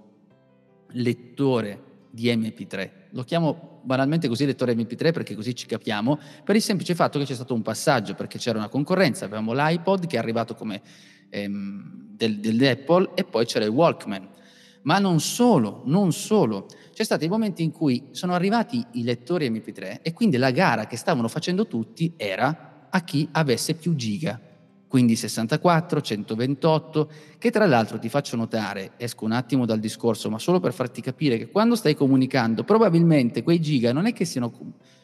lettore 0.92 1.84
di 2.10 2.36
MP3. 2.36 2.90
Lo 3.12 3.24
chiamo 3.24 3.82
banalmente 3.84 4.28
così 4.28 4.46
lettore 4.46 4.74
MP3 4.74 5.12
perché 5.12 5.36
così 5.36 5.56
ci 5.56 5.66
capiamo, 5.66 6.20
per 6.44 6.56
il 6.56 6.62
semplice 6.62 6.96
fatto 6.96 7.18
che 7.20 7.26
c'è 7.26 7.36
stato 7.36 7.54
un 7.54 7.62
passaggio, 7.62 8.16
perché 8.16 8.38
c'era 8.38 8.58
una 8.58 8.70
concorrenza, 8.70 9.26
avevamo 9.26 9.54
l'iPod 9.54 10.08
che 10.08 10.16
è 10.16 10.20
arrivato 10.20 10.56
come 10.56 10.82
ehm, 11.30 12.08
del, 12.16 12.40
dell'Apple 12.40 13.12
e 13.16 13.24
poi 13.24 13.46
c'era 13.46 13.66
il 13.66 13.72
Walkman. 13.72 14.38
Ma 14.84 14.98
non 15.00 15.20
solo, 15.20 15.82
non 15.86 16.12
solo 16.14 16.68
c'è 16.94 17.04
stati 17.04 17.26
i 17.26 17.30
momenti 17.30 17.64
in 17.64 17.72
cui 17.72 18.08
sono 18.12 18.34
arrivati 18.34 18.84
i 18.94 19.04
lettori 19.04 19.50
MP3 19.50 20.02
e 20.02 20.14
quindi 20.14 20.38
la 20.38 20.52
gara 20.52 20.88
che 20.88 20.98
stavano 20.98 21.28
facendo 21.28 21.68
tutti 21.68 22.14
era 22.16 22.88
a 22.90 23.04
chi 23.04 23.28
avesse 23.32 23.76
più 23.76 23.96
giga, 23.96 24.40
quindi 24.88 25.16
64, 25.16 26.02
128, 26.02 27.12
che 27.38 27.52
tra 27.52 27.68
l'altro 27.68 28.00
ti 28.00 28.10
faccio 28.10 28.36
notare, 28.36 28.94
esco 28.98 29.26
un 29.26 29.34
attimo 29.34 29.66
dal 29.66 29.80
discorso, 29.80 30.32
ma 30.32 30.40
solo 30.40 30.60
per 30.60 30.74
farti 30.74 31.00
capire 31.00 31.38
che 31.38 31.50
quando 31.50 31.76
stai 31.76 31.94
comunicando, 31.94 32.64
probabilmente 32.64 33.44
quei 33.44 33.62
giga 33.62 33.94
non 33.94 34.08
è 34.08 34.14
che 34.14 34.26
siano, 34.26 34.52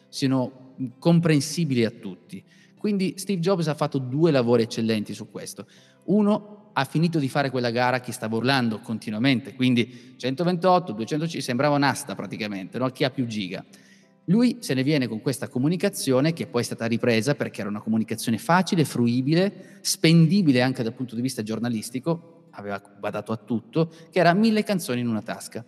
siano 0.08 0.74
comprensibili 0.98 1.84
a 1.84 1.90
tutti. 1.90 2.42
Quindi 2.76 3.14
Steve 3.16 3.40
Jobs 3.40 3.68
ha 3.68 3.74
fatto 3.74 3.98
due 3.98 4.32
lavori 4.32 4.64
eccellenti 4.64 5.14
su 5.14 5.30
questo. 5.30 5.66
Uno, 6.06 6.65
ha 6.78 6.84
finito 6.84 7.18
di 7.18 7.28
fare 7.28 7.50
quella 7.50 7.70
gara 7.70 8.00
chi 8.00 8.12
stava 8.12 8.36
urlando 8.36 8.80
continuamente, 8.80 9.54
quindi 9.54 10.14
128, 10.16 10.92
200, 10.92 11.40
sembrava 11.40 11.74
un'asta 11.74 12.14
praticamente, 12.14 12.76
no? 12.76 12.90
chi 12.90 13.04
ha 13.04 13.10
più 13.10 13.26
giga. 13.26 13.64
Lui 14.26 14.58
se 14.60 14.74
ne 14.74 14.82
viene 14.82 15.06
con 15.06 15.22
questa 15.22 15.48
comunicazione 15.48 16.34
che 16.34 16.46
poi 16.46 16.60
è 16.60 16.64
stata 16.64 16.84
ripresa 16.84 17.34
perché 17.34 17.60
era 17.60 17.70
una 17.70 17.80
comunicazione 17.80 18.36
facile, 18.36 18.84
fruibile, 18.84 19.78
spendibile 19.80 20.60
anche 20.60 20.82
dal 20.82 20.92
punto 20.92 21.14
di 21.14 21.22
vista 21.22 21.42
giornalistico, 21.42 22.48
aveva 22.50 22.82
badato 22.98 23.32
a 23.32 23.36
tutto, 23.36 23.90
che 24.10 24.18
era 24.18 24.34
mille 24.34 24.62
canzoni 24.62 25.00
in 25.00 25.08
una 25.08 25.22
tasca. 25.22 25.64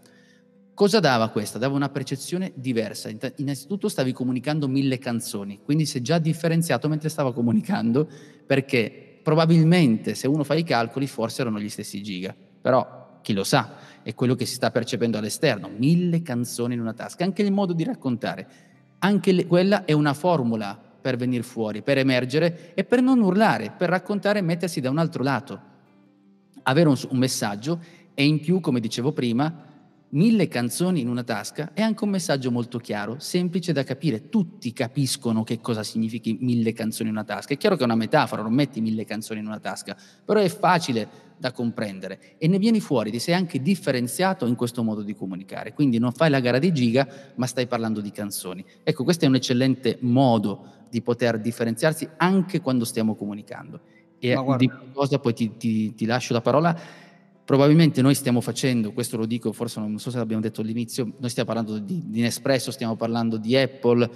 Cosa 0.75 1.01
dava 1.01 1.31
questa? 1.31 1.59
Dava 1.59 1.75
una 1.75 1.88
percezione 1.88 2.53
diversa. 2.55 3.11
Innanzitutto 3.37 3.88
stavi 3.88 4.12
comunicando 4.12 4.68
mille 4.68 4.99
canzoni, 4.99 5.61
quindi 5.64 5.87
si 5.87 5.99
è 5.99 6.01
già 6.03 6.18
differenziato 6.18 6.87
mentre 6.88 7.09
stava 7.09 7.33
comunicando 7.33 8.09
perché 8.44 9.08
probabilmente 9.29 10.14
se 10.14 10.27
uno 10.27 10.43
fa 10.43 10.55
i 10.55 10.64
calcoli 10.64 11.07
forse 11.07 11.43
erano 11.43 11.61
gli 11.61 11.69
stessi 11.69 12.03
giga, 12.03 12.35
però 12.62 13.19
chi 13.21 13.35
lo 13.35 13.45
sa, 13.45 13.75
è 14.03 14.14
quello 14.14 14.35
che 14.35 14.47
si 14.47 14.55
sta 14.55 14.71
percependo 14.71 15.19
all'esterno, 15.19 15.69
mille 15.69 16.23
canzoni 16.23 16.73
in 16.73 16.81
una 16.81 16.95
tasca, 16.95 17.25
anche 17.25 17.43
il 17.43 17.53
modo 17.53 17.75
di 17.75 17.85
raccontare, 17.85 18.49
anche 19.01 19.33
le, 19.33 19.47
quella 19.47 19.85
è 19.85 19.93
una 19.93 20.14
formula 20.14 20.81
per 20.99 21.19
venire 21.19 21.43
fuori, 21.43 21.83
per 21.83 21.99
emergere 21.99 22.73
e 22.73 22.85
per 22.85 23.03
non 23.03 23.21
urlare, 23.21 23.71
per 23.77 23.91
raccontare 23.91 24.38
e 24.38 24.43
mettersi 24.43 24.81
da 24.81 24.88
un 24.88 24.97
altro 24.97 25.23
lato, 25.23 25.61
avere 26.62 26.88
un, 26.88 26.97
un 27.11 27.19
messaggio 27.19 27.81
e 28.14 28.25
in 28.25 28.41
più, 28.41 28.61
come 28.61 28.81
dicevo 28.81 29.12
prima, 29.12 29.55
mille 30.11 30.49
canzoni 30.49 31.01
in 31.01 31.09
una 31.09 31.23
tasca 31.23 31.73
è 31.75 31.83
anche 31.83 32.05
un 32.05 32.11
messaggio 32.11 32.51
molto 32.51 32.79
chiaro, 32.79 33.16
semplice 33.18 33.73
da 33.73 33.85
capire. 33.85 34.29
Tutti 34.29 34.73
capiscono 34.73 35.42
che 35.42 35.61
cosa 35.61 35.83
significhi 35.83 36.38
mille 36.40 36.73
canzoni 36.73 37.09
in 37.09 37.16
una 37.16 37.25
tasca. 37.25 37.55
È 37.55 37.57
chiaro 37.57 37.77
che 37.77 37.83
è 37.83 37.85
una 37.85 37.94
metafora, 37.94 38.42
non 38.42 38.53
metti 38.53 38.81
mille 38.81 39.05
canzoni 39.05 39.40
in 39.40 39.47
una 39.47 39.61
tasca, 39.61 39.97
però 40.25 40.40
è 40.40 40.49
facile 40.49 41.27
da 41.38 41.53
comprendere 41.53 42.35
e 42.38 42.49
ne 42.49 42.59
vieni 42.59 42.81
fuori, 42.81 43.12
ti 43.12 43.21
sei 43.21 43.35
anche 43.35 43.62
differenziato 43.62 44.44
in 44.47 44.57
questo 44.57 44.83
modo 44.83 45.03
di 45.03 45.14
comunicare. 45.14 45.73
Quindi 45.73 45.99
non 45.99 46.12
fai 46.12 46.31
la 46.31 46.40
gara 46.40 46.59
di 46.59 46.73
giga, 46.73 47.07
ma 47.37 47.47
stai 47.47 47.66
parlando 47.66 48.01
di 48.01 48.11
canzoni. 48.11 48.64
Ecco, 48.83 49.05
questo 49.05 49.25
è 49.25 49.29
un 49.29 49.37
eccellente 49.37 49.99
modo 50.01 50.77
di 50.90 51.03
poter 51.03 51.38
differenziarsi 51.38 52.09
anche 52.16 52.61
quando 52.61 52.85
stiamo 52.85 53.14
comunicando. 53.14 53.81
E 54.21 54.37
di 54.57 54.68
cosa 54.92 55.21
poi 55.21 55.33
ti, 55.33 55.57
ti, 55.57 55.94
ti 55.94 56.05
lascio 56.05 56.33
la 56.33 56.40
parola 56.40 56.77
Probabilmente 57.49 58.03
noi 58.03 58.15
stiamo 58.15 58.43
facendo, 58.43 58.93
questo 58.93 59.17
lo 59.17 59.25
dico, 59.25 59.53
forse 59.53 59.81
non 59.81 59.99
so 59.99 60.11
se 60.11 60.19
l'abbiamo 60.19 60.43
detto 60.43 60.61
all'inizio, 60.61 61.13
noi 61.17 61.31
stiamo 61.31 61.51
parlando 61.51 61.79
di, 61.79 62.03
di 62.05 62.21
Nespresso, 62.21 62.71
stiamo 62.71 62.95
parlando 62.95 63.39
di 63.39 63.57
Apple 63.57 64.11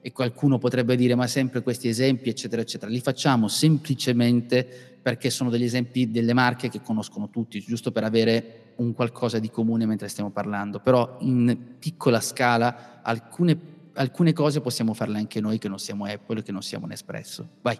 e 0.00 0.12
qualcuno 0.12 0.58
potrebbe 0.58 0.94
dire 0.94 1.16
ma 1.16 1.26
sempre 1.26 1.62
questi 1.62 1.88
esempi 1.88 2.28
eccetera 2.28 2.62
eccetera, 2.62 2.88
li 2.88 3.00
facciamo 3.00 3.48
semplicemente 3.48 4.64
perché 5.02 5.28
sono 5.28 5.50
degli 5.50 5.64
esempi 5.64 6.12
delle 6.12 6.32
marche 6.34 6.68
che 6.68 6.80
conoscono 6.80 7.30
tutti, 7.30 7.58
giusto 7.58 7.90
per 7.90 8.04
avere 8.04 8.74
un 8.76 8.92
qualcosa 8.92 9.40
di 9.40 9.50
comune 9.50 9.84
mentre 9.84 10.06
stiamo 10.06 10.30
parlando, 10.30 10.78
però 10.78 11.16
in 11.22 11.58
piccola 11.80 12.20
scala 12.20 13.00
alcune, 13.02 13.58
alcune 13.94 14.32
cose 14.32 14.60
possiamo 14.60 14.94
farle 14.94 15.18
anche 15.18 15.40
noi 15.40 15.58
che 15.58 15.66
non 15.66 15.80
siamo 15.80 16.04
Apple 16.04 16.44
che 16.44 16.52
non 16.52 16.62
siamo 16.62 16.86
Nespresso. 16.86 17.44
Vai. 17.60 17.76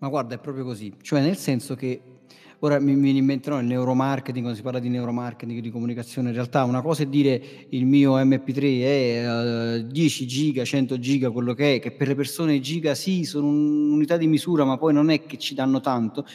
Ma 0.00 0.08
guarda, 0.08 0.34
è 0.34 0.38
proprio 0.38 0.64
così, 0.64 0.92
cioè 1.00 1.22
nel 1.22 1.38
senso 1.38 1.74
che 1.74 2.17
Ora 2.62 2.80
mi, 2.80 2.96
mi 2.96 3.16
inventerò 3.16 3.60
il 3.60 3.66
neuromarketing, 3.66 4.40
quando 4.40 4.56
si 4.56 4.62
parla 4.62 4.80
di 4.80 4.88
neuromarketing, 4.88 5.60
di 5.60 5.70
comunicazione, 5.70 6.30
in 6.30 6.34
realtà 6.34 6.64
una 6.64 6.82
cosa 6.82 7.04
è 7.04 7.06
dire 7.06 7.40
il 7.68 7.86
mio 7.86 8.18
MP3 8.18 8.82
è 8.82 9.76
uh, 9.76 9.86
10 9.86 10.26
giga, 10.26 10.64
100 10.64 10.98
giga, 10.98 11.30
quello 11.30 11.54
che 11.54 11.76
è, 11.76 11.78
che 11.78 11.92
per 11.92 12.08
le 12.08 12.16
persone 12.16 12.58
giga 12.58 12.96
sì, 12.96 13.22
sono 13.22 13.46
un'unità 13.46 14.16
di 14.16 14.26
misura, 14.26 14.64
ma 14.64 14.76
poi 14.76 14.92
non 14.92 15.08
è 15.10 15.24
che 15.24 15.38
ci 15.38 15.54
danno 15.54 15.78
tanto, 15.78 16.26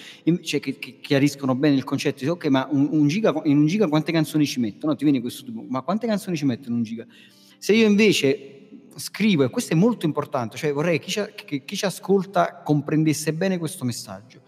cioè 0.43 0.61
che, 0.61 0.79
che 0.79 0.99
chiariscono 1.01 1.55
bene 1.55 1.75
il 1.75 1.83
concetto, 1.83 2.19
dice, 2.19 2.29
ok, 2.29 2.45
ma 2.45 2.69
un, 2.71 2.87
un 2.89 3.05
giga, 3.09 3.33
in 3.43 3.57
un 3.57 3.65
giga 3.65 3.89
quante 3.89 4.13
canzoni 4.13 4.45
ci 4.45 4.61
mettono? 4.61 4.95
Ti 4.95 5.03
viene 5.03 5.19
questo 5.19 5.43
tipo, 5.43 5.65
ma 5.67 5.81
quante 5.81 6.07
canzoni 6.07 6.37
ci 6.37 6.45
mettono 6.45 6.69
in 6.69 6.75
un 6.75 6.83
giga? 6.83 7.05
Se 7.57 7.73
io 7.73 7.85
invece 7.85 8.69
scrivo, 8.95 9.43
e 9.43 9.49
questo 9.49 9.73
è 9.73 9.75
molto 9.75 10.05
importante, 10.05 10.55
cioè 10.55 10.71
vorrei 10.71 10.99
che 10.99 11.05
chi 11.05 11.11
ci, 11.11 11.21
che 11.35 11.65
chi 11.65 11.75
ci 11.75 11.83
ascolta 11.83 12.61
comprendesse 12.63 13.33
bene 13.33 13.57
questo 13.57 13.83
messaggio 13.83 14.43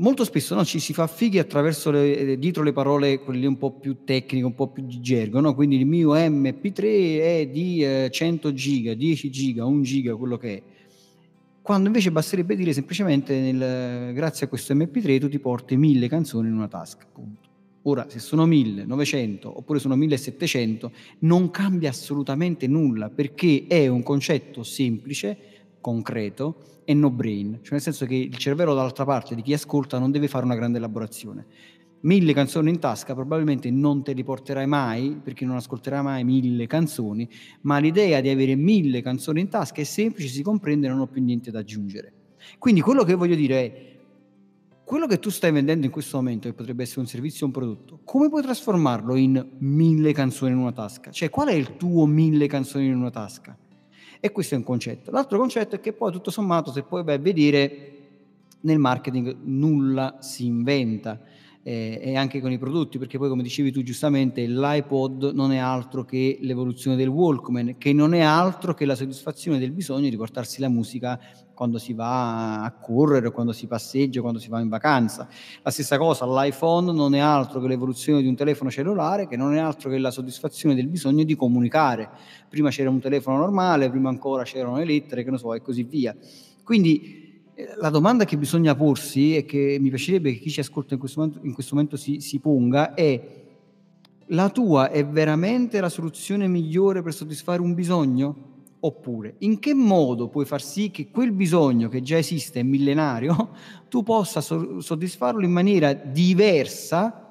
molto 0.00 0.24
spesso 0.24 0.54
no, 0.54 0.64
ci 0.64 0.80
si 0.80 0.92
fa 0.92 1.06
fighi 1.06 1.38
attraverso 1.38 1.90
le, 1.90 2.16
eh, 2.16 2.38
dietro 2.38 2.62
le 2.62 2.72
parole, 2.72 3.20
quelle 3.20 3.46
un 3.46 3.56
po' 3.56 3.70
più 3.70 3.98
tecniche, 4.04 4.44
un 4.44 4.54
po' 4.54 4.68
più 4.68 4.84
di 4.84 5.00
gergo, 5.00 5.40
no? 5.40 5.54
quindi 5.54 5.76
il 5.76 5.86
mio 5.86 6.14
MP3 6.14 7.20
è 7.20 7.48
di 7.50 7.84
eh, 7.84 8.08
100 8.10 8.52
giga, 8.52 8.94
10 8.94 9.30
giga, 9.30 9.64
1 9.64 9.82
giga, 9.82 10.16
quello 10.16 10.36
che 10.36 10.56
è. 10.56 10.62
Quando 11.62 11.88
invece 11.88 12.10
basterebbe 12.10 12.56
dire 12.56 12.72
semplicemente 12.72 13.38
nel, 13.38 14.12
grazie 14.14 14.46
a 14.46 14.48
questo 14.48 14.74
MP3 14.74 15.20
tu 15.20 15.28
ti 15.28 15.38
porti 15.38 15.76
1000 15.76 16.08
canzoni 16.08 16.48
in 16.48 16.54
una 16.54 16.68
tasca, 16.68 17.06
punto. 17.12 17.48
Ora, 17.84 18.06
se 18.08 18.18
sono 18.18 18.44
1900 18.44 19.58
oppure 19.58 19.78
sono 19.78 19.96
1700, 19.96 20.92
non 21.20 21.50
cambia 21.50 21.90
assolutamente 21.90 22.66
nulla 22.66 23.08
perché 23.08 23.64
è 23.68 23.86
un 23.86 24.02
concetto 24.02 24.62
semplice, 24.62 25.59
concreto 25.80 26.82
e 26.84 26.94
no 26.94 27.10
brain, 27.10 27.58
cioè 27.62 27.72
nel 27.72 27.80
senso 27.80 28.06
che 28.06 28.14
il 28.14 28.36
cervello 28.36 28.74
dall'altra 28.74 29.04
parte 29.04 29.34
di 29.34 29.42
chi 29.42 29.52
ascolta 29.52 29.98
non 29.98 30.10
deve 30.10 30.28
fare 30.28 30.44
una 30.44 30.54
grande 30.54 30.78
elaborazione. 30.78 31.46
Mille 32.02 32.32
canzoni 32.32 32.70
in 32.70 32.78
tasca 32.78 33.14
probabilmente 33.14 33.70
non 33.70 34.02
te 34.02 34.12
li 34.12 34.24
porterai 34.24 34.66
mai 34.66 35.20
perché 35.22 35.44
non 35.44 35.56
ascolterai 35.56 36.02
mai 36.02 36.24
mille 36.24 36.66
canzoni, 36.66 37.28
ma 37.62 37.78
l'idea 37.78 38.20
di 38.20 38.30
avere 38.30 38.54
mille 38.54 39.02
canzoni 39.02 39.40
in 39.40 39.48
tasca 39.48 39.82
è 39.82 39.84
semplice, 39.84 40.28
si 40.28 40.42
comprende 40.42 40.88
non 40.88 41.00
ho 41.00 41.06
più 41.06 41.22
niente 41.22 41.50
da 41.50 41.58
aggiungere. 41.58 42.12
Quindi 42.58 42.80
quello 42.80 43.04
che 43.04 43.14
voglio 43.14 43.34
dire 43.34 43.60
è 43.60 43.90
quello 44.82 45.06
che 45.06 45.20
tu 45.20 45.30
stai 45.30 45.52
vendendo 45.52 45.86
in 45.86 45.92
questo 45.92 46.16
momento, 46.16 46.48
che 46.48 46.54
potrebbe 46.54 46.82
essere 46.82 47.00
un 47.00 47.06
servizio 47.06 47.44
o 47.44 47.48
un 47.48 47.52
prodotto, 47.52 48.00
come 48.02 48.28
puoi 48.28 48.42
trasformarlo 48.42 49.14
in 49.14 49.46
mille 49.58 50.12
canzoni 50.12 50.52
in 50.52 50.58
una 50.58 50.72
tasca? 50.72 51.12
Cioè, 51.12 51.30
qual 51.30 51.48
è 51.48 51.52
il 51.52 51.76
tuo 51.76 52.06
mille 52.06 52.48
canzoni 52.48 52.86
in 52.86 52.96
una 52.96 53.10
tasca? 53.10 53.56
E 54.20 54.32
questo 54.32 54.54
è 54.54 54.58
un 54.58 54.64
concetto. 54.64 55.10
L'altro 55.10 55.38
concetto 55.38 55.76
è 55.76 55.80
che 55.80 55.94
poi 55.94 56.12
tutto 56.12 56.30
sommato, 56.30 56.70
se 56.70 56.82
poi 56.82 57.02
vai 57.02 57.14
a 57.14 57.18
vedere, 57.18 57.94
nel 58.60 58.78
marketing 58.78 59.36
nulla 59.44 60.18
si 60.20 60.44
inventa 60.44 61.18
eh, 61.62 62.00
e 62.02 62.16
anche 62.16 62.40
con 62.40 62.52
i 62.52 62.58
prodotti, 62.58 62.98
perché 62.98 63.18
poi 63.18 63.28
come 63.28 63.42
dicevi 63.42 63.72
tu 63.72 63.82
giustamente, 63.82 64.46
l'iPod 64.46 65.32
non 65.34 65.52
è 65.52 65.58
altro 65.58 66.04
che 66.04 66.38
l'evoluzione 66.40 66.96
del 66.96 67.08
Walkman, 67.08 67.76
che 67.78 67.92
non 67.92 68.14
è 68.14 68.20
altro 68.20 68.74
che 68.74 68.84
la 68.84 68.94
soddisfazione 68.94 69.58
del 69.58 69.72
bisogno 69.72 70.08
di 70.08 70.16
portarsi 70.16 70.60
la 70.60 70.68
musica 70.68 71.18
quando 71.60 71.76
si 71.76 71.92
va 71.92 72.62
a 72.62 72.72
correre, 72.72 73.30
quando 73.32 73.52
si 73.52 73.66
passeggia, 73.66 74.22
quando 74.22 74.38
si 74.38 74.48
va 74.48 74.60
in 74.60 74.70
vacanza. 74.70 75.28
La 75.62 75.70
stessa 75.70 75.98
cosa, 75.98 76.24
l'iPhone 76.24 76.90
non 76.90 77.14
è 77.14 77.18
altro 77.18 77.60
che 77.60 77.68
l'evoluzione 77.68 78.22
di 78.22 78.28
un 78.28 78.34
telefono 78.34 78.70
cellulare, 78.70 79.28
che 79.28 79.36
non 79.36 79.54
è 79.54 79.58
altro 79.58 79.90
che 79.90 79.98
la 79.98 80.10
soddisfazione 80.10 80.74
del 80.74 80.86
bisogno 80.88 81.22
di 81.22 81.36
comunicare. 81.36 82.08
Prima 82.48 82.70
c'era 82.70 82.88
un 82.88 82.98
telefono 82.98 83.36
normale, 83.36 83.90
prima 83.90 84.08
ancora 84.08 84.42
c'erano 84.42 84.78
le 84.78 84.86
lettere, 84.86 85.22
che 85.22 85.30
ne 85.30 85.36
so, 85.36 85.52
e 85.52 85.60
così 85.60 85.82
via. 85.82 86.16
Quindi 86.64 87.42
eh, 87.52 87.74
la 87.76 87.90
domanda 87.90 88.24
che 88.24 88.38
bisogna 88.38 88.74
porsi 88.74 89.36
e 89.36 89.44
che 89.44 89.76
mi 89.78 89.90
piacerebbe 89.90 90.32
che 90.32 90.38
chi 90.38 90.48
ci 90.48 90.60
ascolta 90.60 90.94
in 90.94 91.00
questo 91.00 91.20
momento, 91.20 91.40
in 91.44 91.52
questo 91.52 91.74
momento 91.74 91.98
si, 91.98 92.20
si 92.20 92.38
ponga 92.38 92.94
è 92.94 93.38
la 94.28 94.48
tua 94.48 94.90
è 94.90 95.04
veramente 95.04 95.78
la 95.78 95.90
soluzione 95.90 96.48
migliore 96.48 97.02
per 97.02 97.12
soddisfare 97.12 97.60
un 97.60 97.74
bisogno? 97.74 98.49
Oppure, 98.82 99.34
in 99.40 99.58
che 99.58 99.74
modo 99.74 100.28
puoi 100.28 100.46
far 100.46 100.62
sì 100.62 100.90
che 100.90 101.10
quel 101.10 101.32
bisogno 101.32 101.90
che 101.90 102.00
già 102.00 102.16
esiste, 102.16 102.60
è 102.60 102.62
millenario, 102.62 103.50
tu 103.90 104.02
possa 104.02 104.40
so- 104.40 104.80
soddisfarlo 104.80 105.44
in 105.44 105.52
maniera 105.52 105.92
diversa 105.92 107.26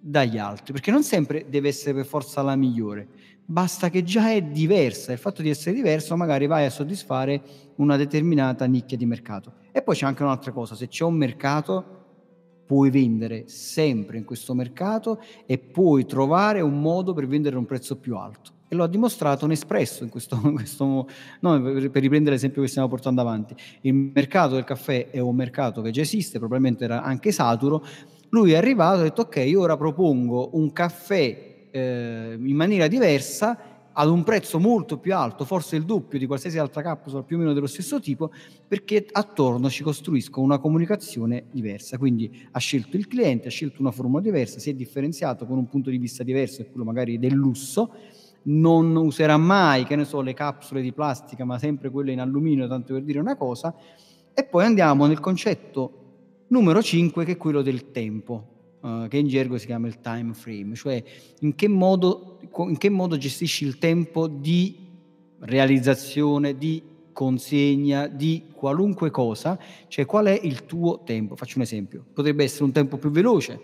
dagli 0.00 0.38
altri? 0.38 0.72
Perché 0.72 0.90
non 0.90 1.04
sempre 1.04 1.46
deve 1.48 1.68
essere 1.68 1.94
per 1.94 2.04
forza 2.04 2.42
la 2.42 2.56
migliore, 2.56 3.06
basta 3.44 3.90
che 3.90 4.02
già 4.02 4.32
è 4.32 4.42
diversa. 4.42 5.12
Il 5.12 5.18
fatto 5.18 5.40
di 5.40 5.50
essere 5.50 5.76
diverso 5.76 6.16
magari 6.16 6.48
vai 6.48 6.64
a 6.64 6.70
soddisfare 6.70 7.40
una 7.76 7.96
determinata 7.96 8.64
nicchia 8.64 8.96
di 8.96 9.06
mercato. 9.06 9.54
E 9.70 9.82
poi 9.82 9.94
c'è 9.94 10.06
anche 10.06 10.24
un'altra 10.24 10.50
cosa, 10.50 10.74
se 10.74 10.88
c'è 10.88 11.04
un 11.04 11.14
mercato 11.14 12.00
puoi 12.66 12.90
vendere 12.90 13.48
sempre 13.48 14.18
in 14.18 14.24
questo 14.24 14.54
mercato 14.54 15.20
e 15.46 15.58
puoi 15.58 16.06
trovare 16.06 16.60
un 16.60 16.80
modo 16.80 17.12
per 17.12 17.26
vendere 17.26 17.56
a 17.56 17.58
un 17.58 17.66
prezzo 17.66 17.98
più 17.98 18.16
alto 18.16 18.51
e 18.72 18.74
lo 18.74 18.84
ha 18.84 18.88
dimostrato 18.88 19.46
Nespresso 19.46 20.02
in 20.02 20.08
questo, 20.08 20.40
in 20.44 20.54
questo 20.54 21.06
no, 21.40 21.62
per, 21.62 22.00
riprendere 22.00 22.36
l'esempio 22.36 22.62
che 22.62 22.68
stiamo 22.68 22.88
portando 22.88 23.20
avanti. 23.20 23.54
Il 23.82 23.92
mercato 23.92 24.54
del 24.54 24.64
caffè 24.64 25.10
è 25.10 25.18
un 25.18 25.36
mercato 25.36 25.82
che 25.82 25.90
già 25.90 26.00
esiste, 26.00 26.38
probabilmente 26.38 26.84
era 26.84 27.02
anche 27.02 27.32
saturo. 27.32 27.84
Lui 28.30 28.52
è 28.52 28.56
arrivato 28.56 28.96
e 28.96 29.00
ha 29.00 29.02
detto 29.02 29.22
ok, 29.22 29.36
io 29.46 29.60
ora 29.60 29.76
propongo 29.76 30.56
un 30.56 30.72
caffè 30.72 31.66
eh, 31.70 32.38
in 32.40 32.56
maniera 32.56 32.86
diversa 32.86 33.58
ad 33.92 34.08
un 34.08 34.24
prezzo 34.24 34.58
molto 34.58 34.96
più 34.96 35.14
alto, 35.14 35.44
forse 35.44 35.76
il 35.76 35.84
doppio 35.84 36.18
di 36.18 36.24
qualsiasi 36.24 36.56
altra 36.56 36.80
capsula 36.80 37.22
più 37.22 37.36
o 37.36 37.40
meno 37.40 37.52
dello 37.52 37.66
stesso 37.66 38.00
tipo, 38.00 38.30
perché 38.66 39.04
attorno 39.12 39.68
ci 39.68 39.82
costruisco 39.82 40.40
una 40.40 40.56
comunicazione 40.56 41.44
diversa. 41.50 41.98
Quindi 41.98 42.48
ha 42.52 42.58
scelto 42.58 42.96
il 42.96 43.06
cliente, 43.06 43.48
ha 43.48 43.50
scelto 43.50 43.82
una 43.82 43.90
formula 43.90 44.22
diversa, 44.22 44.58
si 44.58 44.70
è 44.70 44.72
differenziato 44.72 45.44
con 45.44 45.58
un 45.58 45.68
punto 45.68 45.90
di 45.90 45.98
vista 45.98 46.22
diverso, 46.22 46.62
è 46.62 46.70
quello 46.70 46.86
magari 46.86 47.18
del 47.18 47.34
lusso, 47.34 47.92
non 48.44 48.96
userà 48.96 49.36
mai, 49.36 49.84
che 49.84 49.96
ne 49.96 50.04
so, 50.04 50.20
le 50.20 50.34
capsule 50.34 50.80
di 50.80 50.92
plastica, 50.92 51.44
ma 51.44 51.58
sempre 51.58 51.90
quelle 51.90 52.12
in 52.12 52.20
alluminio, 52.20 52.66
tanto 52.68 52.94
per 52.94 53.02
dire 53.02 53.18
una 53.18 53.36
cosa. 53.36 53.74
E 54.34 54.44
poi 54.44 54.64
andiamo 54.64 55.06
nel 55.06 55.20
concetto 55.20 56.00
numero 56.48 56.82
5, 56.82 57.24
che 57.24 57.32
è 57.32 57.36
quello 57.36 57.62
del 57.62 57.90
tempo, 57.90 58.78
uh, 58.80 59.08
che 59.08 59.18
in 59.18 59.28
gergo 59.28 59.58
si 59.58 59.66
chiama 59.66 59.86
il 59.86 60.00
time 60.00 60.34
frame, 60.34 60.74
cioè 60.74 61.02
in 61.40 61.54
che, 61.54 61.68
modo, 61.68 62.38
in 62.68 62.78
che 62.78 62.90
modo 62.90 63.16
gestisci 63.16 63.64
il 63.64 63.78
tempo 63.78 64.26
di 64.26 64.76
realizzazione, 65.40 66.56
di 66.56 66.82
consegna, 67.12 68.06
di 68.06 68.44
qualunque 68.54 69.10
cosa, 69.10 69.58
cioè 69.88 70.06
qual 70.06 70.26
è 70.26 70.40
il 70.42 70.64
tuo 70.66 71.02
tempo. 71.04 71.36
Faccio 71.36 71.56
un 71.56 71.62
esempio, 71.62 72.04
potrebbe 72.12 72.44
essere 72.44 72.64
un 72.64 72.72
tempo 72.72 72.96
più 72.96 73.10
veloce, 73.10 73.60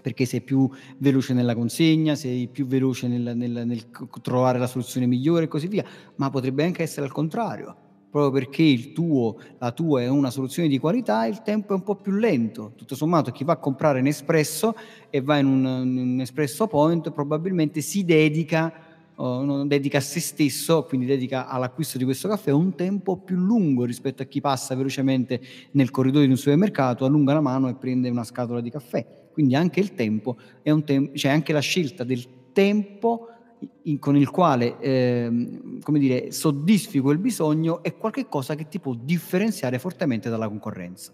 perché 0.00 0.24
sei 0.24 0.40
più 0.40 0.68
veloce 0.98 1.34
nella 1.34 1.54
consegna, 1.54 2.14
sei 2.14 2.48
più 2.48 2.66
veloce 2.66 3.08
nel, 3.08 3.36
nel, 3.36 3.62
nel, 3.66 3.90
trovare 4.22 4.58
la 4.58 4.66
soluzione 4.66 5.06
migliore 5.06 5.44
e 5.44 5.48
così 5.48 5.68
via, 5.68 5.84
ma 6.16 6.30
potrebbe 6.30 6.64
anche 6.64 6.82
essere 6.82 7.06
al 7.06 7.12
contrario, 7.12 7.74
proprio 8.10 8.30
perché 8.32 8.92
tuo, 8.92 9.38
la 9.58 9.72
tua 9.72 10.02
è 10.02 10.08
una 10.08 10.30
soluzione 10.30 10.68
di 10.68 10.78
qualità, 10.78 11.26
il 11.26 11.42
tempo 11.42 11.72
è 11.72 11.76
un 11.76 11.82
po' 11.82 11.94
più 11.94 12.12
lento. 12.12 12.72
Tutto 12.76 12.94
sommato 12.94 13.30
chi 13.30 13.44
va 13.44 13.54
a 13.54 13.58
comprare 13.58 14.00
un 14.00 14.06
espresso 14.06 14.74
e 15.08 15.20
va 15.20 15.38
in 15.38 15.46
un, 15.46 15.64
un 15.64 16.20
espresso 16.20 16.66
point 16.66 17.10
probabilmente 17.12 17.80
si 17.80 18.04
dedica, 18.04 18.72
uh, 19.14 19.64
dedica 19.66 19.98
a 19.98 20.02
se 20.02 20.20
stesso, 20.20 20.84
quindi 20.84 21.06
dedica 21.06 21.46
all'acquisto 21.46 21.98
di 21.98 22.04
questo 22.04 22.28
caffè 22.28 22.50
un 22.50 22.74
tempo 22.74 23.16
più 23.16 23.36
lungo 23.36 23.84
rispetto 23.84 24.22
a 24.22 24.26
chi 24.26 24.40
passa 24.40 24.74
velocemente 24.74 25.40
nel 25.72 25.90
corridoio 25.90 26.26
di 26.26 26.32
un 26.32 26.38
supermercato, 26.38 27.04
allunga 27.04 27.32
la 27.32 27.40
mano 27.40 27.68
e 27.68 27.74
prende 27.74 28.08
una 28.08 28.24
scatola 28.24 28.60
di 28.60 28.70
caffè 28.70 29.19
quindi 29.32 29.54
anche 29.54 29.80
il 29.80 29.94
tempo 29.94 30.36
è 30.62 30.70
un 30.70 30.84
tempo, 30.84 31.16
cioè 31.16 31.32
anche 31.32 31.52
la 31.52 31.60
scelta 31.60 32.04
del 32.04 32.52
tempo 32.52 33.28
in, 33.82 33.98
con 33.98 34.16
il 34.16 34.30
quale 34.30 34.78
eh, 34.80 35.78
come 35.82 35.98
dire, 35.98 36.32
soddisfi 36.32 36.98
quel 37.00 37.18
bisogno 37.18 37.82
è 37.82 37.96
qualcosa 37.96 38.54
che 38.54 38.68
ti 38.68 38.78
può 38.78 38.94
differenziare 38.94 39.78
fortemente 39.78 40.28
dalla 40.28 40.48
concorrenza. 40.48 41.12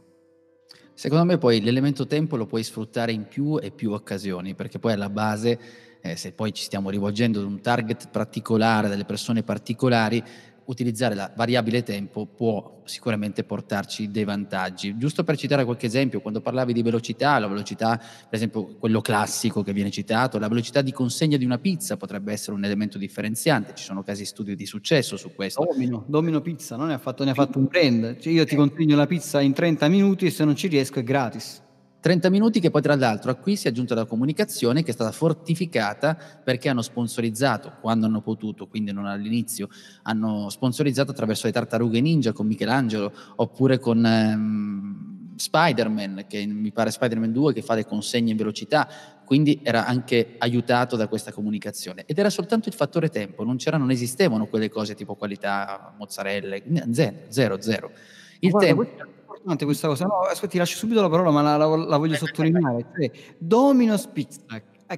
Secondo 0.94 1.24
me 1.24 1.36
poi 1.36 1.60
l'elemento 1.60 2.06
tempo 2.06 2.36
lo 2.36 2.46
puoi 2.46 2.62
sfruttare 2.62 3.12
in 3.12 3.26
più 3.28 3.58
e 3.60 3.70
più 3.70 3.92
occasioni, 3.92 4.54
perché 4.54 4.78
poi 4.78 4.94
alla 4.94 5.10
base, 5.10 5.58
eh, 6.00 6.16
se 6.16 6.32
poi 6.32 6.54
ci 6.54 6.62
stiamo 6.62 6.88
rivolgendo 6.88 7.40
ad 7.40 7.44
un 7.44 7.60
target 7.60 8.08
particolare, 8.08 8.88
delle 8.88 9.04
persone 9.04 9.42
particolari, 9.42 10.24
utilizzare 10.66 11.14
la 11.14 11.32
variabile 11.34 11.82
tempo 11.82 12.26
può 12.26 12.82
sicuramente 12.84 13.44
portarci 13.44 14.10
dei 14.10 14.24
vantaggi. 14.24 14.96
Giusto 14.96 15.24
per 15.24 15.36
citare 15.36 15.64
qualche 15.64 15.86
esempio, 15.86 16.20
quando 16.20 16.40
parlavi 16.40 16.72
di 16.72 16.82
velocità, 16.82 17.38
la 17.38 17.48
velocità, 17.48 17.96
per 17.96 18.28
esempio 18.30 18.76
quello 18.76 19.00
classico 19.00 19.62
che 19.62 19.72
viene 19.72 19.90
citato, 19.90 20.38
la 20.38 20.48
velocità 20.48 20.82
di 20.82 20.92
consegna 20.92 21.36
di 21.36 21.44
una 21.44 21.58
pizza 21.58 21.96
potrebbe 21.96 22.32
essere 22.32 22.56
un 22.56 22.64
elemento 22.64 22.98
differenziante, 22.98 23.74
ci 23.74 23.84
sono 23.84 24.02
casi 24.02 24.24
studio 24.24 24.54
di 24.54 24.66
successo 24.66 25.16
su 25.16 25.34
questo. 25.34 25.66
Domino, 25.70 26.04
Domino 26.06 26.40
Pizza, 26.40 26.76
no? 26.76 26.86
ne, 26.86 26.94
ha 26.94 26.98
fatto, 26.98 27.24
ne 27.24 27.30
ha 27.30 27.34
fatto 27.34 27.58
un 27.58 27.66
brand, 27.66 28.18
cioè 28.18 28.32
io 28.32 28.44
ti 28.44 28.56
consegno 28.56 28.96
la 28.96 29.06
pizza 29.06 29.40
in 29.40 29.52
30 29.52 29.88
minuti 29.88 30.26
e 30.26 30.30
se 30.30 30.44
non 30.44 30.54
ci 30.54 30.68
riesco 30.68 31.00
è 31.00 31.02
gratis. 31.02 31.64
30 32.07 32.30
minuti 32.30 32.61
che 32.61 32.70
poi 32.70 32.82
tra 32.82 32.94
l'altro 32.94 33.32
a 33.32 33.34
qui 33.34 33.57
si 33.57 33.66
è 33.66 33.70
aggiunta 33.70 33.96
la 33.96 34.04
comunicazione 34.04 34.84
che 34.84 34.90
è 34.90 34.94
stata 34.94 35.11
fortificata 35.11 36.16
perché 36.44 36.68
hanno 36.68 36.82
sponsorizzato 36.82 37.78
quando 37.80 38.07
hanno 38.07 38.20
potuto, 38.20 38.68
quindi 38.68 38.92
non 38.92 39.07
all'inizio, 39.07 39.68
hanno 40.02 40.48
sponsorizzato 40.48 41.11
attraverso 41.11 41.46
le 41.46 41.52
tartarughe 41.52 42.00
ninja 42.00 42.32
con 42.32 42.46
Michelangelo 42.46 43.12
oppure 43.34 43.80
con 43.80 44.07
ehm, 44.07 45.34
Spider-Man, 45.34 46.26
che 46.28 46.46
mi 46.46 46.70
pare 46.70 46.92
Spider-Man 46.92 47.32
2 47.32 47.52
che 47.52 47.62
fa 47.62 47.74
le 47.74 47.84
consegne 47.84 48.30
in 48.30 48.36
velocità, 48.36 48.88
quindi 49.24 49.59
era 49.64 49.84
anche 49.84 50.36
aiutato 50.38 50.94
da 50.94 51.09
questa 51.09 51.32
comunicazione 51.32 52.04
ed 52.07 52.16
era 52.16 52.30
soltanto 52.30 52.68
il 52.68 52.76
fattore 52.76 53.09
tempo, 53.09 53.42
non, 53.42 53.57
non 53.72 53.90
esistevano 53.90 54.46
quelle 54.46 54.70
cose 54.70 54.94
tipo 54.94 55.16
qualità 55.16 55.92
mozzarella, 55.98 56.57
zero, 56.92 57.16
zero, 57.30 57.61
zero. 57.61 57.90
Il 58.38 58.50
Guarda, 58.50 58.66
tempo 58.68 59.14
importante 59.47 59.64
questa 59.64 59.86
cosa. 59.86 60.07
No, 60.07 60.20
aspetti, 60.28 60.59
lascio 60.59 60.76
subito 60.76 61.01
la 61.01 61.09
parola, 61.09 61.30
ma 61.30 61.42
la, 61.42 61.57
la, 61.57 61.76
la 61.76 61.97
voglio 61.97 62.16
sottolineare. 62.16 62.86
Cioè, 62.94 63.11
Domino's 63.38 64.07
Pizza, 64.09 64.44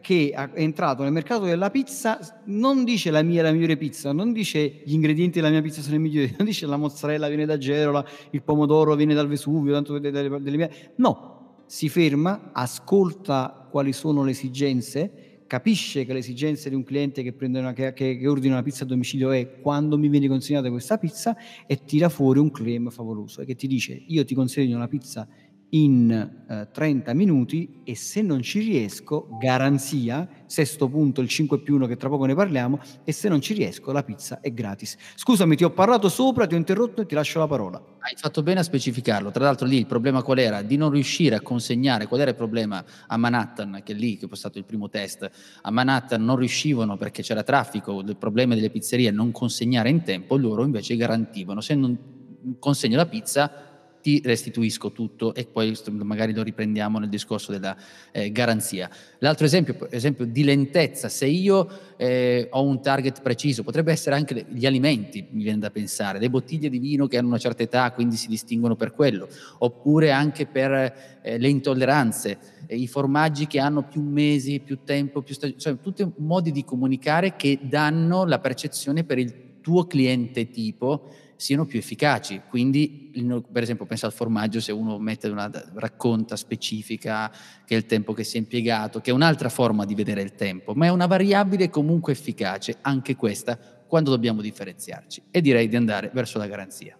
che 0.01 0.31
è 0.31 0.51
entrato 0.55 1.03
nel 1.03 1.13
mercato 1.13 1.45
della 1.45 1.71
pizza 1.71 2.19
non 2.45 2.85
dice 2.85 3.11
la 3.11 3.23
mia 3.23 3.41
è 3.41 3.43
la 3.43 3.53
migliore 3.53 3.77
pizza, 3.77 4.13
non 4.13 4.33
dice 4.33 4.83
gli 4.85 4.93
ingredienti 4.93 5.41
della 5.41 5.51
mia 5.51 5.63
pizza 5.63 5.81
sono 5.83 5.97
i 5.97 5.99
migliori, 5.99 6.35
non 6.37 6.47
dice 6.47 6.67
la 6.67 6.77
mozzarella 6.77 7.29
viene 7.29 7.45
da 7.45 7.59
Gerola, 7.59 8.05
il 8.31 8.43
pomodoro 8.43 8.95
viene 8.95 9.15
dal 9.15 9.29
Vesuvio, 9.29 9.73
tanto 9.75 9.99
delle, 9.99 10.41
delle 10.41 10.57
mie... 10.57 10.93
No, 10.97 11.63
si 11.67 11.89
ferma, 11.89 12.51
ascolta 12.53 13.69
quali 13.71 13.93
sono 13.93 14.25
le 14.25 14.31
esigenze, 14.31 15.28
capisce 15.49 16.05
che 16.05 16.13
le 16.13 16.21
esigenze 16.21 16.69
di 16.69 16.77
un 16.77 16.85
cliente 16.85 17.25
che, 17.25 17.35
una, 17.41 17.73
che, 17.73 17.93
che 17.93 18.29
ordina 18.29 18.55
una 18.55 18.63
pizza 18.63 18.85
a 18.85 18.87
domicilio 18.87 19.33
è 19.33 19.59
quando 19.61 19.99
mi 19.99 20.09
viene 20.09 20.29
consegnata 20.29 20.71
questa 20.71 20.99
pizza 20.99 21.37
e 21.67 21.83
tira 21.85 22.09
fuori 22.09 22.39
un 22.39 22.53
claim 22.53 22.91
favoloso 22.91 23.41
e 23.41 23.47
che 23.47 23.57
ti 23.57 23.67
dice 23.67 24.01
io 24.07 24.25
ti 24.25 24.35
consegno 24.37 24.77
una 24.77 24.87
pizza 24.87 25.27
in 25.71 26.11
eh, 26.49 26.69
30 26.73 27.13
minuti 27.13 27.81
e 27.85 27.95
se 27.95 28.23
non 28.23 28.41
ci 28.41 28.61
riesco, 28.61 29.29
garanzia, 29.39 30.27
sesto 30.47 30.89
punto, 30.89 31.21
il 31.21 31.29
5 31.29 31.61
più 31.61 31.75
1 31.75 31.87
che 31.87 31.97
tra 31.97 32.09
poco 32.09 32.25
ne 32.25 32.35
parliamo, 32.35 32.81
e 33.05 33.13
se 33.13 33.29
non 33.29 33.41
ci 33.41 33.53
riesco 33.53 33.93
la 33.93 34.03
pizza 34.03 34.41
è 34.41 34.53
gratis. 34.53 34.97
Scusami, 35.15 35.57
ti 35.57 35.65
ho 35.65 35.71
parlato 35.71 36.09
sopra, 36.09 36.47
ti 36.47 36.55
ho 36.55 36.59
interrotto 36.59 37.03
e 37.03 37.07
ti 37.07 37.15
lascio 37.15 37.39
la 37.39 37.47
parola. 37.47 37.83
Hai 37.99 38.15
fatto 38.17 38.43
bene 38.43 38.61
a 38.61 38.63
specificarlo, 38.63 39.31
tra 39.31 39.45
l'altro 39.45 39.67
lì 39.67 39.77
il 39.77 39.87
problema 39.87 40.23
qual 40.23 40.39
era? 40.39 40.63
Di 40.63 40.77
non 40.77 40.91
riuscire 40.91 41.35
a 41.35 41.41
consegnare, 41.41 42.07
qual 42.07 42.21
era 42.21 42.31
il 42.31 42.37
problema 42.37 42.83
a 43.07 43.17
Manhattan, 43.17 43.83
che 43.85 43.93
è 43.93 43.97
lì 43.97 44.17
che 44.17 44.27
è 44.31 44.37
stato 44.37 44.59
il 44.59 44.65
primo 44.65 44.89
test, 44.89 45.31
a 45.63 45.71
Manhattan 45.71 46.25
non 46.25 46.37
riuscivano 46.37 46.97
perché 46.97 47.23
c'era 47.23 47.43
traffico, 47.43 48.01
il 48.01 48.17
problema 48.17 48.55
delle 48.55 48.71
pizzerie, 48.71 49.11
non 49.11 49.33
consegnare 49.33 49.91
in 49.91 50.03
tempo, 50.03 50.37
loro 50.37 50.65
invece 50.65 50.97
garantivano, 50.97 51.61
se 51.61 51.75
non 51.75 52.17
consegno 52.59 52.97
la 52.97 53.07
pizza 53.07 53.68
ti 54.01 54.21
restituisco 54.25 54.93
tutto 54.93 55.35
e 55.35 55.47
poi 55.47 55.77
magari 56.03 56.33
lo 56.33 56.43
riprendiamo 56.43 56.99
nel 56.99 57.09
discorso 57.09 57.53
della 57.53 57.77
eh, 58.13 58.31
garanzia. 58.31 58.89
L'altro 59.19 59.45
esempio, 59.45 59.91
esempio 59.91 60.25
di 60.25 60.45
lentezza, 60.45 61.09
se 61.09 61.27
io 61.27 61.69
eh, 61.97 62.49
ho 62.51 62.63
un 62.63 62.81
target 62.81 63.23
preciso, 63.23 63.63
potrebbe 63.63 63.93
essere 63.93 64.17
anche 64.17 64.47
gli 64.49 64.67
alimenti, 64.67 65.27
mi 65.31 65.43
viene 65.43 65.59
da 65.59 65.71
pensare, 65.71 66.19
le 66.19 66.31
bottiglie 66.31 66.69
di 66.69 66.79
vino 66.79 67.07
che 67.07 67.19
hanno 67.19 67.29
una 67.29 67.39
certa 67.39 67.63
età, 67.63 67.91
quindi 67.93 68.17
si 68.17 68.29
distinguono 68.29 68.77
per 68.77 68.93
quello, 68.93 69.29
oppure 69.59 70.11
anche 70.11 70.47
per 70.47 71.19
eh, 71.23 71.39
le 71.39 71.49
intolleranze, 71.49 72.39
i 72.69 72.87
formaggi 72.87 73.47
che 73.47 73.59
hanno 73.59 73.83
più 73.83 74.03
mesi, 74.03 74.61
più 74.61 74.81
tempo, 74.85 75.23
più 75.23 75.35
stag- 75.35 75.57
cioè 75.57 75.81
tutti 75.81 76.07
modi 76.17 76.51
di 76.53 76.65
comunicare 76.65 77.37
che 77.37 77.59
danno 77.63 78.25
la 78.25 78.39
percezione 78.39 79.05
per 79.05 79.19
il 79.19 79.61
tuo 79.61 79.87
cliente 79.87 80.51
tipo 80.51 81.11
siano 81.39 81.67
più 81.67 81.79
efficaci. 81.79 82.43
Quindi, 82.49 83.13
per 83.51 83.63
esempio, 83.63 83.87
pensa 83.87 84.07
al 84.07 84.13
formaggio, 84.13 84.61
se 84.61 84.73
uno 84.73 84.97
una 84.97 85.51
racconta 85.75 86.35
specifica, 86.35 87.31
che 87.65 87.75
è 87.75 87.79
il 87.79 87.87
tempo 87.87 88.13
che 88.13 88.25
si 88.25 88.37
è 88.37 88.41
impiegato, 88.41 89.01
che 89.01 89.11
è 89.11 89.15
un'altra 89.15 89.49
forma 89.49 89.85
di 89.85 89.95
vedere 89.95 90.21
il 90.21 90.35
tempo, 90.35 90.75
ma 90.75 90.87
è 90.87 90.91
una 90.91 91.07
variabile 91.07 91.71
comunque 91.71 92.13
efficace, 92.13 92.79
anche 92.81 93.15
questa, 93.15 93.57
quando 93.87 94.11
dobbiamo 94.11 94.43
differenziarci. 94.43 95.23
E 95.31 95.41
direi 95.41 95.69
di 95.69 95.77
andare 95.77 96.11
verso 96.13 96.39
la 96.39 96.49
garanzia. 96.49 96.99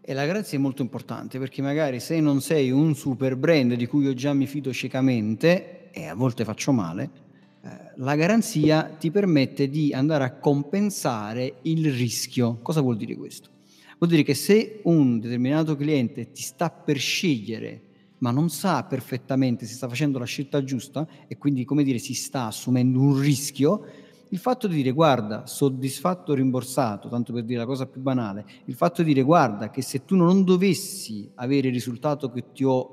E 0.00 0.12
la 0.12 0.26
garanzia 0.26 0.58
è 0.58 0.60
molto 0.60 0.82
importante 0.82 1.38
perché 1.38 1.62
magari 1.62 2.00
se 2.00 2.20
non 2.20 2.40
sei 2.40 2.70
un 2.72 2.96
super 2.96 3.36
brand 3.36 3.74
di 3.74 3.86
cui 3.86 4.04
io 4.04 4.14
già 4.14 4.32
mi 4.32 4.46
fido 4.46 4.72
ciecamente, 4.72 5.90
e 5.92 6.06
a 6.06 6.14
volte 6.14 6.44
faccio 6.44 6.72
male, 6.72 7.24
la 7.96 8.14
garanzia 8.14 8.84
ti 8.98 9.10
permette 9.10 9.68
di 9.68 9.92
andare 9.92 10.24
a 10.24 10.32
compensare 10.32 11.58
il 11.62 11.92
rischio. 11.92 12.58
Cosa 12.62 12.80
vuol 12.80 12.96
dire 12.96 13.16
questo? 13.16 13.50
Vuol 13.98 14.10
dire 14.10 14.22
che 14.22 14.34
se 14.34 14.80
un 14.84 15.18
determinato 15.18 15.76
cliente 15.76 16.30
ti 16.30 16.42
sta 16.42 16.70
per 16.70 16.98
scegliere, 16.98 17.82
ma 18.18 18.30
non 18.30 18.50
sa 18.50 18.84
perfettamente 18.84 19.66
se 19.66 19.74
sta 19.74 19.88
facendo 19.88 20.18
la 20.18 20.24
scelta 20.24 20.62
giusta 20.62 21.06
e 21.26 21.36
quindi, 21.38 21.64
come 21.64 21.82
dire, 21.82 21.98
si 21.98 22.14
sta 22.14 22.46
assumendo 22.46 23.00
un 23.00 23.18
rischio, 23.18 23.86
il 24.30 24.38
fatto 24.38 24.66
di 24.66 24.74
dire 24.74 24.90
guarda, 24.90 25.46
soddisfatto 25.46 26.32
o 26.32 26.34
rimborsato, 26.34 27.08
tanto 27.08 27.32
per 27.32 27.44
dire 27.44 27.60
la 27.60 27.66
cosa 27.66 27.86
più 27.86 28.00
banale, 28.00 28.44
il 28.64 28.74
fatto 28.74 29.02
di 29.02 29.12
dire 29.12 29.22
guarda 29.24 29.70
che 29.70 29.82
se 29.82 30.04
tu 30.04 30.16
non 30.16 30.42
dovessi 30.42 31.30
avere 31.36 31.68
il 31.68 31.74
risultato 31.74 32.30
che 32.30 32.52
ti 32.52 32.64
ho 32.64 32.92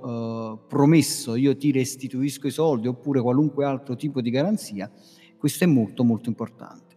eh, 0.62 0.68
promesso, 0.68 1.36
io 1.36 1.58
ti 1.58 1.72
restituisco 1.72 2.48
i 2.48 2.52
soldi 2.52 2.88
oppure 2.88 3.22
qualunque 3.22 3.66
altro 3.66 3.96
tipo 3.96 4.22
di 4.22 4.30
garanzia, 4.30 4.92
questo 5.38 5.64
è 5.64 5.68
molto 5.68 6.04
molto 6.04 6.30
importante. 6.30 6.92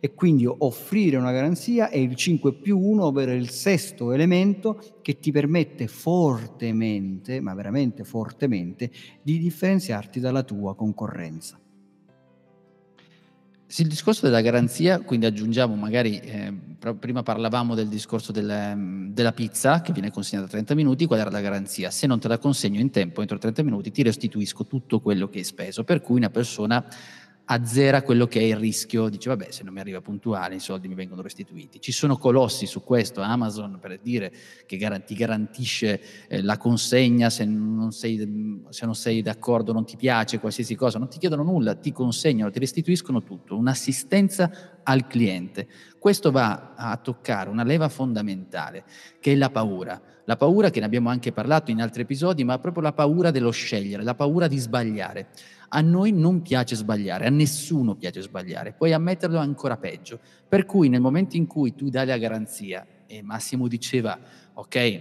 E 0.00 0.14
quindi 0.14 0.46
offrire 0.46 1.16
una 1.16 1.30
garanzia 1.30 1.88
è 1.88 1.96
il 1.96 2.16
5 2.16 2.54
più 2.54 2.78
1, 2.78 3.04
ovvero 3.04 3.32
il 3.32 3.50
sesto 3.50 4.10
elemento 4.10 4.80
che 5.00 5.18
ti 5.18 5.30
permette 5.30 5.86
fortemente, 5.86 7.40
ma 7.40 7.54
veramente 7.54 8.02
fortemente, 8.04 8.90
di 9.22 9.38
differenziarti 9.38 10.18
dalla 10.18 10.42
tua 10.42 10.74
concorrenza. 10.74 11.61
Sì, 13.72 13.80
il 13.80 13.88
discorso 13.88 14.26
della 14.26 14.42
garanzia, 14.42 15.00
quindi 15.00 15.24
aggiungiamo 15.24 15.74
magari, 15.74 16.18
eh, 16.18 16.52
prima 16.98 17.22
parlavamo 17.22 17.74
del 17.74 17.88
discorso 17.88 18.30
del, 18.30 19.08
della 19.14 19.32
pizza 19.32 19.80
che 19.80 19.94
viene 19.94 20.10
consegnata 20.10 20.46
a 20.46 20.50
30 20.50 20.74
minuti, 20.74 21.06
qual 21.06 21.20
era 21.20 21.30
la 21.30 21.40
garanzia? 21.40 21.90
Se 21.90 22.06
non 22.06 22.20
te 22.20 22.28
la 22.28 22.36
consegno 22.36 22.80
in 22.80 22.90
tempo, 22.90 23.22
entro 23.22 23.38
30 23.38 23.62
minuti, 23.62 23.90
ti 23.90 24.02
restituisco 24.02 24.66
tutto 24.66 25.00
quello 25.00 25.26
che 25.30 25.38
hai 25.38 25.44
speso, 25.44 25.84
per 25.84 26.02
cui 26.02 26.18
una 26.18 26.28
persona 26.28 26.84
azzera 27.44 28.02
quello 28.02 28.26
che 28.26 28.40
è 28.40 28.44
il 28.44 28.56
rischio, 28.56 29.08
dice 29.08 29.28
vabbè 29.28 29.50
se 29.50 29.64
non 29.64 29.74
mi 29.74 29.80
arriva 29.80 30.00
puntuale 30.00 30.54
i 30.54 30.60
soldi 30.60 30.88
mi 30.88 30.94
vengono 30.94 31.22
restituiti. 31.22 31.80
Ci 31.80 31.92
sono 31.92 32.16
colossi 32.16 32.66
su 32.66 32.82
questo, 32.82 33.20
Amazon 33.20 33.78
per 33.80 33.98
dire 34.00 34.32
che 34.66 34.78
ti 35.04 35.14
garantisce 35.14 36.00
eh, 36.28 36.42
la 36.42 36.56
consegna 36.56 37.30
se 37.30 37.44
non, 37.44 37.92
sei, 37.92 38.64
se 38.68 38.84
non 38.84 38.94
sei 38.94 39.22
d'accordo, 39.22 39.72
non 39.72 39.84
ti 39.84 39.96
piace 39.96 40.38
qualsiasi 40.38 40.74
cosa, 40.74 40.98
non 40.98 41.08
ti 41.08 41.18
chiedono 41.18 41.42
nulla, 41.42 41.74
ti 41.74 41.92
consegnano, 41.92 42.50
ti 42.50 42.58
restituiscono 42.58 43.22
tutto, 43.22 43.56
un'assistenza 43.56 44.80
al 44.82 45.06
cliente. 45.06 45.68
Questo 45.98 46.30
va 46.30 46.74
a 46.74 46.96
toccare 46.96 47.50
una 47.50 47.64
leva 47.64 47.88
fondamentale 47.88 48.84
che 49.20 49.32
è 49.32 49.36
la 49.36 49.50
paura. 49.50 50.00
La 50.24 50.36
paura 50.36 50.70
che 50.70 50.78
ne 50.78 50.86
abbiamo 50.86 51.08
anche 51.08 51.32
parlato 51.32 51.70
in 51.70 51.80
altri 51.80 52.02
episodi, 52.02 52.44
ma 52.44 52.58
proprio 52.58 52.82
la 52.82 52.92
paura 52.92 53.30
dello 53.30 53.50
scegliere, 53.50 54.04
la 54.04 54.14
paura 54.14 54.46
di 54.46 54.56
sbagliare. 54.58 55.28
A 55.70 55.80
noi 55.80 56.12
non 56.12 56.42
piace 56.42 56.76
sbagliare, 56.76 57.26
a 57.26 57.30
nessuno 57.30 57.96
piace 57.96 58.20
sbagliare, 58.20 58.72
puoi 58.72 58.92
ammetterlo 58.92 59.38
ancora 59.38 59.76
peggio. 59.78 60.20
Per 60.48 60.64
cui 60.64 60.88
nel 60.88 61.00
momento 61.00 61.36
in 61.36 61.46
cui 61.46 61.74
tu 61.74 61.88
dai 61.88 62.06
la 62.06 62.18
garanzia, 62.18 62.86
e 63.06 63.22
Massimo 63.22 63.66
diceva, 63.68 64.18
ok, 64.54 65.00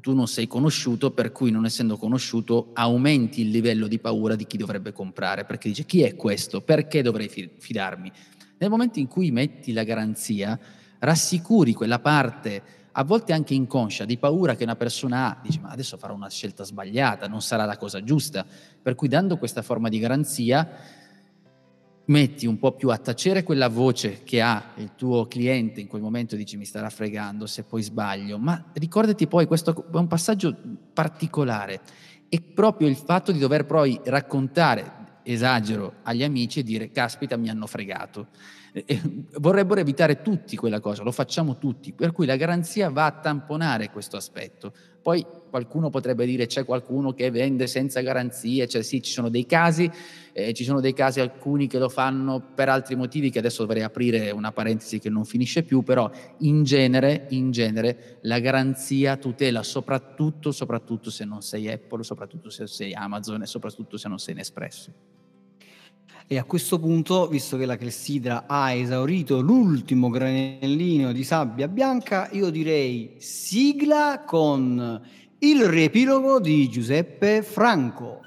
tu 0.00 0.14
non 0.14 0.26
sei 0.26 0.46
conosciuto, 0.46 1.10
per 1.10 1.30
cui 1.30 1.50
non 1.50 1.64
essendo 1.64 1.96
conosciuto 1.96 2.70
aumenti 2.72 3.42
il 3.42 3.50
livello 3.50 3.86
di 3.86 3.98
paura 3.98 4.34
di 4.34 4.46
chi 4.46 4.56
dovrebbe 4.56 4.92
comprare, 4.92 5.44
perché 5.44 5.68
dice 5.68 5.84
chi 5.84 6.02
è 6.02 6.16
questo? 6.16 6.62
Perché 6.62 7.02
dovrei 7.02 7.28
fidarmi? 7.28 8.10
Nel 8.58 8.70
momento 8.70 8.98
in 8.98 9.08
cui 9.08 9.30
metti 9.30 9.72
la 9.72 9.84
garanzia, 9.84 10.58
rassicuri 10.98 11.74
quella 11.74 11.98
parte 11.98 12.62
a 12.96 13.04
volte 13.04 13.32
anche 13.32 13.54
inconscia, 13.54 14.04
di 14.04 14.18
paura 14.18 14.54
che 14.54 14.62
una 14.62 14.76
persona 14.76 15.26
ha, 15.26 15.40
dice 15.42 15.58
ma 15.60 15.70
adesso 15.70 15.96
farò 15.96 16.14
una 16.14 16.30
scelta 16.30 16.62
sbagliata, 16.62 17.26
non 17.26 17.42
sarà 17.42 17.64
la 17.64 17.76
cosa 17.76 18.02
giusta. 18.04 18.46
Per 18.80 18.94
cui 18.94 19.08
dando 19.08 19.36
questa 19.36 19.62
forma 19.62 19.88
di 19.88 19.98
garanzia 19.98 20.68
metti 22.06 22.46
un 22.46 22.58
po' 22.58 22.72
più 22.72 22.90
a 22.90 22.98
tacere 22.98 23.42
quella 23.42 23.68
voce 23.68 24.22
che 24.22 24.40
ha 24.42 24.72
il 24.76 24.90
tuo 24.94 25.26
cliente 25.26 25.80
in 25.80 25.86
quel 25.86 26.02
momento 26.02 26.36
dici 26.36 26.58
mi 26.58 26.66
starà 26.66 26.90
fregando 26.90 27.46
se 27.46 27.64
poi 27.64 27.82
sbaglio, 27.82 28.38
ma 28.38 28.62
ricordati 28.74 29.26
poi, 29.26 29.46
questo 29.46 29.86
è 29.90 29.96
un 29.96 30.06
passaggio 30.06 30.54
particolare, 30.92 31.80
è 32.28 32.40
proprio 32.40 32.86
il 32.86 32.96
fatto 32.96 33.32
di 33.32 33.40
dover 33.40 33.66
poi 33.66 34.00
raccontare, 34.04 35.20
esagero, 35.24 35.94
agli 36.02 36.22
amici 36.22 36.60
e 36.60 36.62
dire 36.62 36.90
caspita 36.92 37.36
mi 37.36 37.48
hanno 37.48 37.66
fregato 37.66 38.28
vorrebbero 39.38 39.80
evitare 39.80 40.20
tutti 40.20 40.56
quella 40.56 40.80
cosa, 40.80 41.04
lo 41.04 41.12
facciamo 41.12 41.58
tutti, 41.58 41.92
per 41.92 42.10
cui 42.10 42.26
la 42.26 42.34
garanzia 42.34 42.90
va 42.90 43.06
a 43.06 43.12
tamponare 43.12 43.90
questo 43.90 44.16
aspetto. 44.16 44.72
Poi 45.00 45.24
qualcuno 45.50 45.90
potrebbe 45.90 46.26
dire 46.26 46.46
c'è 46.46 46.64
qualcuno 46.64 47.12
che 47.12 47.30
vende 47.30 47.68
senza 47.68 48.00
garanzie, 48.00 48.66
cioè 48.66 48.82
sì, 48.82 49.00
ci 49.00 49.12
sono 49.12 49.28
dei 49.28 49.46
casi, 49.46 49.88
eh, 50.32 50.52
ci 50.54 50.64
sono 50.64 50.80
dei 50.80 50.94
casi 50.94 51.20
alcuni 51.20 51.68
che 51.68 51.78
lo 51.78 51.88
fanno 51.88 52.40
per 52.54 52.68
altri 52.68 52.96
motivi 52.96 53.30
che 53.30 53.38
adesso 53.38 53.62
dovrei 53.62 53.82
aprire 53.82 54.30
una 54.32 54.50
parentesi 54.50 54.98
che 54.98 55.10
non 55.10 55.24
finisce 55.24 55.62
più, 55.62 55.82
però 55.82 56.10
in 56.38 56.64
genere, 56.64 57.26
in 57.28 57.52
genere 57.52 58.18
la 58.22 58.40
garanzia 58.40 59.16
tutela 59.16 59.62
soprattutto, 59.62 60.50
soprattutto 60.50 61.10
se 61.10 61.24
non 61.24 61.42
sei 61.42 61.70
Apple, 61.70 62.02
soprattutto 62.02 62.50
se 62.50 62.66
sei 62.66 62.92
Amazon 62.92 63.42
e 63.42 63.46
soprattutto 63.46 63.96
se 63.96 64.08
non 64.08 64.18
sei 64.18 64.34
Nespresso. 64.34 65.23
E 66.26 66.38
a 66.38 66.44
questo 66.44 66.78
punto, 66.78 67.28
visto 67.28 67.58
che 67.58 67.66
la 67.66 67.76
clessidra 67.76 68.44
ha 68.46 68.72
esaurito 68.72 69.40
l'ultimo 69.40 70.08
granellino 70.08 71.12
di 71.12 71.22
sabbia 71.22 71.68
bianca, 71.68 72.30
io 72.32 72.48
direi 72.48 73.16
sigla 73.18 74.24
con 74.26 75.02
il 75.40 75.64
riepilogo 75.66 76.40
di 76.40 76.70
Giuseppe 76.70 77.42
Franco. 77.42 78.23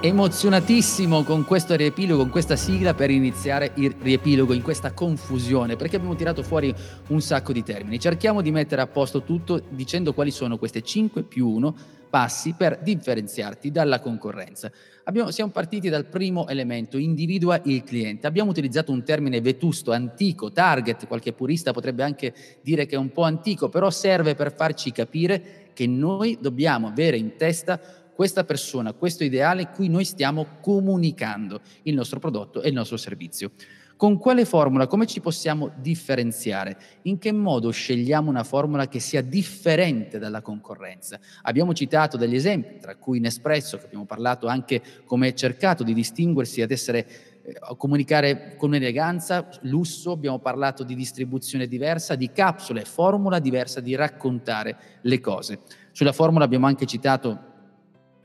Emozionatissimo 0.00 1.24
con 1.24 1.44
questo 1.44 1.74
riepilogo, 1.74 2.22
con 2.22 2.30
questa 2.30 2.54
sigla 2.54 2.94
per 2.94 3.10
iniziare 3.10 3.72
il 3.76 3.96
riepilogo 4.00 4.52
in 4.52 4.62
questa 4.62 4.92
confusione, 4.92 5.74
perché 5.74 5.96
abbiamo 5.96 6.14
tirato 6.14 6.44
fuori 6.44 6.72
un 7.08 7.20
sacco 7.20 7.52
di 7.52 7.64
termini. 7.64 7.98
Cerchiamo 7.98 8.40
di 8.40 8.52
mettere 8.52 8.80
a 8.80 8.86
posto 8.86 9.24
tutto 9.24 9.60
dicendo 9.70 10.14
quali 10.14 10.30
sono 10.30 10.56
queste 10.56 10.82
5 10.82 11.24
più 11.24 11.48
1 11.48 11.74
passi 12.08 12.54
per 12.56 12.78
differenziarti 12.80 13.72
dalla 13.72 14.00
concorrenza. 14.00 14.70
Abbiamo, 15.04 15.30
siamo 15.32 15.50
partiti 15.50 15.88
dal 15.88 16.06
primo 16.06 16.46
elemento, 16.46 16.96
individua 16.96 17.60
il 17.64 17.82
cliente. 17.82 18.26
Abbiamo 18.26 18.50
utilizzato 18.50 18.92
un 18.92 19.02
termine 19.02 19.40
vetusto, 19.40 19.92
antico, 19.92 20.52
target, 20.52 21.08
qualche 21.08 21.32
purista 21.32 21.72
potrebbe 21.72 22.04
anche 22.04 22.32
dire 22.62 22.86
che 22.86 22.94
è 22.94 22.98
un 22.98 23.10
po' 23.10 23.24
antico, 23.24 23.68
però 23.68 23.90
serve 23.90 24.36
per 24.36 24.54
farci 24.54 24.92
capire 24.92 25.70
che 25.74 25.86
noi 25.86 26.38
dobbiamo 26.40 26.88
avere 26.88 27.16
in 27.16 27.36
testa 27.36 27.78
questa 28.18 28.42
persona, 28.42 28.94
questo 28.94 29.22
ideale 29.22 29.70
cui 29.70 29.88
noi 29.88 30.04
stiamo 30.04 30.58
comunicando 30.60 31.60
il 31.82 31.94
nostro 31.94 32.18
prodotto 32.18 32.62
e 32.62 32.66
il 32.66 32.74
nostro 32.74 32.96
servizio. 32.96 33.52
Con 33.96 34.18
quale 34.18 34.44
formula? 34.44 34.88
Come 34.88 35.06
ci 35.06 35.20
possiamo 35.20 35.70
differenziare? 35.76 36.76
In 37.02 37.18
che 37.18 37.30
modo 37.30 37.70
scegliamo 37.70 38.28
una 38.28 38.42
formula 38.42 38.88
che 38.88 38.98
sia 38.98 39.22
differente 39.22 40.18
dalla 40.18 40.42
concorrenza? 40.42 41.20
Abbiamo 41.42 41.72
citato 41.72 42.16
degli 42.16 42.34
esempi, 42.34 42.80
tra 42.80 42.96
cui 42.96 43.20
Nespresso, 43.20 43.78
che 43.78 43.84
abbiamo 43.84 44.04
parlato 44.04 44.48
anche 44.48 44.82
come 45.04 45.32
cercato 45.36 45.84
di 45.84 45.94
distinguersi 45.94 46.60
ad 46.60 46.72
essere 46.72 47.06
eh, 47.44 47.54
comunicare 47.76 48.56
con 48.56 48.74
eleganza, 48.74 49.48
lusso, 49.60 50.10
abbiamo 50.10 50.40
parlato 50.40 50.82
di 50.82 50.96
distribuzione 50.96 51.68
diversa, 51.68 52.16
di 52.16 52.32
capsule, 52.32 52.84
formula 52.84 53.38
diversa 53.38 53.78
di 53.78 53.94
raccontare 53.94 54.76
le 55.02 55.20
cose. 55.20 55.60
Sulla 55.92 56.12
formula 56.12 56.44
abbiamo 56.44 56.66
anche 56.66 56.84
citato 56.84 57.48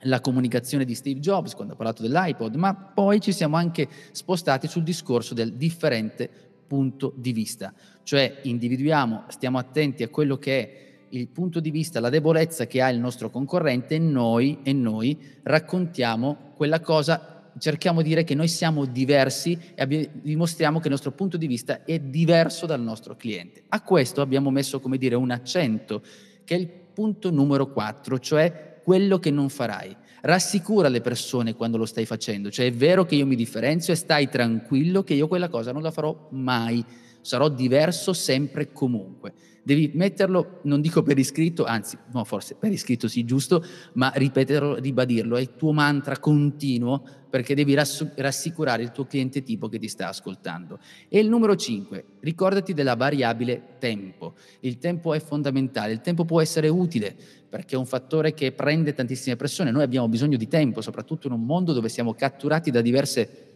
la 0.03 0.21
comunicazione 0.21 0.85
di 0.85 0.95
Steve 0.95 1.19
Jobs 1.19 1.53
quando 1.53 1.73
ha 1.73 1.75
parlato 1.75 2.01
dell'iPod, 2.01 2.55
ma 2.55 2.73
poi 2.73 3.19
ci 3.19 3.31
siamo 3.31 3.55
anche 3.55 3.87
spostati 4.11 4.67
sul 4.67 4.83
discorso 4.83 5.33
del 5.33 5.53
differente 5.53 6.29
punto 6.67 7.13
di 7.15 7.33
vista, 7.33 7.73
cioè 8.03 8.39
individuiamo, 8.43 9.25
stiamo 9.27 9.57
attenti 9.57 10.03
a 10.03 10.09
quello 10.09 10.37
che 10.37 10.59
è 10.59 10.91
il 11.09 11.27
punto 11.27 11.59
di 11.59 11.69
vista, 11.69 11.99
la 11.99 12.09
debolezza 12.09 12.65
che 12.65 12.81
ha 12.81 12.89
il 12.89 12.99
nostro 12.99 13.29
concorrente 13.29 13.95
e 13.95 13.99
noi, 13.99 14.59
e 14.63 14.73
noi 14.73 15.17
raccontiamo 15.43 16.53
quella 16.55 16.79
cosa, 16.79 17.51
cerchiamo 17.59 18.01
di 18.01 18.09
dire 18.09 18.23
che 18.23 18.33
noi 18.33 18.47
siamo 18.47 18.85
diversi 18.85 19.57
e 19.75 20.09
dimostriamo 20.11 20.79
che 20.79 20.85
il 20.85 20.91
nostro 20.93 21.11
punto 21.11 21.37
di 21.37 21.45
vista 21.45 21.83
è 21.83 21.99
diverso 21.99 22.65
dal 22.65 22.81
nostro 22.81 23.15
cliente. 23.15 23.63
A 23.69 23.81
questo 23.83 24.21
abbiamo 24.21 24.49
messo, 24.49 24.79
come 24.79 24.97
dire, 24.97 25.13
un 25.13 25.29
accento, 25.29 26.01
che 26.43 26.55
è 26.55 26.57
il 26.57 26.67
punto 26.67 27.29
numero 27.29 27.71
4, 27.71 28.17
cioè 28.17 28.72
quello 28.83 29.19
che 29.19 29.31
non 29.31 29.49
farai. 29.49 29.95
Rassicura 30.21 30.87
le 30.87 31.01
persone 31.01 31.53
quando 31.53 31.77
lo 31.77 31.85
stai 31.85 32.05
facendo, 32.05 32.49
cioè 32.49 32.67
è 32.67 32.71
vero 32.71 33.05
che 33.05 33.15
io 33.15 33.25
mi 33.25 33.35
differenzio 33.35 33.93
e 33.93 33.97
stai 33.97 34.29
tranquillo 34.29 35.03
che 35.03 35.13
io 35.13 35.27
quella 35.27 35.49
cosa 35.49 35.71
non 35.71 35.81
la 35.81 35.91
farò 35.91 36.29
mai, 36.31 36.83
sarò 37.21 37.49
diverso 37.49 38.13
sempre 38.13 38.63
e 38.63 38.71
comunque. 38.71 39.33
Devi 39.65 39.91
metterlo, 39.93 40.59
non 40.63 40.81
dico 40.81 41.03
per 41.03 41.17
iscritto, 41.17 41.63
anzi, 41.63 41.97
no, 42.11 42.25
forse 42.25 42.55
per 42.55 42.71
iscritto 42.71 43.07
sì, 43.07 43.23
giusto, 43.23 43.63
ma 43.93 44.11
ripeterlo, 44.13 44.75
ribadirlo, 44.75 45.37
è 45.37 45.41
il 45.41 45.55
tuo 45.55 45.71
mantra 45.71 46.19
continuo 46.19 47.01
perché 47.29 47.55
devi 47.55 47.73
rassicurare 47.73 48.83
il 48.83 48.91
tuo 48.91 49.05
cliente 49.05 49.41
tipo 49.41 49.69
che 49.69 49.79
ti 49.79 49.87
sta 49.87 50.09
ascoltando. 50.09 50.79
E 51.07 51.19
il 51.19 51.29
numero 51.29 51.55
5, 51.55 52.05
ricordati 52.19 52.73
della 52.73 52.95
variabile 52.95 53.77
tempo. 53.79 54.35
Il 54.59 54.77
tempo 54.77 55.13
è 55.13 55.19
fondamentale, 55.19 55.93
il 55.93 56.01
tempo 56.01 56.25
può 56.25 56.41
essere 56.41 56.67
utile 56.67 57.15
perché 57.49 57.75
è 57.75 57.77
un 57.79 57.85
fattore 57.85 58.33
che 58.33 58.51
prende 58.51 58.93
tantissime 58.93 59.35
persone. 59.35 59.71
Noi 59.71 59.83
abbiamo 59.83 60.09
bisogno 60.09 60.37
di 60.37 60.47
tempo, 60.47 60.81
soprattutto 60.81 61.27
in 61.27 61.33
un 61.33 61.45
mondo 61.45 61.73
dove 61.73 61.87
siamo 61.89 62.13
catturati 62.13 62.69
da 62.69 62.81
diverse 62.81 63.51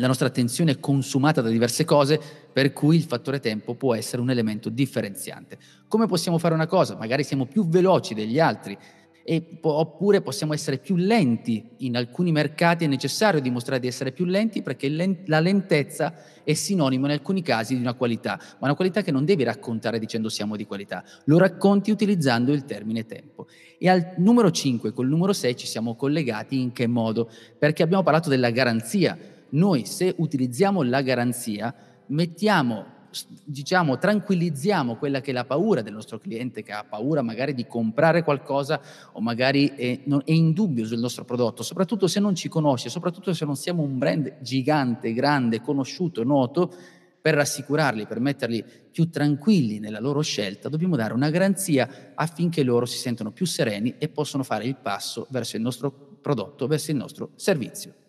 la 0.00 0.06
nostra 0.06 0.28
attenzione 0.28 0.72
è 0.72 0.80
consumata 0.80 1.42
da 1.42 1.50
diverse 1.50 1.84
cose, 1.84 2.18
per 2.52 2.72
cui 2.72 2.96
il 2.96 3.02
fattore 3.02 3.40
tempo 3.40 3.74
può 3.74 3.94
essere 3.94 4.22
un 4.22 4.30
elemento 4.30 4.68
differenziante. 4.68 5.58
Come 5.88 6.06
possiamo 6.06 6.38
fare 6.38 6.54
una 6.54 6.66
cosa? 6.66 6.96
Magari 6.96 7.24
siamo 7.24 7.46
più 7.46 7.68
veloci 7.68 8.14
degli 8.14 8.38
altri, 8.38 8.76
e, 9.22 9.58
oppure 9.60 10.22
possiamo 10.22 10.52
essere 10.52 10.78
più 10.78 10.96
lenti. 10.96 11.64
In 11.78 11.96
alcuni 11.96 12.32
mercati 12.32 12.84
è 12.84 12.88
necessario 12.88 13.40
dimostrare 13.40 13.80
di 13.80 13.86
essere 13.86 14.12
più 14.12 14.24
lenti 14.24 14.62
perché 14.62 14.88
la 15.26 15.40
lentezza 15.40 16.14
è 16.42 16.52
sinonimo 16.54 17.06
in 17.06 17.12
alcuni 17.12 17.42
casi 17.42 17.74
di 17.74 17.80
una 17.80 17.94
qualità, 17.94 18.38
ma 18.58 18.66
una 18.66 18.74
qualità 18.74 19.02
che 19.02 19.12
non 19.12 19.24
devi 19.24 19.44
raccontare 19.44 19.98
dicendo 19.98 20.28
siamo 20.28 20.56
di 20.56 20.66
qualità, 20.66 21.04
lo 21.26 21.38
racconti 21.38 21.90
utilizzando 21.90 22.52
il 22.52 22.64
termine 22.64 23.06
tempo. 23.06 23.46
E 23.78 23.88
al 23.88 24.14
numero 24.16 24.50
5 24.50 24.92
col 24.92 25.08
numero 25.08 25.32
6 25.32 25.56
ci 25.56 25.66
siamo 25.66 25.94
collegati 25.94 26.60
in 26.60 26.72
che 26.72 26.86
modo? 26.86 27.30
Perché 27.58 27.82
abbiamo 27.82 28.02
parlato 28.02 28.28
della 28.28 28.50
garanzia 28.50 29.16
noi 29.50 29.84
se 29.86 30.14
utilizziamo 30.16 30.82
la 30.82 31.02
garanzia 31.02 31.74
mettiamo 32.10 32.98
diciamo, 33.44 33.98
tranquillizziamo 33.98 34.96
quella 34.96 35.20
che 35.20 35.30
è 35.30 35.34
la 35.34 35.44
paura 35.44 35.82
del 35.82 35.92
nostro 35.92 36.18
cliente 36.18 36.62
che 36.62 36.72
ha 36.72 36.84
paura 36.84 37.22
magari 37.22 37.54
di 37.54 37.66
comprare 37.66 38.22
qualcosa 38.22 38.80
o 39.12 39.20
magari 39.20 39.68
è, 39.74 40.00
non, 40.04 40.22
è, 40.24 40.30
in 40.30 40.52
dubbio 40.52 40.86
sul 40.86 40.98
nostro 40.98 41.24
prodotto, 41.24 41.62
soprattutto 41.62 42.06
se 42.06 42.20
non 42.20 42.34
ci 42.34 42.48
conosce, 42.48 42.88
soprattutto 42.88 43.32
se 43.32 43.44
non 43.44 43.56
siamo 43.56 43.82
un 43.82 43.98
brand 43.98 44.36
gigante, 44.40 45.12
grande, 45.12 45.60
conosciuto, 45.60 46.22
noto, 46.22 46.72
per 47.20 47.34
rassicurarli, 47.34 48.06
per 48.06 48.18
metterli 48.18 48.64
più 48.90 49.10
tranquilli 49.10 49.78
nella 49.78 50.00
loro 50.00 50.22
scelta, 50.22 50.70
dobbiamo 50.70 50.96
dare 50.96 51.12
una 51.12 51.28
garanzia 51.28 52.12
affinché 52.14 52.62
loro 52.62 52.86
si 52.86 52.96
sentano 52.96 53.30
più 53.30 53.44
sereni 53.44 53.96
e 53.98 54.08
possano 54.08 54.42
fare 54.42 54.64
il 54.64 54.76
passo 54.76 55.26
verso 55.28 55.56
il 55.56 55.62
nostro 55.62 55.90
prodotto, 55.90 56.66
verso 56.66 56.90
il 56.92 56.96
nostro 56.96 57.32
servizio. 57.34 57.99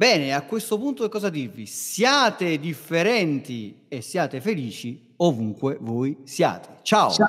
Bene, 0.00 0.32
a 0.32 0.40
questo 0.44 0.78
punto 0.78 1.02
che 1.02 1.10
cosa 1.10 1.28
dirvi? 1.28 1.66
Siate 1.66 2.58
differenti 2.58 3.82
e 3.86 4.00
siate 4.00 4.40
felici 4.40 5.12
ovunque 5.16 5.76
voi 5.78 6.16
siate. 6.24 6.78
Ciao! 6.80 7.10
Ciao! 7.10 7.28